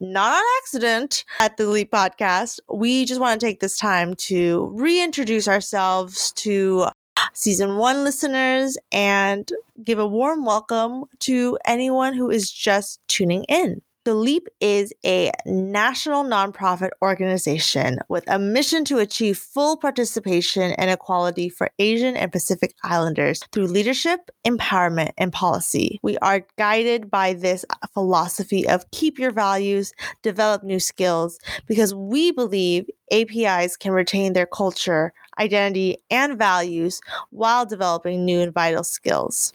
not 0.00 0.32
on 0.32 0.44
accident 0.60 1.24
at 1.38 1.56
the 1.56 1.68
Leap 1.68 1.92
podcast, 1.92 2.58
we 2.68 3.04
just 3.04 3.20
want 3.20 3.40
to 3.40 3.46
take 3.46 3.60
this 3.60 3.78
time 3.78 4.14
to 4.26 4.72
reintroduce 4.74 5.46
ourselves 5.46 6.32
to 6.32 6.88
season 7.32 7.76
one 7.76 8.04
listeners 8.04 8.78
and 8.92 9.50
give 9.82 9.98
a 9.98 10.06
warm 10.06 10.44
welcome 10.44 11.04
to 11.20 11.58
anyone 11.66 12.14
who 12.14 12.30
is 12.30 12.50
just 12.50 13.00
tuning 13.08 13.44
in. 13.44 13.80
The 14.04 14.14
LEAP 14.14 14.48
is 14.60 14.92
a 15.06 15.30
national 15.46 16.24
nonprofit 16.24 16.90
organization 17.00 18.00
with 18.10 18.22
a 18.28 18.38
mission 18.38 18.84
to 18.84 18.98
achieve 18.98 19.38
full 19.38 19.78
participation 19.78 20.72
and 20.72 20.90
equality 20.90 21.48
for 21.48 21.70
Asian 21.78 22.14
and 22.14 22.30
Pacific 22.30 22.74
Islanders 22.84 23.40
through 23.50 23.68
leadership, 23.68 24.30
empowerment, 24.46 25.12
and 25.16 25.32
policy. 25.32 26.00
We 26.02 26.18
are 26.18 26.46
guided 26.58 27.10
by 27.10 27.32
this 27.32 27.64
philosophy 27.94 28.68
of 28.68 28.90
keep 28.90 29.18
your 29.18 29.30
values, 29.30 29.94
develop 30.20 30.62
new 30.62 30.80
skills, 30.80 31.38
because 31.66 31.94
we 31.94 32.30
believe 32.30 32.84
APIs 33.10 33.76
can 33.76 33.92
retain 33.92 34.34
their 34.34 34.46
culture, 34.46 35.14
identity, 35.38 35.98
and 36.10 36.38
values 36.38 37.00
while 37.30 37.66
developing 37.66 38.24
new 38.24 38.40
and 38.40 38.52
vital 38.52 38.84
skills. 38.84 39.52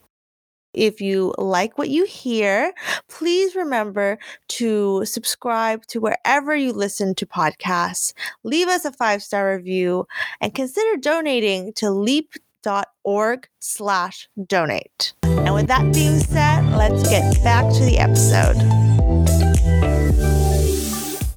If 0.72 1.00
you 1.00 1.34
like 1.36 1.78
what 1.78 1.88
you 1.88 2.04
hear, 2.04 2.72
please 3.08 3.56
remember 3.56 4.18
to 4.50 5.04
subscribe 5.04 5.84
to 5.86 6.00
wherever 6.00 6.54
you 6.54 6.72
listen 6.72 7.14
to 7.16 7.26
podcasts, 7.26 8.12
leave 8.44 8.68
us 8.68 8.84
a 8.84 8.92
five 8.92 9.22
star 9.22 9.56
review, 9.56 10.06
and 10.40 10.54
consider 10.54 10.96
donating 10.96 11.72
to 11.74 11.90
leap.org 11.90 13.48
slash 13.58 14.28
donate. 14.46 15.14
And 15.22 15.54
with 15.54 15.66
that 15.66 15.92
being 15.92 16.20
said, 16.20 16.62
let's 16.76 17.08
get 17.08 17.42
back 17.42 17.72
to 17.72 17.80
the 17.80 17.98
episode. 17.98 18.89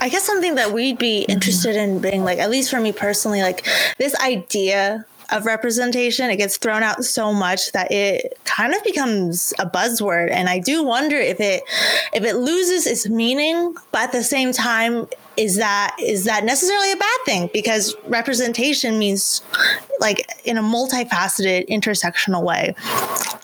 I 0.04 0.10
guess 0.10 0.24
something 0.24 0.56
that 0.56 0.74
we'd 0.74 0.98
be 0.98 1.22
mm-hmm. 1.22 1.32
interested 1.32 1.78
in 1.78 2.00
being 2.00 2.26
like, 2.26 2.38
at 2.38 2.50
least 2.50 2.70
for 2.70 2.82
me 2.82 2.92
personally, 2.92 3.42
like 3.42 3.66
this 3.98 4.14
idea 4.20 5.06
of 5.32 5.46
representation. 5.46 6.30
It 6.30 6.36
gets 6.36 6.58
thrown 6.58 6.84
out 6.84 7.06
so 7.06 7.32
much 7.32 7.72
that 7.72 7.90
it 7.90 8.38
kind 8.44 8.74
of 8.74 8.84
becomes 8.84 9.54
a 9.60 9.66
buzzword. 9.66 10.30
And 10.30 10.50
I 10.50 10.60
do 10.60 10.84
wonder 10.84 11.16
if 11.16 11.40
it 11.40 11.64
if 12.12 12.24
it 12.26 12.36
loses 12.36 12.86
its 12.86 13.08
meaning, 13.08 13.76
but 13.94 14.02
at 14.02 14.12
the 14.12 14.24
same 14.24 14.52
time, 14.52 15.08
is 15.38 15.58
that 15.58 15.96
is 16.00 16.26
that 16.26 16.44
necessarily 16.44 16.92
a 16.92 16.98
bad 16.98 17.20
thing? 17.26 17.50
Because 17.54 17.96
representation 18.08 19.00
means 19.00 19.42
like 20.00 20.28
in 20.44 20.58
a 20.58 20.62
multifaceted 20.62 21.68
intersectional 21.68 22.44
way. 22.44 22.76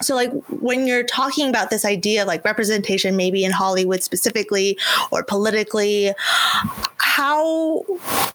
So 0.01 0.15
like 0.15 0.31
when 0.49 0.87
you're 0.87 1.03
talking 1.03 1.49
about 1.49 1.69
this 1.69 1.85
idea 1.85 2.25
like 2.25 2.43
representation 2.45 3.15
maybe 3.15 3.43
in 3.43 3.51
Hollywood 3.51 4.03
specifically 4.03 4.77
or 5.11 5.23
politically, 5.23 6.13
how 6.97 7.83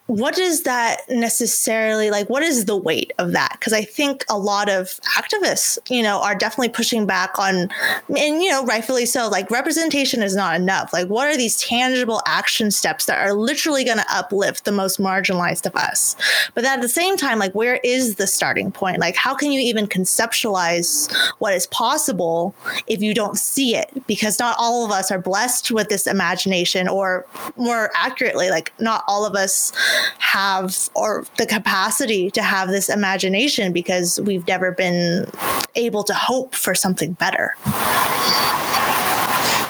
what 0.07 0.39
is 0.39 0.65
that 0.65 1.01
necessarily 1.09 2.11
like 2.11 2.29
what 2.29 2.43
is 2.43 2.67
the 2.67 2.77
weight 2.77 3.13
of 3.19 3.33
that 3.33 3.53
because 3.53 3.73
i 3.73 3.83
think 3.83 4.25
a 4.29 4.37
lot 4.37 4.69
of 4.69 5.01
activists 5.17 5.79
you 5.89 6.03
know 6.03 6.21
are 6.21 6.35
definitely 6.35 6.69
pushing 6.69 7.07
back 7.07 7.39
on 7.39 7.69
and 8.09 8.43
you 8.43 8.51
know 8.51 8.65
rightfully 8.67 9.07
so 9.07 9.29
like 9.29 9.51
representation 9.51 10.23
is 10.23 10.37
not 10.37 10.55
enough 10.55 10.93
like 10.93 11.09
what 11.09 11.27
are 11.27 11.37
these 11.37 11.57
tangible 11.57 12.21
action 12.27 12.71
steps 12.71 13.07
that 13.07 13.19
are 13.27 13.33
literally 13.45 13.85
going 13.85 13.99
to 13.99 14.07
uplift 14.11 14.65
the 14.65 14.73
most 14.73 14.99
marginalized 15.01 15.67
of 15.67 15.75
us. 15.77 16.17
But 16.55 16.65
at 16.65 16.81
the 16.81 16.89
same 16.89 17.17
time 17.17 17.39
like 17.39 17.55
where 17.55 17.81
is 17.85 18.17
the 18.17 18.27
starting 18.27 18.71
point? 18.73 18.99
Like 18.99 19.17
how 19.17 19.35
can 19.35 19.53
you 19.53 19.61
even 19.61 19.87
conceptualize 19.87 21.15
what 21.39 21.55
is 21.55 21.67
possible 21.67 22.55
if 22.87 23.01
you 23.01 23.15
don't 23.15 23.39
see 23.39 23.77
it? 23.77 23.91
Because 24.07 24.39
not 24.39 24.57
all 24.59 24.85
of 24.85 24.91
us 24.91 25.11
are 25.11 25.19
blessed 25.19 25.71
with 25.71 25.89
this 25.89 26.07
imagination 26.07 26.89
or 26.89 27.27
more 27.57 27.91
accurately 27.95 28.51
like 28.51 28.73
not 28.81 29.05
all 29.07 29.25
of 29.25 29.35
us 29.35 29.73
have 30.19 30.89
or 30.95 31.27
the 31.39 31.47
capacity 31.47 32.31
to 32.31 32.43
have 32.43 32.69
this 32.69 32.89
imagination 32.89 33.73
because 33.73 34.21
we've 34.21 34.47
never 34.47 34.73
been 34.73 35.27
able 35.75 36.05
to 36.05 36.15
hope 36.15 36.55
for 36.55 36.75
something 36.75 37.13
better. 37.15 37.55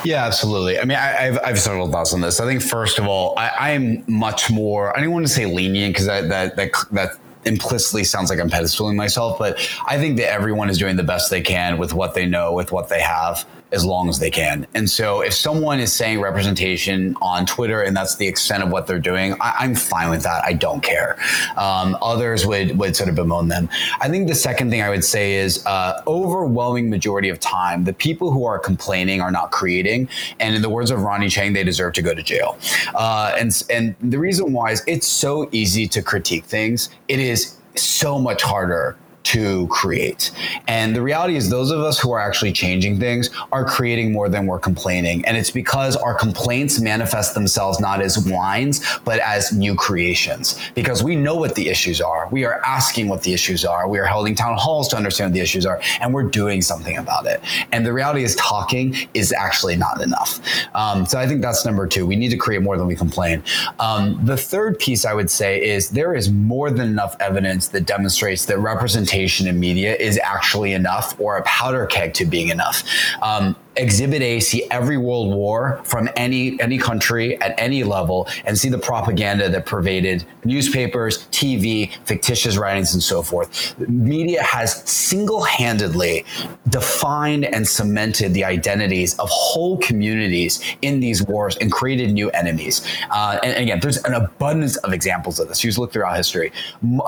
Yeah, 0.05 0.27
absolutely. 0.27 0.79
I 0.79 0.85
mean, 0.85 0.99
I, 0.99 1.11
have 1.23 1.39
I've 1.45 1.59
several 1.59 1.91
thoughts 1.91 2.13
on 2.13 2.21
this. 2.21 2.39
I 2.39 2.47
think 2.47 2.63
first 2.63 2.99
of 2.99 3.07
all, 3.07 3.35
I, 3.39 3.71
am 3.71 4.05
much 4.07 4.51
more. 4.51 4.97
I 4.97 5.01
don't 5.01 5.11
want 5.13 5.27
to 5.27 5.33
say 5.33 5.47
lenient 5.47 5.95
because 5.95 6.07
that 6.07 6.29
that 6.29 6.57
that 6.57 6.73
that 6.93 7.11
implicitly 7.47 8.05
sounds 8.05 8.31
like 8.31 8.39
I'm 8.39 8.51
pedestaling 8.51 8.97
myself, 8.97 9.39
but 9.39 9.59
I 9.87 9.99
think 9.99 10.17
that 10.19 10.31
everyone 10.31 10.71
is 10.71 10.79
doing 10.79 10.97
the 10.97 11.03
best 11.03 11.31
they 11.31 11.41
can 11.41 11.79
with 11.79 11.95
what 11.95 12.15
they 12.15 12.27
know, 12.27 12.53
with 12.53 12.73
what 12.73 12.89
they 12.89 13.01
have 13.01 13.47
as 13.75 13.85
long 13.85 14.09
as 14.09 14.19
they 14.19 14.31
can. 14.31 14.67
And 14.75 14.89
so 14.89 15.21
if 15.21 15.35
someone 15.35 15.81
is 15.81 15.93
saying 15.93 16.21
representation 16.21 17.17
on 17.21 17.45
Twitter 17.45 17.83
and 17.83 17.97
that's 17.97 18.17
the 18.17 18.27
extent 18.27 18.63
of 18.63 18.71
what 18.71 18.87
they're 18.87 18.99
doing, 18.99 19.37
I, 19.41 19.65
am 19.65 19.75
fine 19.75 20.11
with 20.11 20.23
that. 20.23 20.45
I 20.45 20.53
don't 20.53 20.83
care. 20.83 21.19
Um, 21.57 21.99
others 22.01 22.47
would 22.47 22.79
would 22.79 22.97
sort 22.97 23.09
of 23.09 23.17
bemoan 23.17 23.49
them. 23.49 23.69
I 24.01 24.09
think 24.09 24.29
the 24.29 24.35
second 24.35 24.71
thing 24.71 24.81
I 24.81 24.89
would 24.89 25.05
say 25.05 25.35
is 25.35 25.65
uh, 25.67 26.03
overwhelming 26.07 26.89
majority 26.89 27.29
of 27.29 27.41
time, 27.41 27.85
the 27.85 27.93
people 27.93 28.31
who 28.31 28.45
are 28.45 28.59
complaining 28.59 29.21
are 29.21 29.31
not 29.31 29.51
creating. 29.51 30.09
And 30.41 30.55
in 30.55 30.63
the 30.63 30.71
words 30.71 30.91
of 30.91 31.03
Ronny 31.03 31.27
Chieng, 31.27 31.55
they 31.55 31.65
deserve 31.65 31.95
to 31.95 32.03
go 32.03 32.15
to 32.15 32.23
jail. 32.23 32.57
Uh, 32.95 33.35
and 33.39 33.63
and 33.71 33.95
the 34.01 34.19
reason 34.19 34.53
why 34.53 34.71
is 34.71 34.83
it's 34.87 35.07
so 35.07 35.49
easy 35.53 35.89
to 35.89 36.03
critique 36.03 36.45
things. 36.45 36.91
It 37.09 37.19
is 37.19 37.57
so 37.77 38.19
much 38.19 38.43
harder 38.43 38.97
to 39.25 39.67
create. 39.69 40.31
And 40.69 40.95
the 40.95 41.03
reality 41.03 41.37
is, 41.37 41.49
those 41.49 41.71
of 41.71 41.81
us 41.81 41.99
who 41.99 42.13
are 42.13 42.21
actually 42.21 42.53
changing 42.53 43.01
things 43.01 43.31
are 43.53 43.65
creating 43.65 44.13
more 44.13 44.29
than 44.29 44.47
we're 44.47 44.59
complaining. 44.59 45.25
And 45.25 45.37
it's 45.37 45.51
because 45.51 45.97
our 45.97 46.15
complaints 46.15 46.81
manifest 46.81 47.35
themselves 47.35 47.81
not 47.81 48.03
as 48.03 48.19
whines, 48.29 48.85
but 49.05 49.19
as 49.21 49.51
new 49.51 49.75
creations. 49.75 50.61
Because 50.75 51.03
we 51.03 51.17
know 51.17 51.35
what 51.35 51.55
the 51.55 51.69
issues 51.69 52.01
are. 52.01 52.29
We 52.31 52.45
are 52.45 52.61
asking 52.67 53.09
what 53.09 53.23
the 53.23 53.33
issues 53.33 53.65
are. 53.65 53.89
We 53.89 53.99
are 53.99 54.05
holding 54.05 54.35
town 54.35 54.59
halls 54.59 54.89
to 54.89 54.97
understand 54.97 55.31
what 55.31 55.35
the 55.35 55.41
issues 55.41 55.65
are, 55.65 55.81
and 56.01 56.13
we're 56.13 56.25
doing 56.25 56.61
something 56.61 56.99
about 56.99 57.25
it. 57.25 57.41
And 57.73 57.87
the 57.87 57.93
reality 57.93 58.25
is, 58.25 58.37
talking 58.37 58.95
is 59.15 59.33
actually 59.33 59.77
not 59.77 60.03
enough. 60.03 60.41
Um, 60.75 61.07
so 61.07 61.19
I 61.19 61.27
think 61.27 61.41
that's 61.41 61.65
number 61.65 61.87
two. 61.87 62.07
We 62.07 62.17
need 62.17 62.29
to 62.31 62.37
create 62.37 62.61
more 62.61 62.77
than 62.77 62.87
we 62.87 62.95
complain. 62.95 63.43
Um, 63.81 64.21
the 64.25 64.37
third 64.37 64.79
piece 64.79 65.07
I 65.07 65.15
would 65.15 65.31
say 65.31 65.65
is 65.65 65.89
there 65.91 66.15
is 66.15 66.31
more 66.31 66.71
than 66.71 66.89
enough 66.89 67.17
evidence 67.21 67.69
that 67.69 67.87
demonstrates 67.87 68.45
that 68.47 68.59
representation 68.59 69.14
representation 69.15 69.47
in 69.47 69.61
media 69.61 69.95
is 69.97 70.19
actually 70.23 70.73
enough 70.73 71.19
or 71.21 71.37
a 71.37 71.43
powder 71.43 71.87
keg 71.87 72.15
to 72.15 72.25
being 72.25 72.49
enough. 72.49 72.85
Um, 73.23 73.57
Exhibit 73.77 74.23
A, 74.23 74.41
see 74.41 74.67
every 74.71 74.97
world 74.97 75.35
war 75.35 75.81
from 75.85 76.09
any 76.17 76.61
any 76.61 76.79
country 76.79 77.41
at 77.41 77.55
any 77.59 77.85
level, 77.85 78.29
and 78.45 78.57
see 78.59 78.69
the 78.69 78.79
propaganda 78.79 79.49
that 79.49 79.67
pervaded 79.67 80.25
newspapers, 80.45 81.27
TV, 81.29 81.93
fictitious 82.05 82.57
writings, 82.57 82.95
and 82.95 83.03
so 83.03 83.23
forth. 83.23 83.79
Media 83.89 84.43
has 84.43 84.83
single-handedly 84.89 86.25
defined 86.69 87.45
and 87.45 87.67
cemented 87.67 88.35
the 88.35 88.45
identities 88.45 89.19
of 89.19 89.29
whole 89.31 89.79
communities 89.79 90.61
in 90.83 91.01
these 91.01 91.23
wars 91.23 91.57
and 91.59 91.73
created 91.73 92.13
new 92.13 92.31
enemies. 92.31 92.87
Uh, 93.11 93.39
and, 93.43 93.57
again, 93.63 93.81
there's 93.81 94.03
an 94.05 94.15
abundance 94.15 94.77
of 94.79 94.93
examples 94.93 95.39
of 95.39 95.49
this. 95.49 95.63
You 95.63 95.69
just 95.69 95.79
look 95.79 95.93
throughout 95.93 96.17
history. 96.17 96.53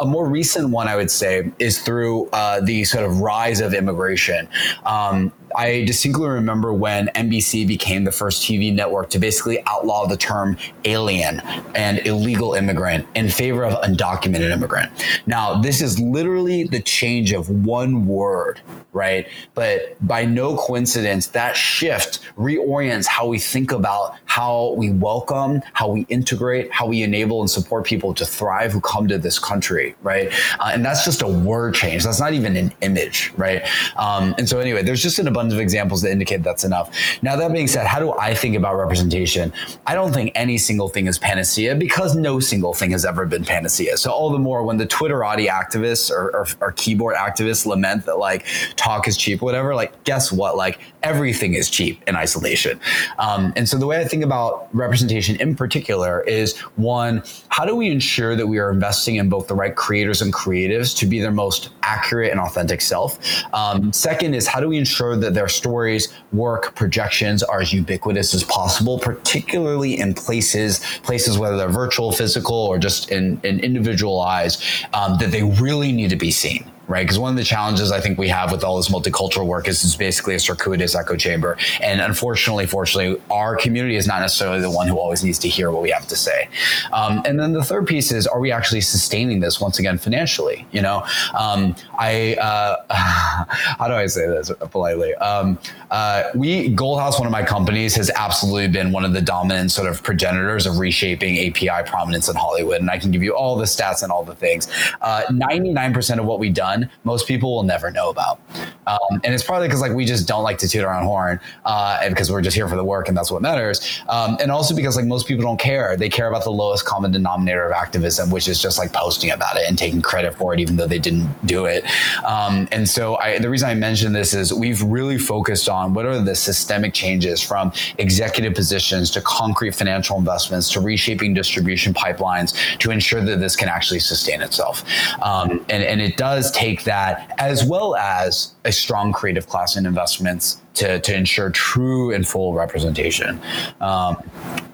A 0.00 0.04
more 0.04 0.28
recent 0.28 0.70
one, 0.70 0.88
I 0.88 0.96
would 0.96 1.10
say, 1.10 1.52
is 1.58 1.80
through 1.80 2.28
uh, 2.30 2.60
the 2.60 2.84
sort 2.84 3.04
of 3.04 3.20
rise 3.20 3.60
of 3.60 3.74
immigration. 3.74 4.48
Um, 4.84 5.32
I 5.54 5.84
distinctly 5.84 6.28
remember 6.28 6.72
when 6.72 7.08
NBC 7.08 7.66
became 7.66 8.04
the 8.04 8.12
first 8.12 8.42
TV 8.42 8.74
network 8.74 9.10
to 9.10 9.18
basically 9.18 9.62
outlaw 9.66 10.06
the 10.06 10.16
term 10.16 10.56
alien 10.84 11.40
and 11.74 12.04
illegal 12.06 12.54
immigrant 12.54 13.06
in 13.14 13.28
favor 13.28 13.64
of 13.64 13.74
undocumented 13.82 14.50
immigrant. 14.50 14.90
Now, 15.26 15.60
this 15.60 15.80
is 15.80 16.00
literally 16.00 16.64
the 16.64 16.80
change 16.80 17.32
of 17.32 17.48
one 17.48 18.06
word, 18.06 18.60
right? 18.92 19.28
But 19.54 19.96
by 20.06 20.24
no 20.24 20.56
coincidence, 20.56 21.28
that 21.28 21.56
shift 21.56 22.20
reorients 22.36 23.06
how 23.06 23.26
we 23.26 23.38
think 23.38 23.72
about 23.72 24.16
how 24.24 24.74
we 24.76 24.90
welcome, 24.90 25.62
how 25.72 25.88
we 25.88 26.02
integrate, 26.08 26.72
how 26.72 26.86
we 26.86 27.02
enable 27.02 27.40
and 27.40 27.50
support 27.50 27.84
people 27.84 28.12
to 28.14 28.24
thrive 28.24 28.72
who 28.72 28.80
come 28.80 29.08
to 29.08 29.18
this 29.18 29.38
country, 29.38 29.94
right? 30.02 30.32
Uh, 30.58 30.70
and 30.72 30.84
that's 30.84 31.04
just 31.04 31.22
a 31.22 31.28
word 31.28 31.74
change. 31.74 32.04
That's 32.04 32.20
not 32.20 32.32
even 32.32 32.56
an 32.56 32.72
image, 32.80 33.32
right? 33.36 33.62
Um, 33.96 34.34
and 34.38 34.48
so, 34.48 34.58
anyway, 34.58 34.82
there's 34.82 35.02
just 35.02 35.18
an 35.18 35.26
abundance 35.36 35.54
of 35.54 35.60
examples 35.60 36.00
that 36.02 36.10
indicate 36.10 36.42
that's 36.42 36.64
enough. 36.64 36.90
Now, 37.22 37.36
that 37.36 37.52
being 37.52 37.68
said, 37.68 37.86
how 37.86 37.98
do 37.98 38.12
I 38.12 38.34
think 38.34 38.56
about 38.56 38.76
representation? 38.76 39.52
I 39.86 39.94
don't 39.94 40.12
think 40.12 40.32
any 40.34 40.56
single 40.56 40.88
thing 40.88 41.06
is 41.06 41.18
panacea 41.18 41.74
because 41.74 42.16
no 42.16 42.40
single 42.40 42.72
thing 42.72 42.90
has 42.92 43.04
ever 43.04 43.26
been 43.26 43.44
panacea. 43.44 43.98
So, 43.98 44.10
all 44.10 44.30
the 44.30 44.38
more 44.38 44.62
when 44.62 44.78
the 44.78 44.86
Twitterati 44.86 45.48
activists 45.48 46.10
or, 46.10 46.34
or, 46.34 46.46
or 46.60 46.72
keyboard 46.72 47.16
activists 47.16 47.66
lament 47.66 48.06
that 48.06 48.18
like 48.18 48.46
talk 48.76 49.06
is 49.06 49.16
cheap, 49.16 49.42
whatever, 49.42 49.74
like, 49.74 50.04
guess 50.04 50.32
what? 50.32 50.56
Like, 50.56 50.80
everything 51.02 51.54
is 51.54 51.68
cheap 51.68 52.02
in 52.08 52.16
isolation. 52.16 52.80
Um, 53.18 53.52
and 53.56 53.68
so, 53.68 53.76
the 53.76 53.86
way 53.86 54.00
I 54.00 54.04
think 54.04 54.24
about 54.24 54.68
representation 54.74 55.36
in 55.36 55.54
particular 55.54 56.22
is 56.22 56.56
one, 56.76 57.22
how 57.48 57.66
do 57.66 57.76
we 57.76 57.90
ensure 57.90 58.36
that 58.36 58.46
we 58.46 58.58
are 58.58 58.70
investing 58.70 59.16
in 59.16 59.28
both 59.28 59.48
the 59.48 59.54
right 59.54 59.76
creators 59.76 60.22
and 60.22 60.32
creatives 60.32 60.96
to 60.96 61.06
be 61.06 61.20
their 61.20 61.30
most 61.30 61.70
accurate 61.82 62.30
and 62.30 62.40
authentic 62.40 62.80
self? 62.80 63.18
Um, 63.52 63.92
second 63.92 64.32
is 64.34 64.46
how 64.46 64.60
do 64.60 64.68
we 64.68 64.78
ensure 64.78 65.16
that 65.16 65.25
their 65.34 65.48
stories, 65.48 66.12
work, 66.32 66.74
projections 66.74 67.42
are 67.42 67.60
as 67.60 67.72
ubiquitous 67.72 68.34
as 68.34 68.44
possible, 68.44 68.98
particularly 68.98 69.98
in 69.98 70.14
places, 70.14 70.80
places 71.02 71.38
whether 71.38 71.56
they're 71.56 71.68
virtual, 71.68 72.12
physical, 72.12 72.56
or 72.56 72.78
just 72.78 73.10
in, 73.10 73.40
in 73.42 73.60
individual 73.60 74.20
eyes, 74.20 74.62
um, 74.94 75.18
that 75.18 75.30
they 75.30 75.42
really 75.42 75.92
need 75.92 76.10
to 76.10 76.16
be 76.16 76.30
seen 76.30 76.70
right? 76.88 77.02
Because 77.02 77.18
one 77.18 77.30
of 77.30 77.36
the 77.36 77.44
challenges 77.44 77.90
I 77.90 78.00
think 78.00 78.18
we 78.18 78.28
have 78.28 78.52
with 78.52 78.62
all 78.62 78.76
this 78.76 78.88
multicultural 78.88 79.46
work 79.46 79.68
is 79.68 79.82
it's 79.82 79.96
basically 79.96 80.34
a 80.34 80.38
circuitous 80.38 80.94
echo 80.94 81.16
chamber. 81.16 81.56
And 81.80 82.00
unfortunately, 82.00 82.66
fortunately, 82.66 83.20
our 83.30 83.56
community 83.56 83.96
is 83.96 84.06
not 84.06 84.20
necessarily 84.20 84.60
the 84.60 84.70
one 84.70 84.86
who 84.86 84.98
always 84.98 85.24
needs 85.24 85.38
to 85.40 85.48
hear 85.48 85.70
what 85.70 85.82
we 85.82 85.90
have 85.90 86.06
to 86.08 86.16
say. 86.16 86.48
Um, 86.92 87.22
and 87.24 87.38
then 87.38 87.52
the 87.52 87.64
third 87.64 87.86
piece 87.86 88.12
is, 88.12 88.26
are 88.26 88.40
we 88.40 88.52
actually 88.52 88.80
sustaining 88.82 89.40
this 89.40 89.60
once 89.60 89.78
again 89.78 89.98
financially? 89.98 90.66
You 90.72 90.82
know, 90.82 91.04
um, 91.38 91.74
I, 91.98 92.34
uh, 92.34 92.76
how 92.90 93.88
do 93.88 93.94
I 93.94 94.06
say 94.06 94.26
this 94.26 94.52
politely? 94.70 95.14
Um, 95.16 95.58
uh, 95.90 96.24
we, 96.34 96.68
Gold 96.68 97.00
House, 97.00 97.18
one 97.18 97.26
of 97.26 97.32
my 97.32 97.42
companies, 97.42 97.96
has 97.96 98.10
absolutely 98.10 98.68
been 98.68 98.92
one 98.92 99.04
of 99.04 99.12
the 99.12 99.22
dominant 99.22 99.72
sort 99.72 99.88
of 99.88 100.02
progenitors 100.02 100.66
of 100.66 100.78
reshaping 100.78 101.38
API 101.48 101.88
prominence 101.88 102.28
in 102.28 102.36
Hollywood. 102.36 102.80
And 102.80 102.90
I 102.90 102.98
can 102.98 103.10
give 103.10 103.22
you 103.22 103.34
all 103.34 103.56
the 103.56 103.64
stats 103.64 104.02
and 104.02 104.12
all 104.12 104.24
the 104.24 104.34
things. 104.34 104.68
Uh, 105.00 105.22
99% 105.30 106.18
of 106.18 106.24
what 106.24 106.38
we've 106.38 106.54
done 106.54 106.75
done, 106.80 106.90
most 107.04 107.26
people 107.26 107.54
will 107.54 107.62
never 107.62 107.90
know 107.90 108.10
about. 108.10 108.40
Um, 108.86 109.20
and 109.24 109.34
it's 109.34 109.42
probably 109.42 109.66
because 109.66 109.80
like 109.80 109.92
we 109.92 110.04
just 110.04 110.28
don't 110.28 110.44
like 110.44 110.58
to 110.58 110.68
toot 110.68 110.84
our 110.84 110.94
own 110.94 111.04
horn, 111.04 111.40
uh, 111.64 111.98
and 112.02 112.14
because 112.14 112.30
we're 112.30 112.40
just 112.40 112.56
here 112.56 112.68
for 112.68 112.76
the 112.76 112.84
work 112.84 113.08
and 113.08 113.16
that's 113.16 113.30
what 113.30 113.42
matters. 113.42 114.00
Um, 114.08 114.36
and 114.40 114.50
also 114.50 114.74
because 114.74 114.96
like 114.96 115.06
most 115.06 115.26
people 115.26 115.42
don't 115.42 115.58
care; 115.58 115.96
they 115.96 116.08
care 116.08 116.28
about 116.28 116.44
the 116.44 116.52
lowest 116.52 116.84
common 116.84 117.10
denominator 117.10 117.66
of 117.66 117.72
activism, 117.72 118.30
which 118.30 118.48
is 118.48 118.60
just 118.62 118.78
like 118.78 118.92
posting 118.92 119.30
about 119.30 119.56
it 119.56 119.68
and 119.68 119.76
taking 119.76 120.02
credit 120.02 120.34
for 120.34 120.54
it, 120.54 120.60
even 120.60 120.76
though 120.76 120.86
they 120.86 120.98
didn't 120.98 121.28
do 121.46 121.64
it. 121.64 121.84
Um, 122.24 122.68
and 122.70 122.88
so 122.88 123.16
I, 123.16 123.38
the 123.38 123.50
reason 123.50 123.68
I 123.68 123.74
mention 123.74 124.12
this 124.12 124.34
is 124.34 124.52
we've 124.52 124.82
really 124.82 125.18
focused 125.18 125.68
on 125.68 125.94
what 125.94 126.06
are 126.06 126.20
the 126.20 126.34
systemic 126.34 126.94
changes 126.94 127.40
from 127.42 127.72
executive 127.98 128.54
positions 128.54 129.10
to 129.12 129.20
concrete 129.22 129.74
financial 129.74 130.18
investments 130.18 130.70
to 130.72 130.80
reshaping 130.80 131.34
distribution 131.34 131.92
pipelines 131.92 132.54
to 132.78 132.90
ensure 132.90 133.20
that 133.20 133.40
this 133.40 133.56
can 133.56 133.68
actually 133.68 134.00
sustain 134.00 134.42
itself. 134.42 134.84
Um, 135.22 135.64
and, 135.68 135.82
and 135.82 136.00
it 136.00 136.16
does 136.16 136.50
take 136.52 136.65
take 136.66 136.84
that 136.84 137.32
as 137.38 137.64
well 137.64 137.94
as 137.94 138.54
a 138.64 138.72
strong 138.72 139.12
creative 139.12 139.46
class 139.46 139.76
in 139.76 139.86
investments 139.86 140.60
to, 140.74 140.98
to 141.00 141.14
ensure 141.14 141.50
true 141.50 142.12
and 142.12 142.26
full 142.26 142.54
representation. 142.54 143.40
Um, 143.80 144.16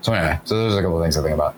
so 0.01 0.12
anyway, 0.12 0.38
so 0.45 0.57
those 0.57 0.74
are 0.74 0.80
a 0.80 0.82
couple 0.82 0.99
of 0.99 1.05
things 1.05 1.16
I 1.18 1.22
think 1.22 1.34
about. 1.34 1.55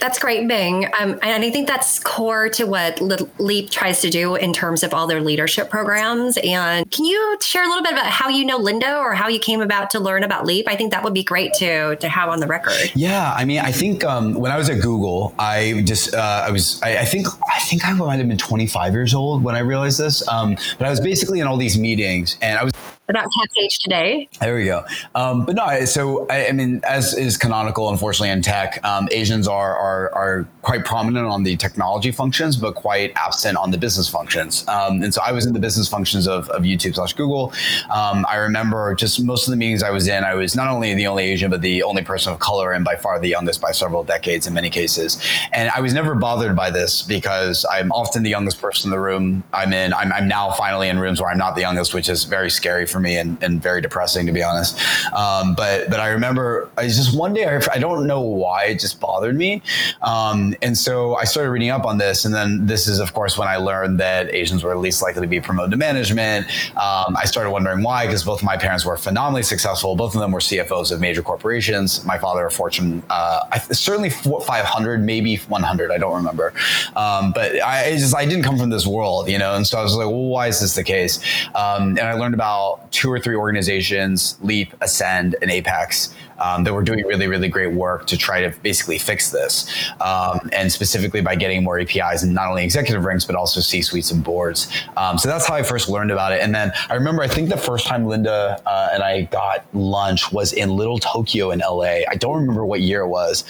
That's 0.00 0.18
great, 0.18 0.48
Bing. 0.48 0.86
Um, 0.98 1.18
and 1.22 1.44
I 1.44 1.50
think 1.50 1.68
that's 1.68 1.98
core 1.98 2.48
to 2.50 2.64
what 2.64 3.00
Leap 3.38 3.70
tries 3.70 4.00
to 4.00 4.10
do 4.10 4.34
in 4.34 4.52
terms 4.52 4.82
of 4.82 4.94
all 4.94 5.06
their 5.06 5.20
leadership 5.20 5.68
programs. 5.68 6.38
And 6.42 6.90
can 6.90 7.04
you 7.04 7.36
share 7.42 7.62
a 7.62 7.68
little 7.68 7.82
bit 7.82 7.92
about 7.92 8.06
how 8.06 8.28
you 8.28 8.44
know 8.44 8.56
Linda 8.56 8.96
or 8.96 9.14
how 9.14 9.28
you 9.28 9.38
came 9.38 9.60
about 9.60 9.90
to 9.90 10.00
learn 10.00 10.24
about 10.24 10.46
Leap? 10.46 10.66
I 10.68 10.76
think 10.76 10.90
that 10.92 11.04
would 11.04 11.14
be 11.14 11.22
great 11.22 11.52
to 11.54 11.96
to 11.96 12.08
have 12.08 12.30
on 12.30 12.40
the 12.40 12.46
record. 12.46 12.90
Yeah, 12.94 13.32
I 13.36 13.44
mean, 13.44 13.60
I 13.60 13.72
think 13.72 14.02
um, 14.04 14.34
when 14.34 14.50
I 14.50 14.56
was 14.56 14.70
at 14.70 14.80
Google, 14.80 15.34
I 15.38 15.82
just 15.84 16.14
uh, 16.14 16.44
I 16.46 16.50
was 16.50 16.82
I, 16.82 16.98
I, 16.98 17.04
think 17.04 17.26
I 17.28 17.60
think 17.60 17.86
I 17.86 17.92
might 17.92 18.16
have 18.16 18.28
been 18.28 18.38
25 18.38 18.92
years 18.94 19.14
old 19.14 19.44
when 19.44 19.54
I 19.54 19.60
realized 19.60 19.98
this. 19.98 20.26
Um, 20.28 20.56
but 20.78 20.86
I 20.86 20.90
was 20.90 21.00
basically 21.00 21.40
in 21.40 21.46
all 21.46 21.58
these 21.58 21.78
meetings, 21.78 22.38
and 22.40 22.58
I 22.58 22.64
was 22.64 22.72
about 23.10 23.24
Tech 23.24 23.50
Age 23.62 23.78
today. 23.78 24.28
There 24.40 24.54
we 24.54 24.64
go. 24.64 24.84
Um, 25.14 25.44
but 25.44 25.56
no, 25.56 25.84
so 25.84 26.26
I, 26.28 26.48
I, 26.48 26.52
mean, 26.52 26.80
as 26.84 27.14
is 27.14 27.36
canonical, 27.36 27.88
unfortunately, 27.90 28.30
in 28.30 28.42
tech, 28.42 28.82
um, 28.84 29.08
Asians 29.10 29.46
are, 29.46 29.76
are 29.76 30.14
are 30.14 30.48
quite 30.62 30.84
prominent 30.84 31.26
on 31.26 31.42
the 31.42 31.56
technology 31.56 32.12
functions, 32.12 32.56
but 32.56 32.74
quite 32.74 33.12
absent 33.16 33.56
on 33.56 33.70
the 33.70 33.78
business 33.78 34.08
functions. 34.08 34.66
Um, 34.68 35.02
and 35.02 35.12
so 35.12 35.22
I 35.22 35.32
was 35.32 35.46
in 35.46 35.52
the 35.52 35.58
business 35.58 35.88
functions 35.88 36.28
of, 36.28 36.48
of 36.50 36.62
YouTube 36.62 36.94
slash 36.94 37.14
Google. 37.14 37.52
Um, 37.92 38.26
I 38.28 38.36
remember 38.36 38.94
just 38.94 39.22
most 39.22 39.46
of 39.46 39.50
the 39.50 39.56
meetings 39.56 39.82
I 39.82 39.90
was 39.90 40.06
in, 40.06 40.24
I 40.24 40.34
was 40.34 40.54
not 40.54 40.68
only 40.68 40.94
the 40.94 41.06
only 41.06 41.24
Asian, 41.24 41.50
but 41.50 41.62
the 41.62 41.82
only 41.82 42.02
person 42.02 42.32
of 42.32 42.38
color, 42.38 42.72
and 42.72 42.84
by 42.84 42.96
far 42.96 43.18
the 43.18 43.28
youngest 43.28 43.60
by 43.60 43.72
several 43.72 44.04
decades 44.04 44.46
in 44.46 44.54
many 44.54 44.70
cases. 44.70 45.22
And 45.52 45.70
I 45.70 45.80
was 45.80 45.94
never 45.94 46.14
bothered 46.14 46.54
by 46.54 46.70
this 46.70 47.02
because 47.02 47.64
I'm 47.70 47.90
often 47.92 48.22
the 48.22 48.30
youngest 48.30 48.60
person 48.60 48.88
in 48.88 48.90
the 48.92 49.00
room 49.00 49.42
I'm 49.52 49.72
in. 49.72 49.92
I'm, 49.92 50.12
I'm 50.12 50.28
now 50.28 50.52
finally 50.52 50.88
in 50.88 50.98
rooms 50.98 51.20
where 51.20 51.30
I'm 51.30 51.38
not 51.38 51.54
the 51.54 51.62
youngest, 51.62 51.94
which 51.94 52.08
is 52.08 52.24
very 52.24 52.50
scary 52.50 52.86
for 52.86 52.99
me 53.00 53.16
and, 53.16 53.42
and 53.42 53.62
very 53.62 53.80
depressing 53.80 54.26
to 54.26 54.32
be 54.32 54.42
honest. 54.42 54.78
Um, 55.12 55.54
but 55.54 55.90
but 55.90 56.00
I 56.00 56.08
remember 56.08 56.70
I 56.76 56.86
just 56.86 57.16
one 57.16 57.34
day 57.34 57.46
I, 57.46 57.60
I, 57.72 57.78
don't 57.78 58.06
know 58.06 58.20
why 58.20 58.66
it 58.66 58.80
just 58.80 59.00
bothered 59.00 59.36
me, 59.36 59.62
um, 60.02 60.54
and 60.62 60.76
so 60.76 61.16
I 61.16 61.24
started 61.24 61.50
reading 61.50 61.70
up 61.70 61.84
on 61.84 61.98
this, 61.98 62.24
and 62.24 62.34
then 62.34 62.66
this 62.66 62.86
is 62.86 62.98
of 62.98 63.12
course 63.14 63.38
when 63.38 63.48
I 63.48 63.56
learned 63.56 63.98
that 64.00 64.32
Asians 64.34 64.62
were 64.62 64.76
least 64.76 65.02
likely 65.02 65.22
to 65.22 65.28
be 65.28 65.40
promoted 65.40 65.72
to 65.72 65.76
management. 65.76 66.46
Um, 66.76 67.16
I 67.16 67.24
started 67.24 67.50
wondering 67.50 67.82
why 67.82 68.06
because 68.06 68.24
both 68.24 68.40
of 68.40 68.44
my 68.44 68.56
parents 68.56 68.84
were 68.84 68.96
phenomenally 68.96 69.42
successful. 69.42 69.96
Both 69.96 70.14
of 70.14 70.20
them 70.20 70.32
were 70.32 70.40
CFOs 70.40 70.92
of 70.92 71.00
major 71.00 71.22
corporations. 71.22 72.04
My 72.04 72.18
father 72.18 72.46
a 72.46 72.50
Fortune, 72.50 73.02
uh, 73.10 73.58
certainly 73.72 74.10
500, 74.10 75.04
maybe 75.04 75.36
100. 75.36 75.90
I 75.90 75.98
don't 75.98 76.14
remember, 76.14 76.52
um, 76.96 77.32
but 77.32 77.62
I 77.62 77.92
just 77.92 78.14
I 78.16 78.24
didn't 78.26 78.44
come 78.44 78.58
from 78.58 78.70
this 78.70 78.86
world, 78.86 79.28
you 79.28 79.38
know, 79.38 79.54
and 79.54 79.66
so 79.66 79.78
I 79.78 79.82
was 79.82 79.94
like, 79.94 80.06
well, 80.06 80.24
why 80.24 80.48
is 80.48 80.60
this 80.60 80.74
the 80.74 80.84
case? 80.84 81.20
Um, 81.54 81.90
and 81.90 82.00
I 82.00 82.14
learned 82.14 82.34
about 82.34 82.89
two 82.90 83.10
or 83.10 83.20
three 83.20 83.36
organizations, 83.36 84.36
Leap, 84.40 84.74
Ascend, 84.80 85.36
and 85.42 85.50
Apex, 85.50 86.14
um, 86.38 86.64
that 86.64 86.72
were 86.72 86.82
doing 86.82 87.04
really, 87.06 87.26
really 87.26 87.48
great 87.48 87.72
work 87.72 88.06
to 88.06 88.16
try 88.16 88.40
to 88.40 88.50
basically 88.60 88.98
fix 88.98 89.30
this. 89.30 89.70
Um, 90.00 90.50
and 90.52 90.72
specifically 90.72 91.20
by 91.20 91.36
getting 91.36 91.62
more 91.62 91.78
APIs 91.78 92.22
and 92.22 92.34
not 92.34 92.48
only 92.48 92.64
executive 92.64 93.04
ranks, 93.04 93.24
but 93.24 93.36
also 93.36 93.60
C 93.60 93.82
suites 93.82 94.10
and 94.10 94.24
boards. 94.24 94.72
Um, 94.96 95.18
so 95.18 95.28
that's 95.28 95.46
how 95.46 95.54
I 95.54 95.62
first 95.62 95.88
learned 95.88 96.10
about 96.10 96.32
it. 96.32 96.40
And 96.40 96.54
then 96.54 96.72
I 96.88 96.94
remember, 96.94 97.22
I 97.22 97.28
think 97.28 97.50
the 97.50 97.56
first 97.56 97.86
time 97.86 98.06
Linda 98.06 98.60
uh, 98.66 98.90
and 98.92 99.02
I 99.02 99.22
got 99.22 99.66
lunch 99.74 100.32
was 100.32 100.52
in 100.52 100.70
Little 100.70 100.98
Tokyo 100.98 101.50
in 101.50 101.60
LA. 101.60 102.00
I 102.08 102.16
don't 102.18 102.36
remember 102.36 102.64
what 102.64 102.80
year 102.80 103.02
it 103.02 103.08
was. 103.08 103.44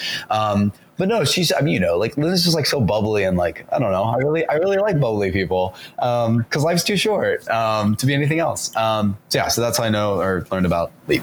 But 1.01 1.09
no, 1.09 1.25
she's. 1.25 1.51
I 1.51 1.63
mean, 1.63 1.73
you 1.73 1.81
know, 1.81 1.97
like 1.97 2.19
Linda's 2.19 2.45
just 2.45 2.55
like 2.55 2.67
so 2.67 2.79
bubbly 2.79 3.25
and 3.25 3.39
like 3.39 3.65
I 3.73 3.79
don't 3.79 3.91
know. 3.91 4.03
I 4.03 4.17
really, 4.19 4.47
I 4.47 4.57
really 4.57 4.77
like 4.77 5.01
bubbly 5.01 5.33
people 5.33 5.75
because 5.97 6.57
um, 6.57 6.63
life's 6.63 6.85
too 6.85 6.99
short 6.99 7.49
um, 7.49 7.97
to 7.97 8.05
be 8.05 8.13
anything 8.13 8.39
else. 8.39 8.77
Um, 8.77 9.17
so 9.31 9.39
yeah, 9.39 9.49
so 9.49 9.63
that's 9.63 9.79
how 9.79 9.85
I 9.85 9.89
know 9.89 10.21
or 10.21 10.47
learned 10.51 10.67
about 10.67 10.93
Leap. 11.09 11.23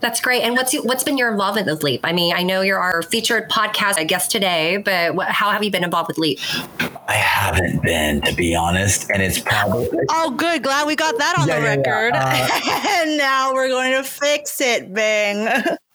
That's 0.00 0.20
great. 0.20 0.42
And 0.42 0.56
what's 0.56 0.74
what's 0.82 1.04
been 1.04 1.16
your 1.16 1.30
involvement 1.30 1.68
with 1.68 1.84
Leap? 1.84 2.00
I 2.02 2.12
mean, 2.12 2.34
I 2.34 2.42
know 2.42 2.62
you're 2.62 2.80
our 2.80 3.02
featured 3.02 3.48
podcast, 3.48 3.96
I 3.96 4.02
guess 4.02 4.26
today, 4.26 4.78
but 4.78 5.14
what, 5.14 5.28
how 5.28 5.52
have 5.52 5.62
you 5.62 5.70
been 5.70 5.84
involved 5.84 6.08
with 6.08 6.18
Leap? 6.18 6.40
I 7.08 7.14
haven't 7.14 7.84
been, 7.84 8.22
to 8.22 8.34
be 8.34 8.56
honest, 8.56 9.08
and 9.10 9.22
it's 9.22 9.38
probably. 9.38 9.88
Oh, 10.10 10.30
good. 10.32 10.64
Glad 10.64 10.86
we 10.88 10.96
got 10.96 11.16
that 11.18 11.38
on 11.38 11.46
yeah, 11.46 11.60
the 11.60 11.62
yeah, 11.62 11.76
record. 11.76 12.14
Yeah. 12.14 12.48
Uh, 12.50 13.02
and 13.02 13.18
now 13.18 13.54
we're 13.54 13.68
going 13.68 13.92
to 13.92 14.02
fix 14.02 14.60
it, 14.60 14.92
Bing. 14.92 15.48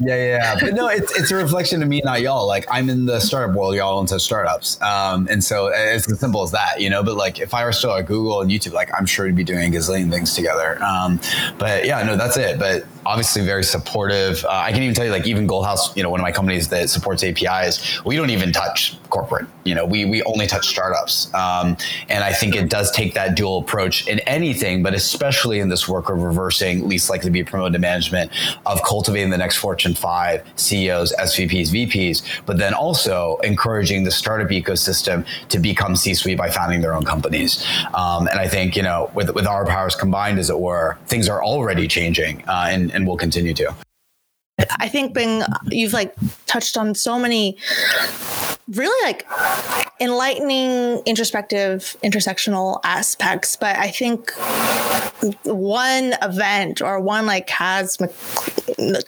yeah, 0.00 0.14
yeah, 0.16 0.56
but 0.60 0.74
no, 0.74 0.86
it's 0.88 1.18
it's 1.18 1.30
a 1.30 1.34
reflection 1.34 1.82
of 1.82 1.88
me, 1.88 2.00
not 2.04 2.20
y'all. 2.20 2.46
Like 2.46 2.66
I'm 2.70 2.88
in 2.88 3.06
the 3.06 3.20
startup 3.20 3.56
world, 3.56 3.74
y'all 3.74 4.00
into 4.00 4.18
startups, 4.20 4.80
um, 4.82 5.26
and 5.30 5.42
so 5.42 5.68
it's 5.74 6.10
as 6.10 6.20
simple 6.20 6.42
as 6.42 6.52
that, 6.52 6.80
you 6.80 6.88
know. 6.88 7.02
But 7.02 7.16
like 7.16 7.40
if 7.40 7.54
I 7.54 7.64
were 7.64 7.72
still 7.72 7.92
at 7.92 8.06
Google 8.06 8.40
and 8.40 8.50
YouTube, 8.50 8.72
like 8.72 8.90
I'm 8.96 9.06
sure 9.06 9.26
we'd 9.26 9.34
be 9.34 9.44
doing 9.44 9.72
gazillion 9.72 10.10
things 10.10 10.34
together. 10.34 10.82
Um, 10.82 11.20
but 11.58 11.86
yeah, 11.86 12.02
no, 12.02 12.16
that's 12.16 12.36
it. 12.36 12.58
But 12.58 12.84
obviously 13.04 13.42
very 13.44 13.64
supportive. 13.64 14.44
Uh, 14.44 14.50
I 14.50 14.72
can 14.72 14.82
even 14.82 14.94
tell 14.94 15.04
you, 15.04 15.10
like 15.10 15.26
even 15.26 15.46
Gold 15.46 15.64
House, 15.64 15.96
you 15.96 16.02
know, 16.02 16.10
one 16.10 16.20
of 16.20 16.24
my 16.24 16.32
companies 16.32 16.68
that 16.68 16.90
supports 16.90 17.24
APIs, 17.24 18.04
we 18.04 18.16
don't 18.16 18.30
even 18.30 18.52
touch 18.52 18.96
corporate. 19.10 19.46
You 19.64 19.74
know, 19.74 19.84
we 19.84 20.04
we 20.04 20.22
only 20.22 20.46
touch 20.46 20.66
startups, 20.66 21.32
um, 21.34 21.76
and 22.08 22.24
I 22.24 22.32
think 22.32 22.54
it 22.54 22.70
does 22.70 22.90
take 22.90 23.14
that 23.14 23.36
dual 23.36 23.58
approach 23.58 24.06
in 24.06 24.20
anything, 24.20 24.82
but 24.82 24.94
especially 24.94 25.60
in 25.60 25.68
this 25.68 25.88
work 25.88 26.08
of 26.08 26.22
reversing 26.22 26.88
least 26.88 27.10
likely 27.10 27.26
to 27.26 27.30
be 27.30 27.44
promoted 27.44 27.74
to 27.74 27.78
management, 27.78 28.30
of 28.66 28.82
cultivating 28.82 29.30
the 29.30 29.38
next 29.38 29.56
Fortune 29.56 29.94
five 29.94 30.44
CEOs, 30.56 31.12
SVPs, 31.18 31.68
VPs, 31.68 32.22
but 32.46 32.58
then 32.58 32.74
also 32.74 33.36
encouraging 33.44 34.04
the 34.04 34.10
startup 34.10 34.48
ecosystem 34.48 35.26
to 35.48 35.58
become 35.58 35.96
C-suite 35.96 36.38
by 36.38 36.50
founding 36.50 36.80
their 36.80 36.94
own 36.94 37.04
companies. 37.04 37.64
Um, 37.94 38.26
and 38.28 38.38
I 38.38 38.48
think 38.48 38.76
you 38.76 38.82
know, 38.82 39.10
with 39.14 39.34
with 39.34 39.46
our 39.46 39.66
powers 39.66 39.94
combined, 39.94 40.38
as 40.38 40.50
it 40.50 40.58
were, 40.58 40.98
things 41.06 41.28
are 41.28 41.42
already 41.42 41.88
changing, 41.88 42.44
uh, 42.48 42.66
and 42.70 42.92
and 42.92 43.06
will 43.06 43.16
continue 43.16 43.54
to. 43.54 43.74
I 44.78 44.88
think 44.88 45.14
Bing, 45.14 45.42
you've 45.66 45.92
like 45.92 46.14
touched 46.46 46.76
on 46.76 46.94
so 46.94 47.18
many 47.18 47.56
really 48.72 49.06
like 49.06 49.26
enlightening, 50.00 50.98
introspective, 51.06 51.96
intersectional 52.04 52.80
aspects. 52.84 53.56
But 53.56 53.76
I 53.76 53.88
think 53.90 54.32
one 55.44 56.14
event 56.22 56.82
or 56.82 57.00
one 57.00 57.26
like 57.26 57.48
has 57.50 57.96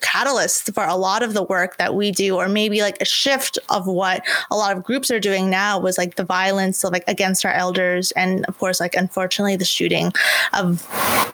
catalyst 0.01 0.73
for 0.75 0.85
a 0.85 0.97
lot 0.97 1.23
of 1.23 1.35
the 1.35 1.43
work 1.43 1.77
that 1.77 1.95
we 1.95 2.11
do, 2.11 2.37
or 2.37 2.49
maybe 2.49 2.81
like 2.81 3.01
a 3.01 3.05
shift 3.05 3.59
of 3.69 3.87
what 3.87 4.23
a 4.51 4.57
lot 4.57 4.77
of 4.77 4.83
groups 4.83 5.11
are 5.11 5.21
doing 5.21 5.51
now 5.51 5.79
was 5.79 5.99
like 5.99 6.17
the 6.17 6.25
violence 6.25 6.83
of 6.83 6.93
like 6.93 7.05
against 7.07 7.45
our 7.45 7.53
elders, 7.53 8.11
and 8.13 8.45
of 8.47 8.59
course, 8.59 8.81
like 8.81 8.95
unfortunately, 8.95 9.57
the 9.57 9.65
shooting 9.65 10.13
of 10.55 10.87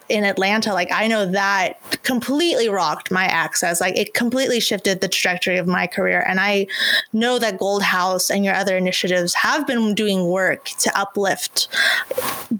in 0.08 0.24
Atlanta. 0.24 0.72
Like 0.74 0.90
I 0.92 1.06
know 1.06 1.26
that 1.26 1.80
completely 2.02 2.68
rocked 2.68 3.10
my 3.10 3.24
access. 3.24 3.80
Like 3.80 3.96
it 3.96 4.14
completely 4.14 4.60
shifted 4.60 5.00
the 5.00 5.08
trajectory 5.08 5.56
of 5.58 5.66
my 5.66 5.86
career, 5.86 6.24
and 6.26 6.40
I 6.40 6.66
know 7.12 7.38
that 7.38 7.58
Gold 7.58 7.82
House 7.82 8.15
House 8.16 8.30
and 8.30 8.44
your 8.44 8.54
other 8.54 8.76
initiatives 8.76 9.34
have 9.34 9.66
been 9.66 9.94
doing 9.94 10.26
work 10.26 10.64
to 10.78 10.98
uplift. 10.98 11.68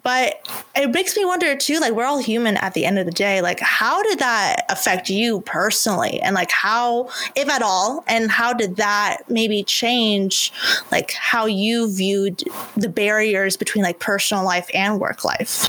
But 0.03 0.47
it 0.75 0.91
makes 0.91 1.17
me 1.17 1.25
wonder 1.25 1.57
too, 1.57 1.79
like 1.79 1.93
we're 1.93 2.05
all 2.05 2.19
human 2.19 2.59
at 2.59 2.75
the 2.75 2.85
end 2.85 2.99
of 2.99 3.07
the 3.07 3.13
day. 3.13 3.41
Like, 3.41 3.61
how 3.61 4.03
did 4.03 4.19
that 4.19 4.67
affect 4.69 5.09
you 5.09 5.41
personally? 5.43 6.21
And 6.21 6.35
like 6.35 6.51
how, 6.51 7.09
if 7.35 7.49
at 7.49 7.63
all, 7.63 8.05
and 8.07 8.31
how 8.31 8.53
did 8.53 8.77
that 8.77 9.23
maybe 9.29 9.63
change 9.63 10.53
like 10.93 11.13
how 11.13 11.47
you 11.47 11.91
viewed 11.91 12.45
the 12.77 12.89
barriers 12.89 13.57
between 13.57 13.83
like 13.83 13.99
personal 13.99 14.45
life 14.45 14.69
and 14.75 15.01
work 15.01 15.25
life? 15.25 15.69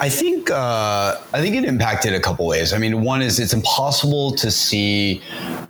I 0.00 0.08
think 0.08 0.50
uh, 0.50 1.18
I 1.32 1.40
think 1.40 1.56
it 1.56 1.64
impacted 1.64 2.14
a 2.14 2.20
couple 2.20 2.46
ways. 2.46 2.72
I 2.72 2.78
mean, 2.78 3.02
one 3.02 3.22
is 3.22 3.40
it's 3.40 3.52
impossible 3.52 4.32
to 4.36 4.50
see 4.50 5.22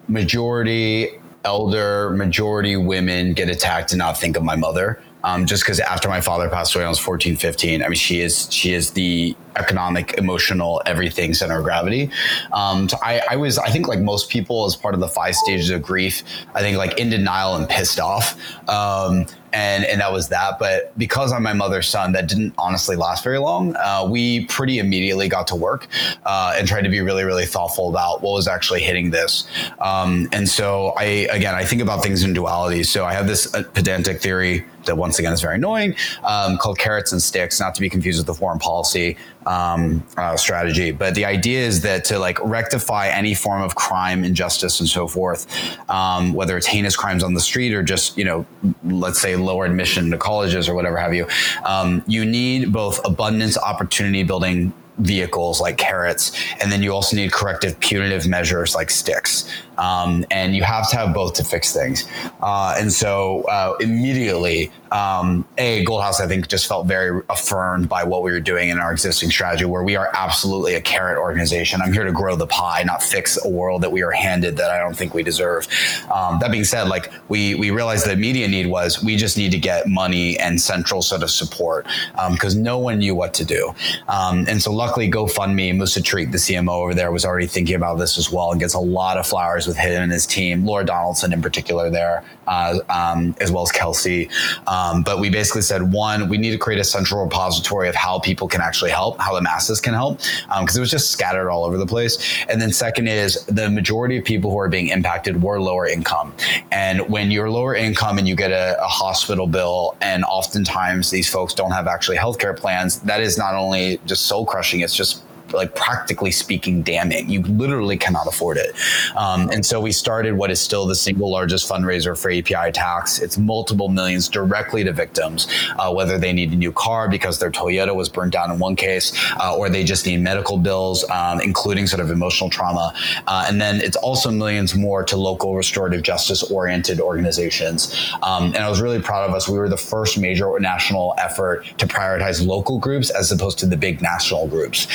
majority 0.08 1.18
elder 1.44 2.10
majority 2.10 2.76
women 2.76 3.32
get 3.32 3.48
attacked 3.48 3.92
and 3.92 3.98
not 3.98 4.18
think 4.18 4.36
of 4.36 4.42
my 4.42 4.56
mother. 4.56 5.00
Um, 5.24 5.46
just 5.46 5.62
because 5.62 5.80
after 5.80 6.06
my 6.06 6.20
father 6.20 6.50
passed 6.50 6.74
away, 6.74 6.84
I 6.84 6.88
was 6.88 6.98
14, 6.98 7.36
15. 7.36 7.82
I 7.82 7.88
mean, 7.88 7.94
she 7.94 8.20
is 8.20 8.46
she 8.52 8.74
is 8.74 8.90
the 8.90 9.34
economic, 9.56 10.12
emotional, 10.18 10.82
everything 10.84 11.32
center 11.32 11.58
of 11.58 11.64
gravity. 11.64 12.10
Um, 12.52 12.90
so 12.90 12.98
I, 13.02 13.22
I 13.30 13.36
was, 13.36 13.56
I 13.56 13.70
think, 13.70 13.88
like 13.88 14.00
most 14.00 14.28
people, 14.28 14.66
as 14.66 14.76
part 14.76 14.92
of 14.92 15.00
the 15.00 15.08
five 15.08 15.34
stages 15.34 15.70
of 15.70 15.80
grief, 15.80 16.22
I 16.54 16.60
think 16.60 16.76
like 16.76 16.98
in 16.98 17.08
denial 17.08 17.56
and 17.56 17.66
pissed 17.66 17.98
off. 17.98 18.38
Um, 18.68 19.24
and 19.54 19.84
and 19.84 20.00
that 20.00 20.12
was 20.12 20.28
that. 20.28 20.58
But 20.58 20.96
because 20.98 21.32
I'm 21.32 21.42
my 21.42 21.52
mother's 21.52 21.88
son, 21.88 22.12
that 22.12 22.28
didn't 22.28 22.54
honestly 22.58 22.96
last 22.96 23.22
very 23.22 23.38
long. 23.38 23.76
Uh, 23.76 24.06
we 24.10 24.46
pretty 24.46 24.78
immediately 24.78 25.28
got 25.28 25.46
to 25.48 25.56
work 25.56 25.86
uh, 26.26 26.54
and 26.56 26.66
tried 26.66 26.82
to 26.82 26.90
be 26.90 27.00
really 27.00 27.24
really 27.24 27.46
thoughtful 27.46 27.88
about 27.88 28.22
what 28.22 28.32
was 28.32 28.48
actually 28.48 28.82
hitting 28.82 29.10
this. 29.10 29.46
Um, 29.78 30.28
and 30.32 30.48
so 30.48 30.92
I 30.98 31.04
again 31.30 31.54
I 31.54 31.64
think 31.64 31.80
about 31.80 32.02
things 32.02 32.24
in 32.24 32.32
duality. 32.32 32.82
So 32.82 33.06
I 33.06 33.12
have 33.12 33.26
this 33.26 33.54
uh, 33.54 33.62
pedantic 33.72 34.20
theory 34.20 34.64
that 34.86 34.96
once 34.96 35.18
again 35.18 35.32
is 35.32 35.40
very 35.40 35.56
annoying 35.56 35.94
um, 36.24 36.58
called 36.58 36.78
carrots 36.78 37.12
and 37.12 37.22
sticks, 37.22 37.60
not 37.60 37.74
to 37.74 37.80
be 37.80 37.88
confused 37.88 38.18
with 38.18 38.26
the 38.26 38.34
foreign 38.34 38.58
policy 38.58 39.16
um, 39.46 40.04
uh, 40.16 40.36
strategy. 40.36 40.90
But 40.90 41.14
the 41.14 41.24
idea 41.24 41.60
is 41.60 41.82
that 41.82 42.04
to 42.06 42.18
like 42.18 42.42
rectify 42.44 43.08
any 43.08 43.34
form 43.34 43.62
of 43.62 43.74
crime, 43.74 44.24
injustice, 44.24 44.80
and 44.80 44.88
so 44.88 45.06
forth, 45.06 45.46
um, 45.90 46.32
whether 46.32 46.56
it's 46.56 46.66
heinous 46.66 46.96
crimes 46.96 47.22
on 47.22 47.34
the 47.34 47.40
street 47.40 47.72
or 47.72 47.82
just 47.82 48.16
you 48.16 48.24
know, 48.24 48.46
let's 48.84 49.20
say 49.20 49.36
lower 49.36 49.64
admission 49.66 50.10
to 50.10 50.18
colleges 50.18 50.68
or 50.68 50.74
whatever 50.74 50.96
have 50.96 51.14
you, 51.14 51.26
um, 51.64 52.02
you 52.06 52.24
need 52.24 52.72
both 52.72 53.00
abundance, 53.04 53.58
opportunity 53.58 54.22
building 54.22 54.72
vehicles 54.98 55.60
like 55.60 55.76
carrots, 55.76 56.32
and 56.60 56.70
then 56.70 56.82
you 56.82 56.92
also 56.92 57.16
need 57.16 57.32
corrective 57.32 57.78
punitive 57.80 58.26
measures 58.26 58.74
like 58.74 58.90
sticks. 58.90 59.50
Um, 59.78 60.24
and 60.30 60.54
you 60.54 60.62
have 60.62 60.88
to 60.90 60.96
have 60.96 61.14
both 61.14 61.34
to 61.34 61.44
fix 61.44 61.72
things. 61.72 62.06
Uh, 62.40 62.76
and 62.78 62.92
so 62.92 63.42
uh, 63.42 63.76
immediately, 63.80 64.70
um, 64.92 65.44
a 65.58 65.84
Gold 65.84 66.02
House, 66.02 66.20
I 66.20 66.28
think, 66.28 66.48
just 66.48 66.66
felt 66.66 66.86
very 66.86 67.20
affirmed 67.28 67.88
by 67.88 68.04
what 68.04 68.22
we 68.22 68.30
were 68.30 68.40
doing 68.40 68.68
in 68.68 68.78
our 68.78 68.92
existing 68.92 69.30
strategy, 69.30 69.64
where 69.64 69.82
we 69.82 69.96
are 69.96 70.08
absolutely 70.14 70.74
a 70.74 70.80
carrot 70.80 71.18
organization. 71.18 71.82
I'm 71.82 71.92
here 71.92 72.04
to 72.04 72.12
grow 72.12 72.36
the 72.36 72.46
pie, 72.46 72.84
not 72.84 73.02
fix 73.02 73.42
a 73.44 73.48
world 73.48 73.82
that 73.82 73.90
we 73.90 74.02
are 74.02 74.12
handed 74.12 74.56
that 74.56 74.70
I 74.70 74.78
don't 74.78 74.96
think 74.96 75.12
we 75.12 75.22
deserve. 75.24 75.66
Um, 76.12 76.38
that 76.38 76.52
being 76.52 76.64
said, 76.64 76.84
like 76.88 77.12
we 77.28 77.56
we 77.56 77.70
realized 77.70 78.06
the 78.06 78.12
immediate 78.12 78.48
need 78.48 78.68
was 78.68 79.02
we 79.02 79.16
just 79.16 79.36
need 79.36 79.50
to 79.50 79.58
get 79.58 79.88
money 79.88 80.38
and 80.38 80.60
central 80.60 81.02
sort 81.02 81.22
of 81.22 81.30
support 81.30 81.86
because 82.30 82.56
um, 82.56 82.62
no 82.62 82.78
one 82.78 82.98
knew 82.98 83.14
what 83.14 83.34
to 83.34 83.44
do. 83.44 83.74
Um, 84.08 84.46
and 84.48 84.62
so 84.62 84.72
luckily, 84.72 85.10
GoFundMe, 85.10 85.76
Musa 85.76 86.00
Tariq, 86.00 86.30
the 86.30 86.38
CMO 86.38 86.82
over 86.82 86.94
there, 86.94 87.10
was 87.10 87.24
already 87.24 87.46
thinking 87.46 87.74
about 87.74 87.98
this 87.98 88.16
as 88.16 88.30
well 88.30 88.52
and 88.52 88.60
gets 88.60 88.74
a 88.74 88.78
lot 88.78 89.18
of 89.18 89.26
flowers 89.26 89.63
with 89.66 89.76
him 89.76 90.02
and 90.02 90.12
his 90.12 90.26
team, 90.26 90.64
Laura 90.64 90.84
Donaldson 90.84 91.32
in 91.32 91.42
particular 91.42 91.90
there, 91.90 92.24
uh, 92.46 92.78
um, 92.88 93.34
as 93.40 93.50
well 93.50 93.62
as 93.62 93.72
Kelsey. 93.72 94.28
Um, 94.66 95.02
but 95.02 95.18
we 95.18 95.30
basically 95.30 95.62
said, 95.62 95.92
one, 95.92 96.28
we 96.28 96.38
need 96.38 96.50
to 96.50 96.58
create 96.58 96.80
a 96.80 96.84
central 96.84 97.22
repository 97.22 97.88
of 97.88 97.94
how 97.94 98.18
people 98.18 98.48
can 98.48 98.60
actually 98.60 98.90
help, 98.90 99.20
how 99.20 99.34
the 99.34 99.42
masses 99.42 99.80
can 99.80 99.94
help, 99.94 100.18
because 100.18 100.76
um, 100.76 100.78
it 100.78 100.80
was 100.80 100.90
just 100.90 101.10
scattered 101.10 101.50
all 101.50 101.64
over 101.64 101.78
the 101.78 101.86
place. 101.86 102.44
And 102.48 102.60
then 102.60 102.72
second 102.72 103.08
is 103.08 103.44
the 103.46 103.70
majority 103.70 104.18
of 104.18 104.24
people 104.24 104.50
who 104.50 104.58
are 104.58 104.68
being 104.68 104.88
impacted 104.88 105.42
were 105.42 105.60
lower 105.60 105.86
income. 105.86 106.34
And 106.70 107.08
when 107.08 107.30
you're 107.30 107.50
lower 107.50 107.74
income 107.74 108.18
and 108.18 108.28
you 108.28 108.36
get 108.36 108.50
a, 108.50 108.82
a 108.82 108.88
hospital 108.88 109.46
bill, 109.46 109.96
and 110.00 110.24
oftentimes 110.24 111.10
these 111.10 111.28
folks 111.28 111.54
don't 111.54 111.70
have 111.70 111.86
actually 111.86 112.16
healthcare 112.16 112.56
plans, 112.56 113.00
that 113.00 113.20
is 113.20 113.38
not 113.38 113.54
only 113.54 114.00
just 114.06 114.26
soul 114.26 114.44
crushing, 114.44 114.80
it's 114.80 114.94
just 114.94 115.22
like 115.52 115.74
practically 115.74 116.30
speaking 116.30 116.82
damning. 116.82 117.28
You 117.28 117.42
literally 117.42 117.96
cannot 117.96 118.26
afford 118.26 118.56
it. 118.56 118.74
Um, 119.16 119.50
and 119.50 119.64
so 119.64 119.80
we 119.80 119.92
started 119.92 120.34
what 120.34 120.50
is 120.50 120.60
still 120.60 120.86
the 120.86 120.94
single 120.94 121.30
largest 121.30 121.68
fundraiser 121.68 122.18
for 122.18 122.30
API 122.30 122.72
tax. 122.72 123.18
It's 123.18 123.38
multiple 123.38 123.88
millions 123.88 124.28
directly 124.28 124.84
to 124.84 124.92
victims, 124.92 125.46
uh, 125.78 125.92
whether 125.92 126.18
they 126.18 126.32
need 126.32 126.52
a 126.52 126.56
new 126.56 126.72
car 126.72 127.08
because 127.08 127.38
their 127.38 127.50
Toyota 127.50 127.94
was 127.94 128.08
burned 128.08 128.32
down 128.32 128.50
in 128.50 128.58
one 128.58 128.76
case, 128.76 129.12
uh, 129.40 129.56
or 129.56 129.68
they 129.68 129.84
just 129.84 130.06
need 130.06 130.20
medical 130.20 130.58
bills, 130.58 131.08
um, 131.10 131.40
including 131.40 131.86
sort 131.86 132.00
of 132.00 132.10
emotional 132.10 132.50
trauma. 132.50 132.94
Uh, 133.26 133.44
and 133.48 133.60
then 133.60 133.80
it's 133.80 133.96
also 133.96 134.30
millions 134.30 134.74
more 134.74 135.02
to 135.04 135.16
local 135.16 135.54
restorative 135.54 136.02
justice 136.02 136.42
oriented 136.50 137.00
organizations. 137.00 137.94
Um, 138.22 138.46
and 138.46 138.58
I 138.58 138.68
was 138.68 138.80
really 138.80 139.00
proud 139.00 139.28
of 139.28 139.34
us. 139.34 139.48
We 139.48 139.58
were 139.58 139.68
the 139.68 139.76
first 139.76 140.18
major 140.18 140.58
national 140.58 141.14
effort 141.18 141.66
to 141.78 141.86
prioritize 141.86 142.44
local 142.44 142.78
groups 142.78 143.10
as 143.10 143.30
opposed 143.30 143.58
to 143.60 143.66
the 143.66 143.76
big 143.76 144.02
national 144.02 144.46
groups. 144.48 144.86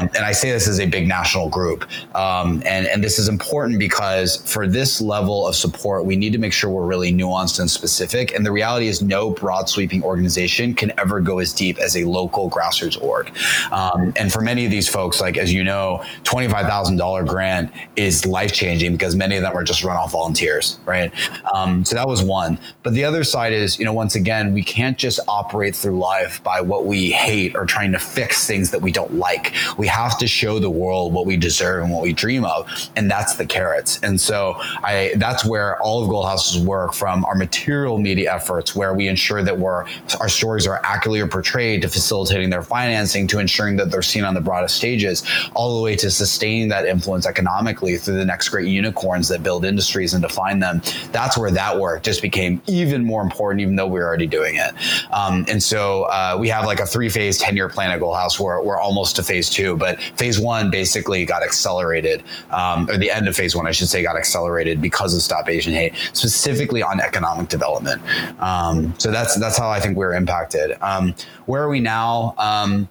Um, 0.00 0.10
and 0.14 0.24
I 0.24 0.32
say 0.32 0.50
this 0.50 0.68
as 0.68 0.80
a 0.80 0.86
big 0.86 1.06
national 1.06 1.48
group. 1.48 1.84
Um, 2.14 2.62
and, 2.66 2.86
and 2.86 3.02
this 3.02 3.18
is 3.18 3.28
important 3.28 3.78
because 3.78 4.36
for 4.50 4.66
this 4.66 5.00
level 5.00 5.46
of 5.46 5.54
support, 5.54 6.04
we 6.04 6.16
need 6.16 6.32
to 6.32 6.38
make 6.38 6.52
sure 6.52 6.70
we're 6.70 6.86
really 6.86 7.12
nuanced 7.12 7.60
and 7.60 7.70
specific. 7.70 8.34
And 8.34 8.44
the 8.44 8.52
reality 8.52 8.88
is, 8.88 9.02
no 9.02 9.30
broad 9.30 9.68
sweeping 9.68 10.02
organization 10.02 10.74
can 10.74 10.92
ever 10.98 11.20
go 11.20 11.38
as 11.38 11.52
deep 11.52 11.78
as 11.78 11.96
a 11.96 12.04
local 12.04 12.50
grassroots 12.50 13.00
org. 13.02 13.32
Um, 13.72 14.12
and 14.16 14.32
for 14.32 14.40
many 14.40 14.64
of 14.64 14.70
these 14.70 14.88
folks, 14.88 15.20
like 15.20 15.36
as 15.36 15.52
you 15.52 15.64
know, 15.64 16.04
$25,000 16.24 17.26
grant 17.26 17.72
is 17.96 18.26
life 18.26 18.52
changing 18.52 18.92
because 18.92 19.16
many 19.16 19.36
of 19.36 19.42
them 19.42 19.56
are 19.56 19.64
just 19.64 19.84
run 19.84 19.96
off 19.96 20.12
volunteers, 20.12 20.78
right? 20.86 21.12
Um, 21.54 21.84
so 21.84 21.96
that 21.96 22.06
was 22.06 22.22
one. 22.22 22.58
But 22.82 22.94
the 22.94 23.04
other 23.04 23.24
side 23.24 23.52
is, 23.52 23.78
you 23.78 23.84
know, 23.84 23.92
once 23.92 24.14
again, 24.14 24.52
we 24.52 24.62
can't 24.62 24.98
just 24.98 25.20
operate 25.28 25.74
through 25.74 25.98
life 25.98 26.42
by 26.42 26.60
what 26.60 26.86
we 26.86 27.10
hate 27.10 27.56
or 27.56 27.66
trying 27.66 27.92
to 27.92 27.98
fix 27.98 28.46
things 28.46 28.70
that 28.70 28.80
we 28.80 28.92
don't 28.92 29.14
like 29.14 29.52
we 29.80 29.86
have 29.86 30.18
to 30.18 30.26
show 30.26 30.58
the 30.58 30.68
world 30.68 31.14
what 31.14 31.24
we 31.24 31.38
deserve 31.38 31.82
and 31.84 31.90
what 31.90 32.02
we 32.02 32.12
dream 32.12 32.44
of, 32.44 32.68
and 32.96 33.10
that's 33.10 33.36
the 33.36 33.46
carrots. 33.46 33.98
And 34.02 34.20
so 34.20 34.54
I 34.84 35.12
that's 35.16 35.42
where 35.42 35.80
all 35.80 36.02
of 36.02 36.10
Gold 36.10 36.26
House's 36.26 36.62
work 36.62 36.92
from 36.92 37.24
our 37.24 37.34
material 37.34 37.96
media 37.96 38.34
efforts, 38.34 38.76
where 38.76 38.92
we 38.92 39.08
ensure 39.08 39.42
that 39.42 39.58
we're 39.58 39.86
our 40.20 40.28
stories 40.28 40.66
are 40.66 40.82
accurately 40.84 41.26
portrayed, 41.26 41.80
to 41.80 41.88
facilitating 41.88 42.50
their 42.50 42.62
financing, 42.62 43.26
to 43.28 43.38
ensuring 43.38 43.76
that 43.76 43.90
they're 43.90 44.02
seen 44.02 44.22
on 44.22 44.34
the 44.34 44.40
broadest 44.42 44.76
stages, 44.76 45.24
all 45.54 45.78
the 45.78 45.82
way 45.82 45.96
to 45.96 46.10
sustaining 46.10 46.68
that 46.68 46.84
influence 46.84 47.26
economically 47.26 47.96
through 47.96 48.16
the 48.16 48.24
next 48.24 48.50
great 48.50 48.68
unicorns 48.68 49.28
that 49.28 49.42
build 49.42 49.64
industries 49.64 50.12
and 50.12 50.22
define 50.22 50.58
them. 50.58 50.82
That's 51.10 51.38
where 51.38 51.50
that 51.52 51.78
work 51.78 52.02
just 52.02 52.20
became 52.20 52.60
even 52.66 53.02
more 53.02 53.22
important, 53.22 53.62
even 53.62 53.76
though 53.76 53.86
we 53.86 53.98
were 53.98 54.06
already 54.06 54.26
doing 54.26 54.56
it. 54.56 54.74
Um, 55.10 55.46
and 55.48 55.62
so 55.62 56.02
uh, 56.02 56.36
we 56.38 56.50
have 56.50 56.66
like 56.66 56.80
a 56.80 56.86
three 56.86 57.08
phase, 57.08 57.38
10 57.38 57.56
year 57.56 57.70
plan 57.70 57.90
at 57.90 57.98
Gold 57.98 58.16
House. 58.16 58.38
We're, 58.38 58.62
we're 58.62 58.78
almost 58.78 59.16
to 59.16 59.22
phase 59.22 59.48
two, 59.48 59.69
but 59.76 60.00
phase 60.00 60.38
one 60.38 60.70
basically 60.70 61.24
got 61.24 61.42
accelerated, 61.42 62.22
um, 62.50 62.88
or 62.88 62.96
the 62.96 63.10
end 63.10 63.28
of 63.28 63.36
phase 63.36 63.54
one, 63.54 63.66
I 63.66 63.72
should 63.72 63.88
say, 63.88 64.02
got 64.02 64.16
accelerated 64.16 64.80
because 64.80 65.14
of 65.14 65.22
Stop 65.22 65.48
Asian 65.48 65.72
Hate, 65.72 65.94
specifically 66.12 66.82
on 66.82 67.00
economic 67.00 67.48
development. 67.48 68.02
Um, 68.40 68.94
so 68.98 69.10
that's 69.10 69.36
that's 69.36 69.56
how 69.56 69.68
I 69.68 69.80
think 69.80 69.96
we're 69.96 70.14
impacted. 70.14 70.76
Um, 70.80 71.14
where 71.46 71.62
are 71.62 71.68
we 71.68 71.80
now? 71.80 72.34
Um, 72.38 72.88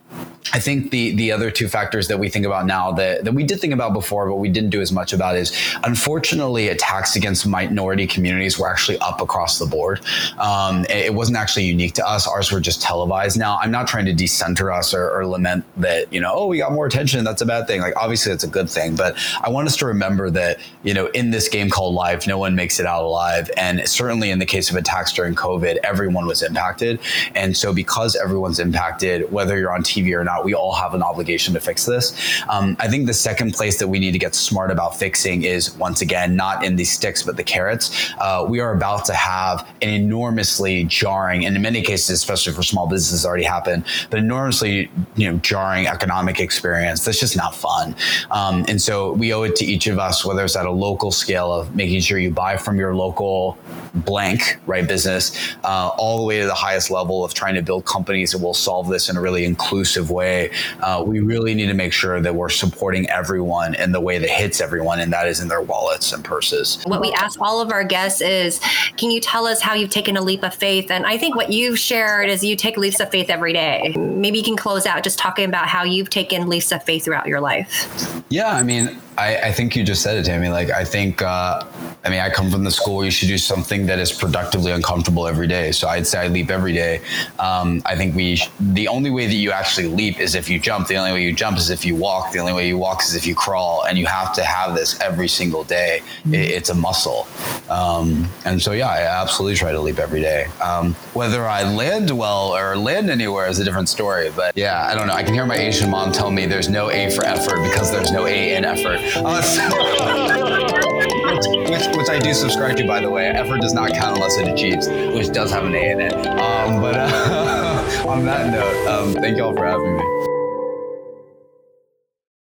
I 0.53 0.59
think 0.59 0.91
the 0.91 1.15
the 1.15 1.31
other 1.31 1.51
two 1.51 1.67
factors 1.67 2.07
that 2.07 2.17
we 2.17 2.29
think 2.29 2.45
about 2.45 2.65
now 2.65 2.91
that, 2.93 3.23
that 3.23 3.33
we 3.33 3.43
did 3.43 3.59
think 3.59 3.73
about 3.73 3.93
before, 3.93 4.27
but 4.27 4.37
we 4.37 4.49
didn't 4.49 4.71
do 4.71 4.81
as 4.81 4.91
much 4.91 5.13
about 5.13 5.35
is 5.35 5.55
unfortunately 5.83 6.69
attacks 6.69 7.15
against 7.15 7.45
minority 7.45 8.07
communities 8.07 8.57
were 8.57 8.69
actually 8.69 8.97
up 8.99 9.21
across 9.21 9.59
the 9.59 9.65
board. 9.65 10.01
Um, 10.37 10.85
it, 10.85 11.07
it, 11.07 11.13
wasn't 11.13 11.37
actually 11.37 11.65
unique 11.65 11.93
to 11.95 12.07
us. 12.07 12.27
Ours 12.27 12.51
were 12.51 12.59
just 12.59 12.81
televised. 12.81 13.37
Now, 13.37 13.59
I'm 13.61 13.71
not 13.71 13.87
trying 13.87 14.05
to 14.05 14.13
decenter 14.13 14.71
us 14.71 14.93
or, 14.93 15.09
or, 15.11 15.27
lament 15.27 15.65
that, 15.77 16.11
you 16.13 16.21
know, 16.21 16.31
oh, 16.33 16.47
we 16.47 16.59
got 16.59 16.68
more 16.71 16.85
attention. 16.85 17.23
That's 17.23 17.41
a 17.41 17.45
bad 17.45 17.67
thing. 17.67 17.81
Like, 17.81 17.95
obviously, 17.95 18.31
it's 18.31 18.43
a 18.43 18.47
good 18.47 18.69
thing. 18.69 18.95
But 18.95 19.17
I 19.41 19.49
want 19.49 19.67
us 19.67 19.77
to 19.77 19.85
remember 19.85 20.29
that, 20.31 20.59
you 20.83 20.93
know, 20.93 21.07
in 21.07 21.31
this 21.31 21.47
game 21.47 21.69
called 21.69 21.93
life, 21.93 22.27
no 22.27 22.37
one 22.37 22.55
makes 22.55 22.79
it 22.79 22.85
out 22.85 23.03
alive. 23.03 23.49
And 23.57 23.87
certainly 23.87 24.31
in 24.31 24.39
the 24.39 24.45
case 24.45 24.69
of 24.69 24.75
attacks 24.75 25.13
during 25.13 25.35
COVID, 25.35 25.77
everyone 25.83 26.25
was 26.25 26.41
impacted. 26.41 26.99
And 27.35 27.55
so 27.55 27.73
because 27.73 28.15
everyone's 28.15 28.59
impacted, 28.59 29.31
whether 29.31 29.57
you're 29.57 29.73
on 29.73 29.83
TV 29.83 30.13
or 30.17 30.23
not, 30.23 30.45
we 30.45 30.53
all 30.53 30.73
have 30.73 30.93
an 30.93 31.03
obligation 31.03 31.53
to 31.53 31.59
fix 31.59 31.85
this. 31.85 32.13
Um, 32.49 32.75
I 32.79 32.87
think 32.87 33.07
the 33.07 33.13
second 33.13 33.53
place 33.53 33.79
that 33.79 33.87
we 33.87 33.99
need 33.99 34.11
to 34.11 34.19
get 34.19 34.35
smart 34.35 34.71
about 34.71 34.97
fixing 34.97 35.43
is 35.43 35.75
once 35.75 36.01
again, 36.01 36.35
not 36.35 36.63
in 36.63 36.75
the 36.75 36.83
sticks, 36.83 37.23
but 37.23 37.37
the 37.37 37.43
carrots. 37.43 38.13
Uh, 38.19 38.45
we 38.47 38.59
are 38.59 38.73
about 38.73 39.05
to 39.05 39.13
have 39.13 39.67
an 39.81 39.89
enormously 39.89 40.83
jarring, 40.85 41.45
and 41.45 41.55
in 41.55 41.61
many 41.61 41.81
cases, 41.81 42.09
especially 42.09 42.53
for 42.53 42.63
small 42.63 42.87
businesses, 42.87 43.25
already 43.25 43.43
happened, 43.43 43.83
but 44.09 44.19
enormously, 44.19 44.89
you 45.15 45.31
know, 45.31 45.37
jarring 45.39 45.87
economic 45.87 46.39
experience. 46.39 46.58
That's 46.61 47.19
just 47.19 47.35
not 47.35 47.55
fun. 47.55 47.95
Um, 48.31 48.65
and 48.67 48.81
so 48.81 49.13
we 49.13 49.33
owe 49.33 49.43
it 49.43 49.55
to 49.57 49.65
each 49.65 49.87
of 49.87 49.99
us, 49.99 50.25
whether 50.25 50.43
it's 50.43 50.55
at 50.55 50.65
a 50.65 50.71
local 50.71 51.11
scale 51.11 51.51
of 51.51 51.75
making 51.75 52.01
sure 52.01 52.19
you 52.19 52.31
buy 52.31 52.57
from 52.57 52.77
your 52.77 52.95
local 52.95 53.57
blank, 53.93 54.59
right, 54.65 54.87
business, 54.87 55.55
uh, 55.63 55.89
all 55.97 56.17
the 56.17 56.23
way 56.23 56.39
to 56.39 56.45
the 56.45 56.53
highest 56.53 56.91
level 56.91 57.23
of 57.23 57.33
trying 57.33 57.55
to 57.55 57.61
build 57.61 57.85
companies 57.85 58.31
that 58.31 58.39
will 58.39 58.53
solve 58.53 58.87
this 58.87 59.09
in 59.09 59.17
a 59.17 59.21
really 59.21 59.45
inclusive 59.45 60.11
way. 60.11 60.51
Uh, 60.81 61.03
we 61.05 61.19
really 61.19 61.53
need 61.53 61.67
to 61.67 61.73
make 61.73 61.93
sure 61.93 62.21
that 62.21 62.33
we're 62.33 62.49
supporting 62.49 63.09
everyone 63.09 63.75
in 63.75 63.91
the 63.91 64.01
way 64.01 64.17
that 64.17 64.29
hits 64.29 64.61
everyone, 64.61 64.99
and 64.99 65.11
that 65.11 65.27
is 65.27 65.39
in 65.39 65.47
their 65.47 65.61
wallets 65.61 66.13
and 66.13 66.23
purses. 66.23 66.81
What 66.85 67.01
we 67.01 67.11
ask 67.13 67.39
all 67.41 67.61
of 67.61 67.71
our 67.71 67.83
guests 67.83 68.21
is 68.21 68.59
can 68.97 69.11
you 69.11 69.19
tell 69.19 69.47
us 69.47 69.61
how 69.61 69.73
you've 69.73 69.89
taken 69.89 70.17
a 70.17 70.21
leap 70.21 70.43
of 70.43 70.53
faith? 70.53 70.91
And 70.91 71.05
I 71.05 71.17
think 71.17 71.35
what 71.35 71.51
you've 71.51 71.79
shared 71.79 72.29
is 72.29 72.43
you 72.43 72.55
take 72.55 72.77
leaps 72.77 72.99
of 72.99 73.09
faith 73.09 73.29
every 73.29 73.53
day. 73.53 73.93
Maybe 73.97 74.37
you 74.37 74.43
can 74.43 74.57
close 74.57 74.85
out 74.85 75.03
just 75.03 75.17
talking 75.19 75.45
about 75.45 75.67
how 75.67 75.83
you've 75.83 76.09
taken 76.09 76.48
of 76.71 76.83
faith 76.83 77.05
throughout 77.05 77.27
your 77.27 77.41
life. 77.41 78.23
Yeah, 78.29 78.49
I 78.49 78.63
mean, 78.63 78.99
I, 79.19 79.49
I, 79.49 79.51
think 79.51 79.75
you 79.75 79.83
just 79.83 80.01
said 80.01 80.17
it, 80.17 80.25
Tammy. 80.25 80.47
Like, 80.47 80.69
I 80.69 80.85
think, 80.85 81.21
uh, 81.21 81.63
I 82.05 82.09
mean, 82.09 82.19
I 82.21 82.29
come 82.29 82.49
from 82.49 82.63
the 82.63 82.71
school 82.71 82.97
where 82.97 83.05
you 83.05 83.11
should 83.11 83.27
do 83.27 83.37
something 83.37 83.85
that 83.87 83.99
is 83.99 84.13
productively 84.13 84.71
uncomfortable 84.71 85.27
every 85.27 85.47
day. 85.47 85.73
So 85.73 85.89
I'd 85.89 86.07
say 86.07 86.19
I 86.19 86.27
leap 86.27 86.49
every 86.49 86.71
day. 86.71 87.01
Um, 87.37 87.81
I 87.85 87.97
think 87.97 88.15
we, 88.15 88.41
the 88.59 88.87
only 88.87 89.09
way 89.09 89.27
that 89.27 89.33
you 89.33 89.51
actually 89.51 89.87
leap 89.87 90.21
is 90.21 90.35
if 90.35 90.49
you 90.49 90.57
jump. 90.57 90.87
The 90.87 90.95
only 90.95 91.11
way 91.11 91.23
you 91.23 91.33
jump 91.33 91.57
is 91.57 91.69
if 91.69 91.83
you 91.83 91.97
walk. 91.97 92.31
The 92.31 92.39
only 92.39 92.53
way 92.53 92.67
you 92.69 92.77
walk 92.77 93.03
is 93.03 93.13
if 93.13 93.27
you 93.27 93.35
crawl. 93.35 93.83
And 93.83 93.97
you 93.97 94.05
have 94.05 94.33
to 94.35 94.43
have 94.43 94.73
this 94.73 94.97
every 95.01 95.27
single 95.27 95.65
day. 95.65 95.99
Mm-hmm. 96.01 96.35
It, 96.35 96.51
it's 96.51 96.69
a 96.69 96.75
muscle. 96.75 97.27
Um, 97.69 98.29
and 98.45 98.61
so, 98.61 98.71
yeah, 98.71 98.87
I 98.87 99.01
absolutely 99.01 99.57
try 99.57 99.73
to 99.73 99.81
leap 99.81 99.99
every 99.99 100.21
day. 100.21 100.45
Um, 100.63 100.93
whether 101.13 101.45
I 101.45 101.63
land 101.63 102.09
well 102.17 102.55
or 102.55 102.77
land 102.77 103.09
anywhere 103.09 103.47
is 103.47 103.59
a 103.59 103.65
different 103.65 103.89
story. 103.89 104.31
But 104.33 104.55
yeah, 104.55 104.87
I 104.87 104.95
don't 104.95 105.07
know. 105.07 105.13
I 105.13 105.23
can 105.23 105.33
hear 105.33 105.45
my 105.45 105.57
Asian 105.57 105.89
mom 105.89 106.13
tell 106.13 106.31
me 106.31 106.45
there's 106.45 106.69
no 106.69 106.89
A 106.89 107.11
for 107.11 107.25
effort 107.25 107.61
because 107.63 107.91
there's 107.91 108.13
no 108.13 108.25
A 108.25 108.55
in 108.55 108.63
effort. 108.63 109.08
Uh, 109.15 109.41
which, 111.69 111.97
which, 111.97 112.09
I 112.09 112.19
do 112.19 112.33
subscribe 112.33 112.77
to, 112.77 112.85
by 112.85 112.99
the 112.99 113.09
way. 113.09 113.27
Effort 113.27 113.61
does 113.61 113.73
not 113.73 113.91
count 113.91 114.17
unless 114.17 114.37
it 114.37 114.47
achieves, 114.47 114.87
which 114.87 115.31
does 115.31 115.51
have 115.51 115.65
an 115.65 115.75
A 115.75 115.91
in 115.91 116.01
it. 116.01 116.13
Um, 116.13 116.81
but 116.81 116.95
uh, 116.95 118.03
on 118.07 118.25
that 118.25 118.51
note, 118.51 118.87
um, 118.87 119.13
thank 119.13 119.37
you 119.37 119.43
all 119.43 119.55
for 119.55 119.65
having 119.65 119.97
me. 119.97 120.28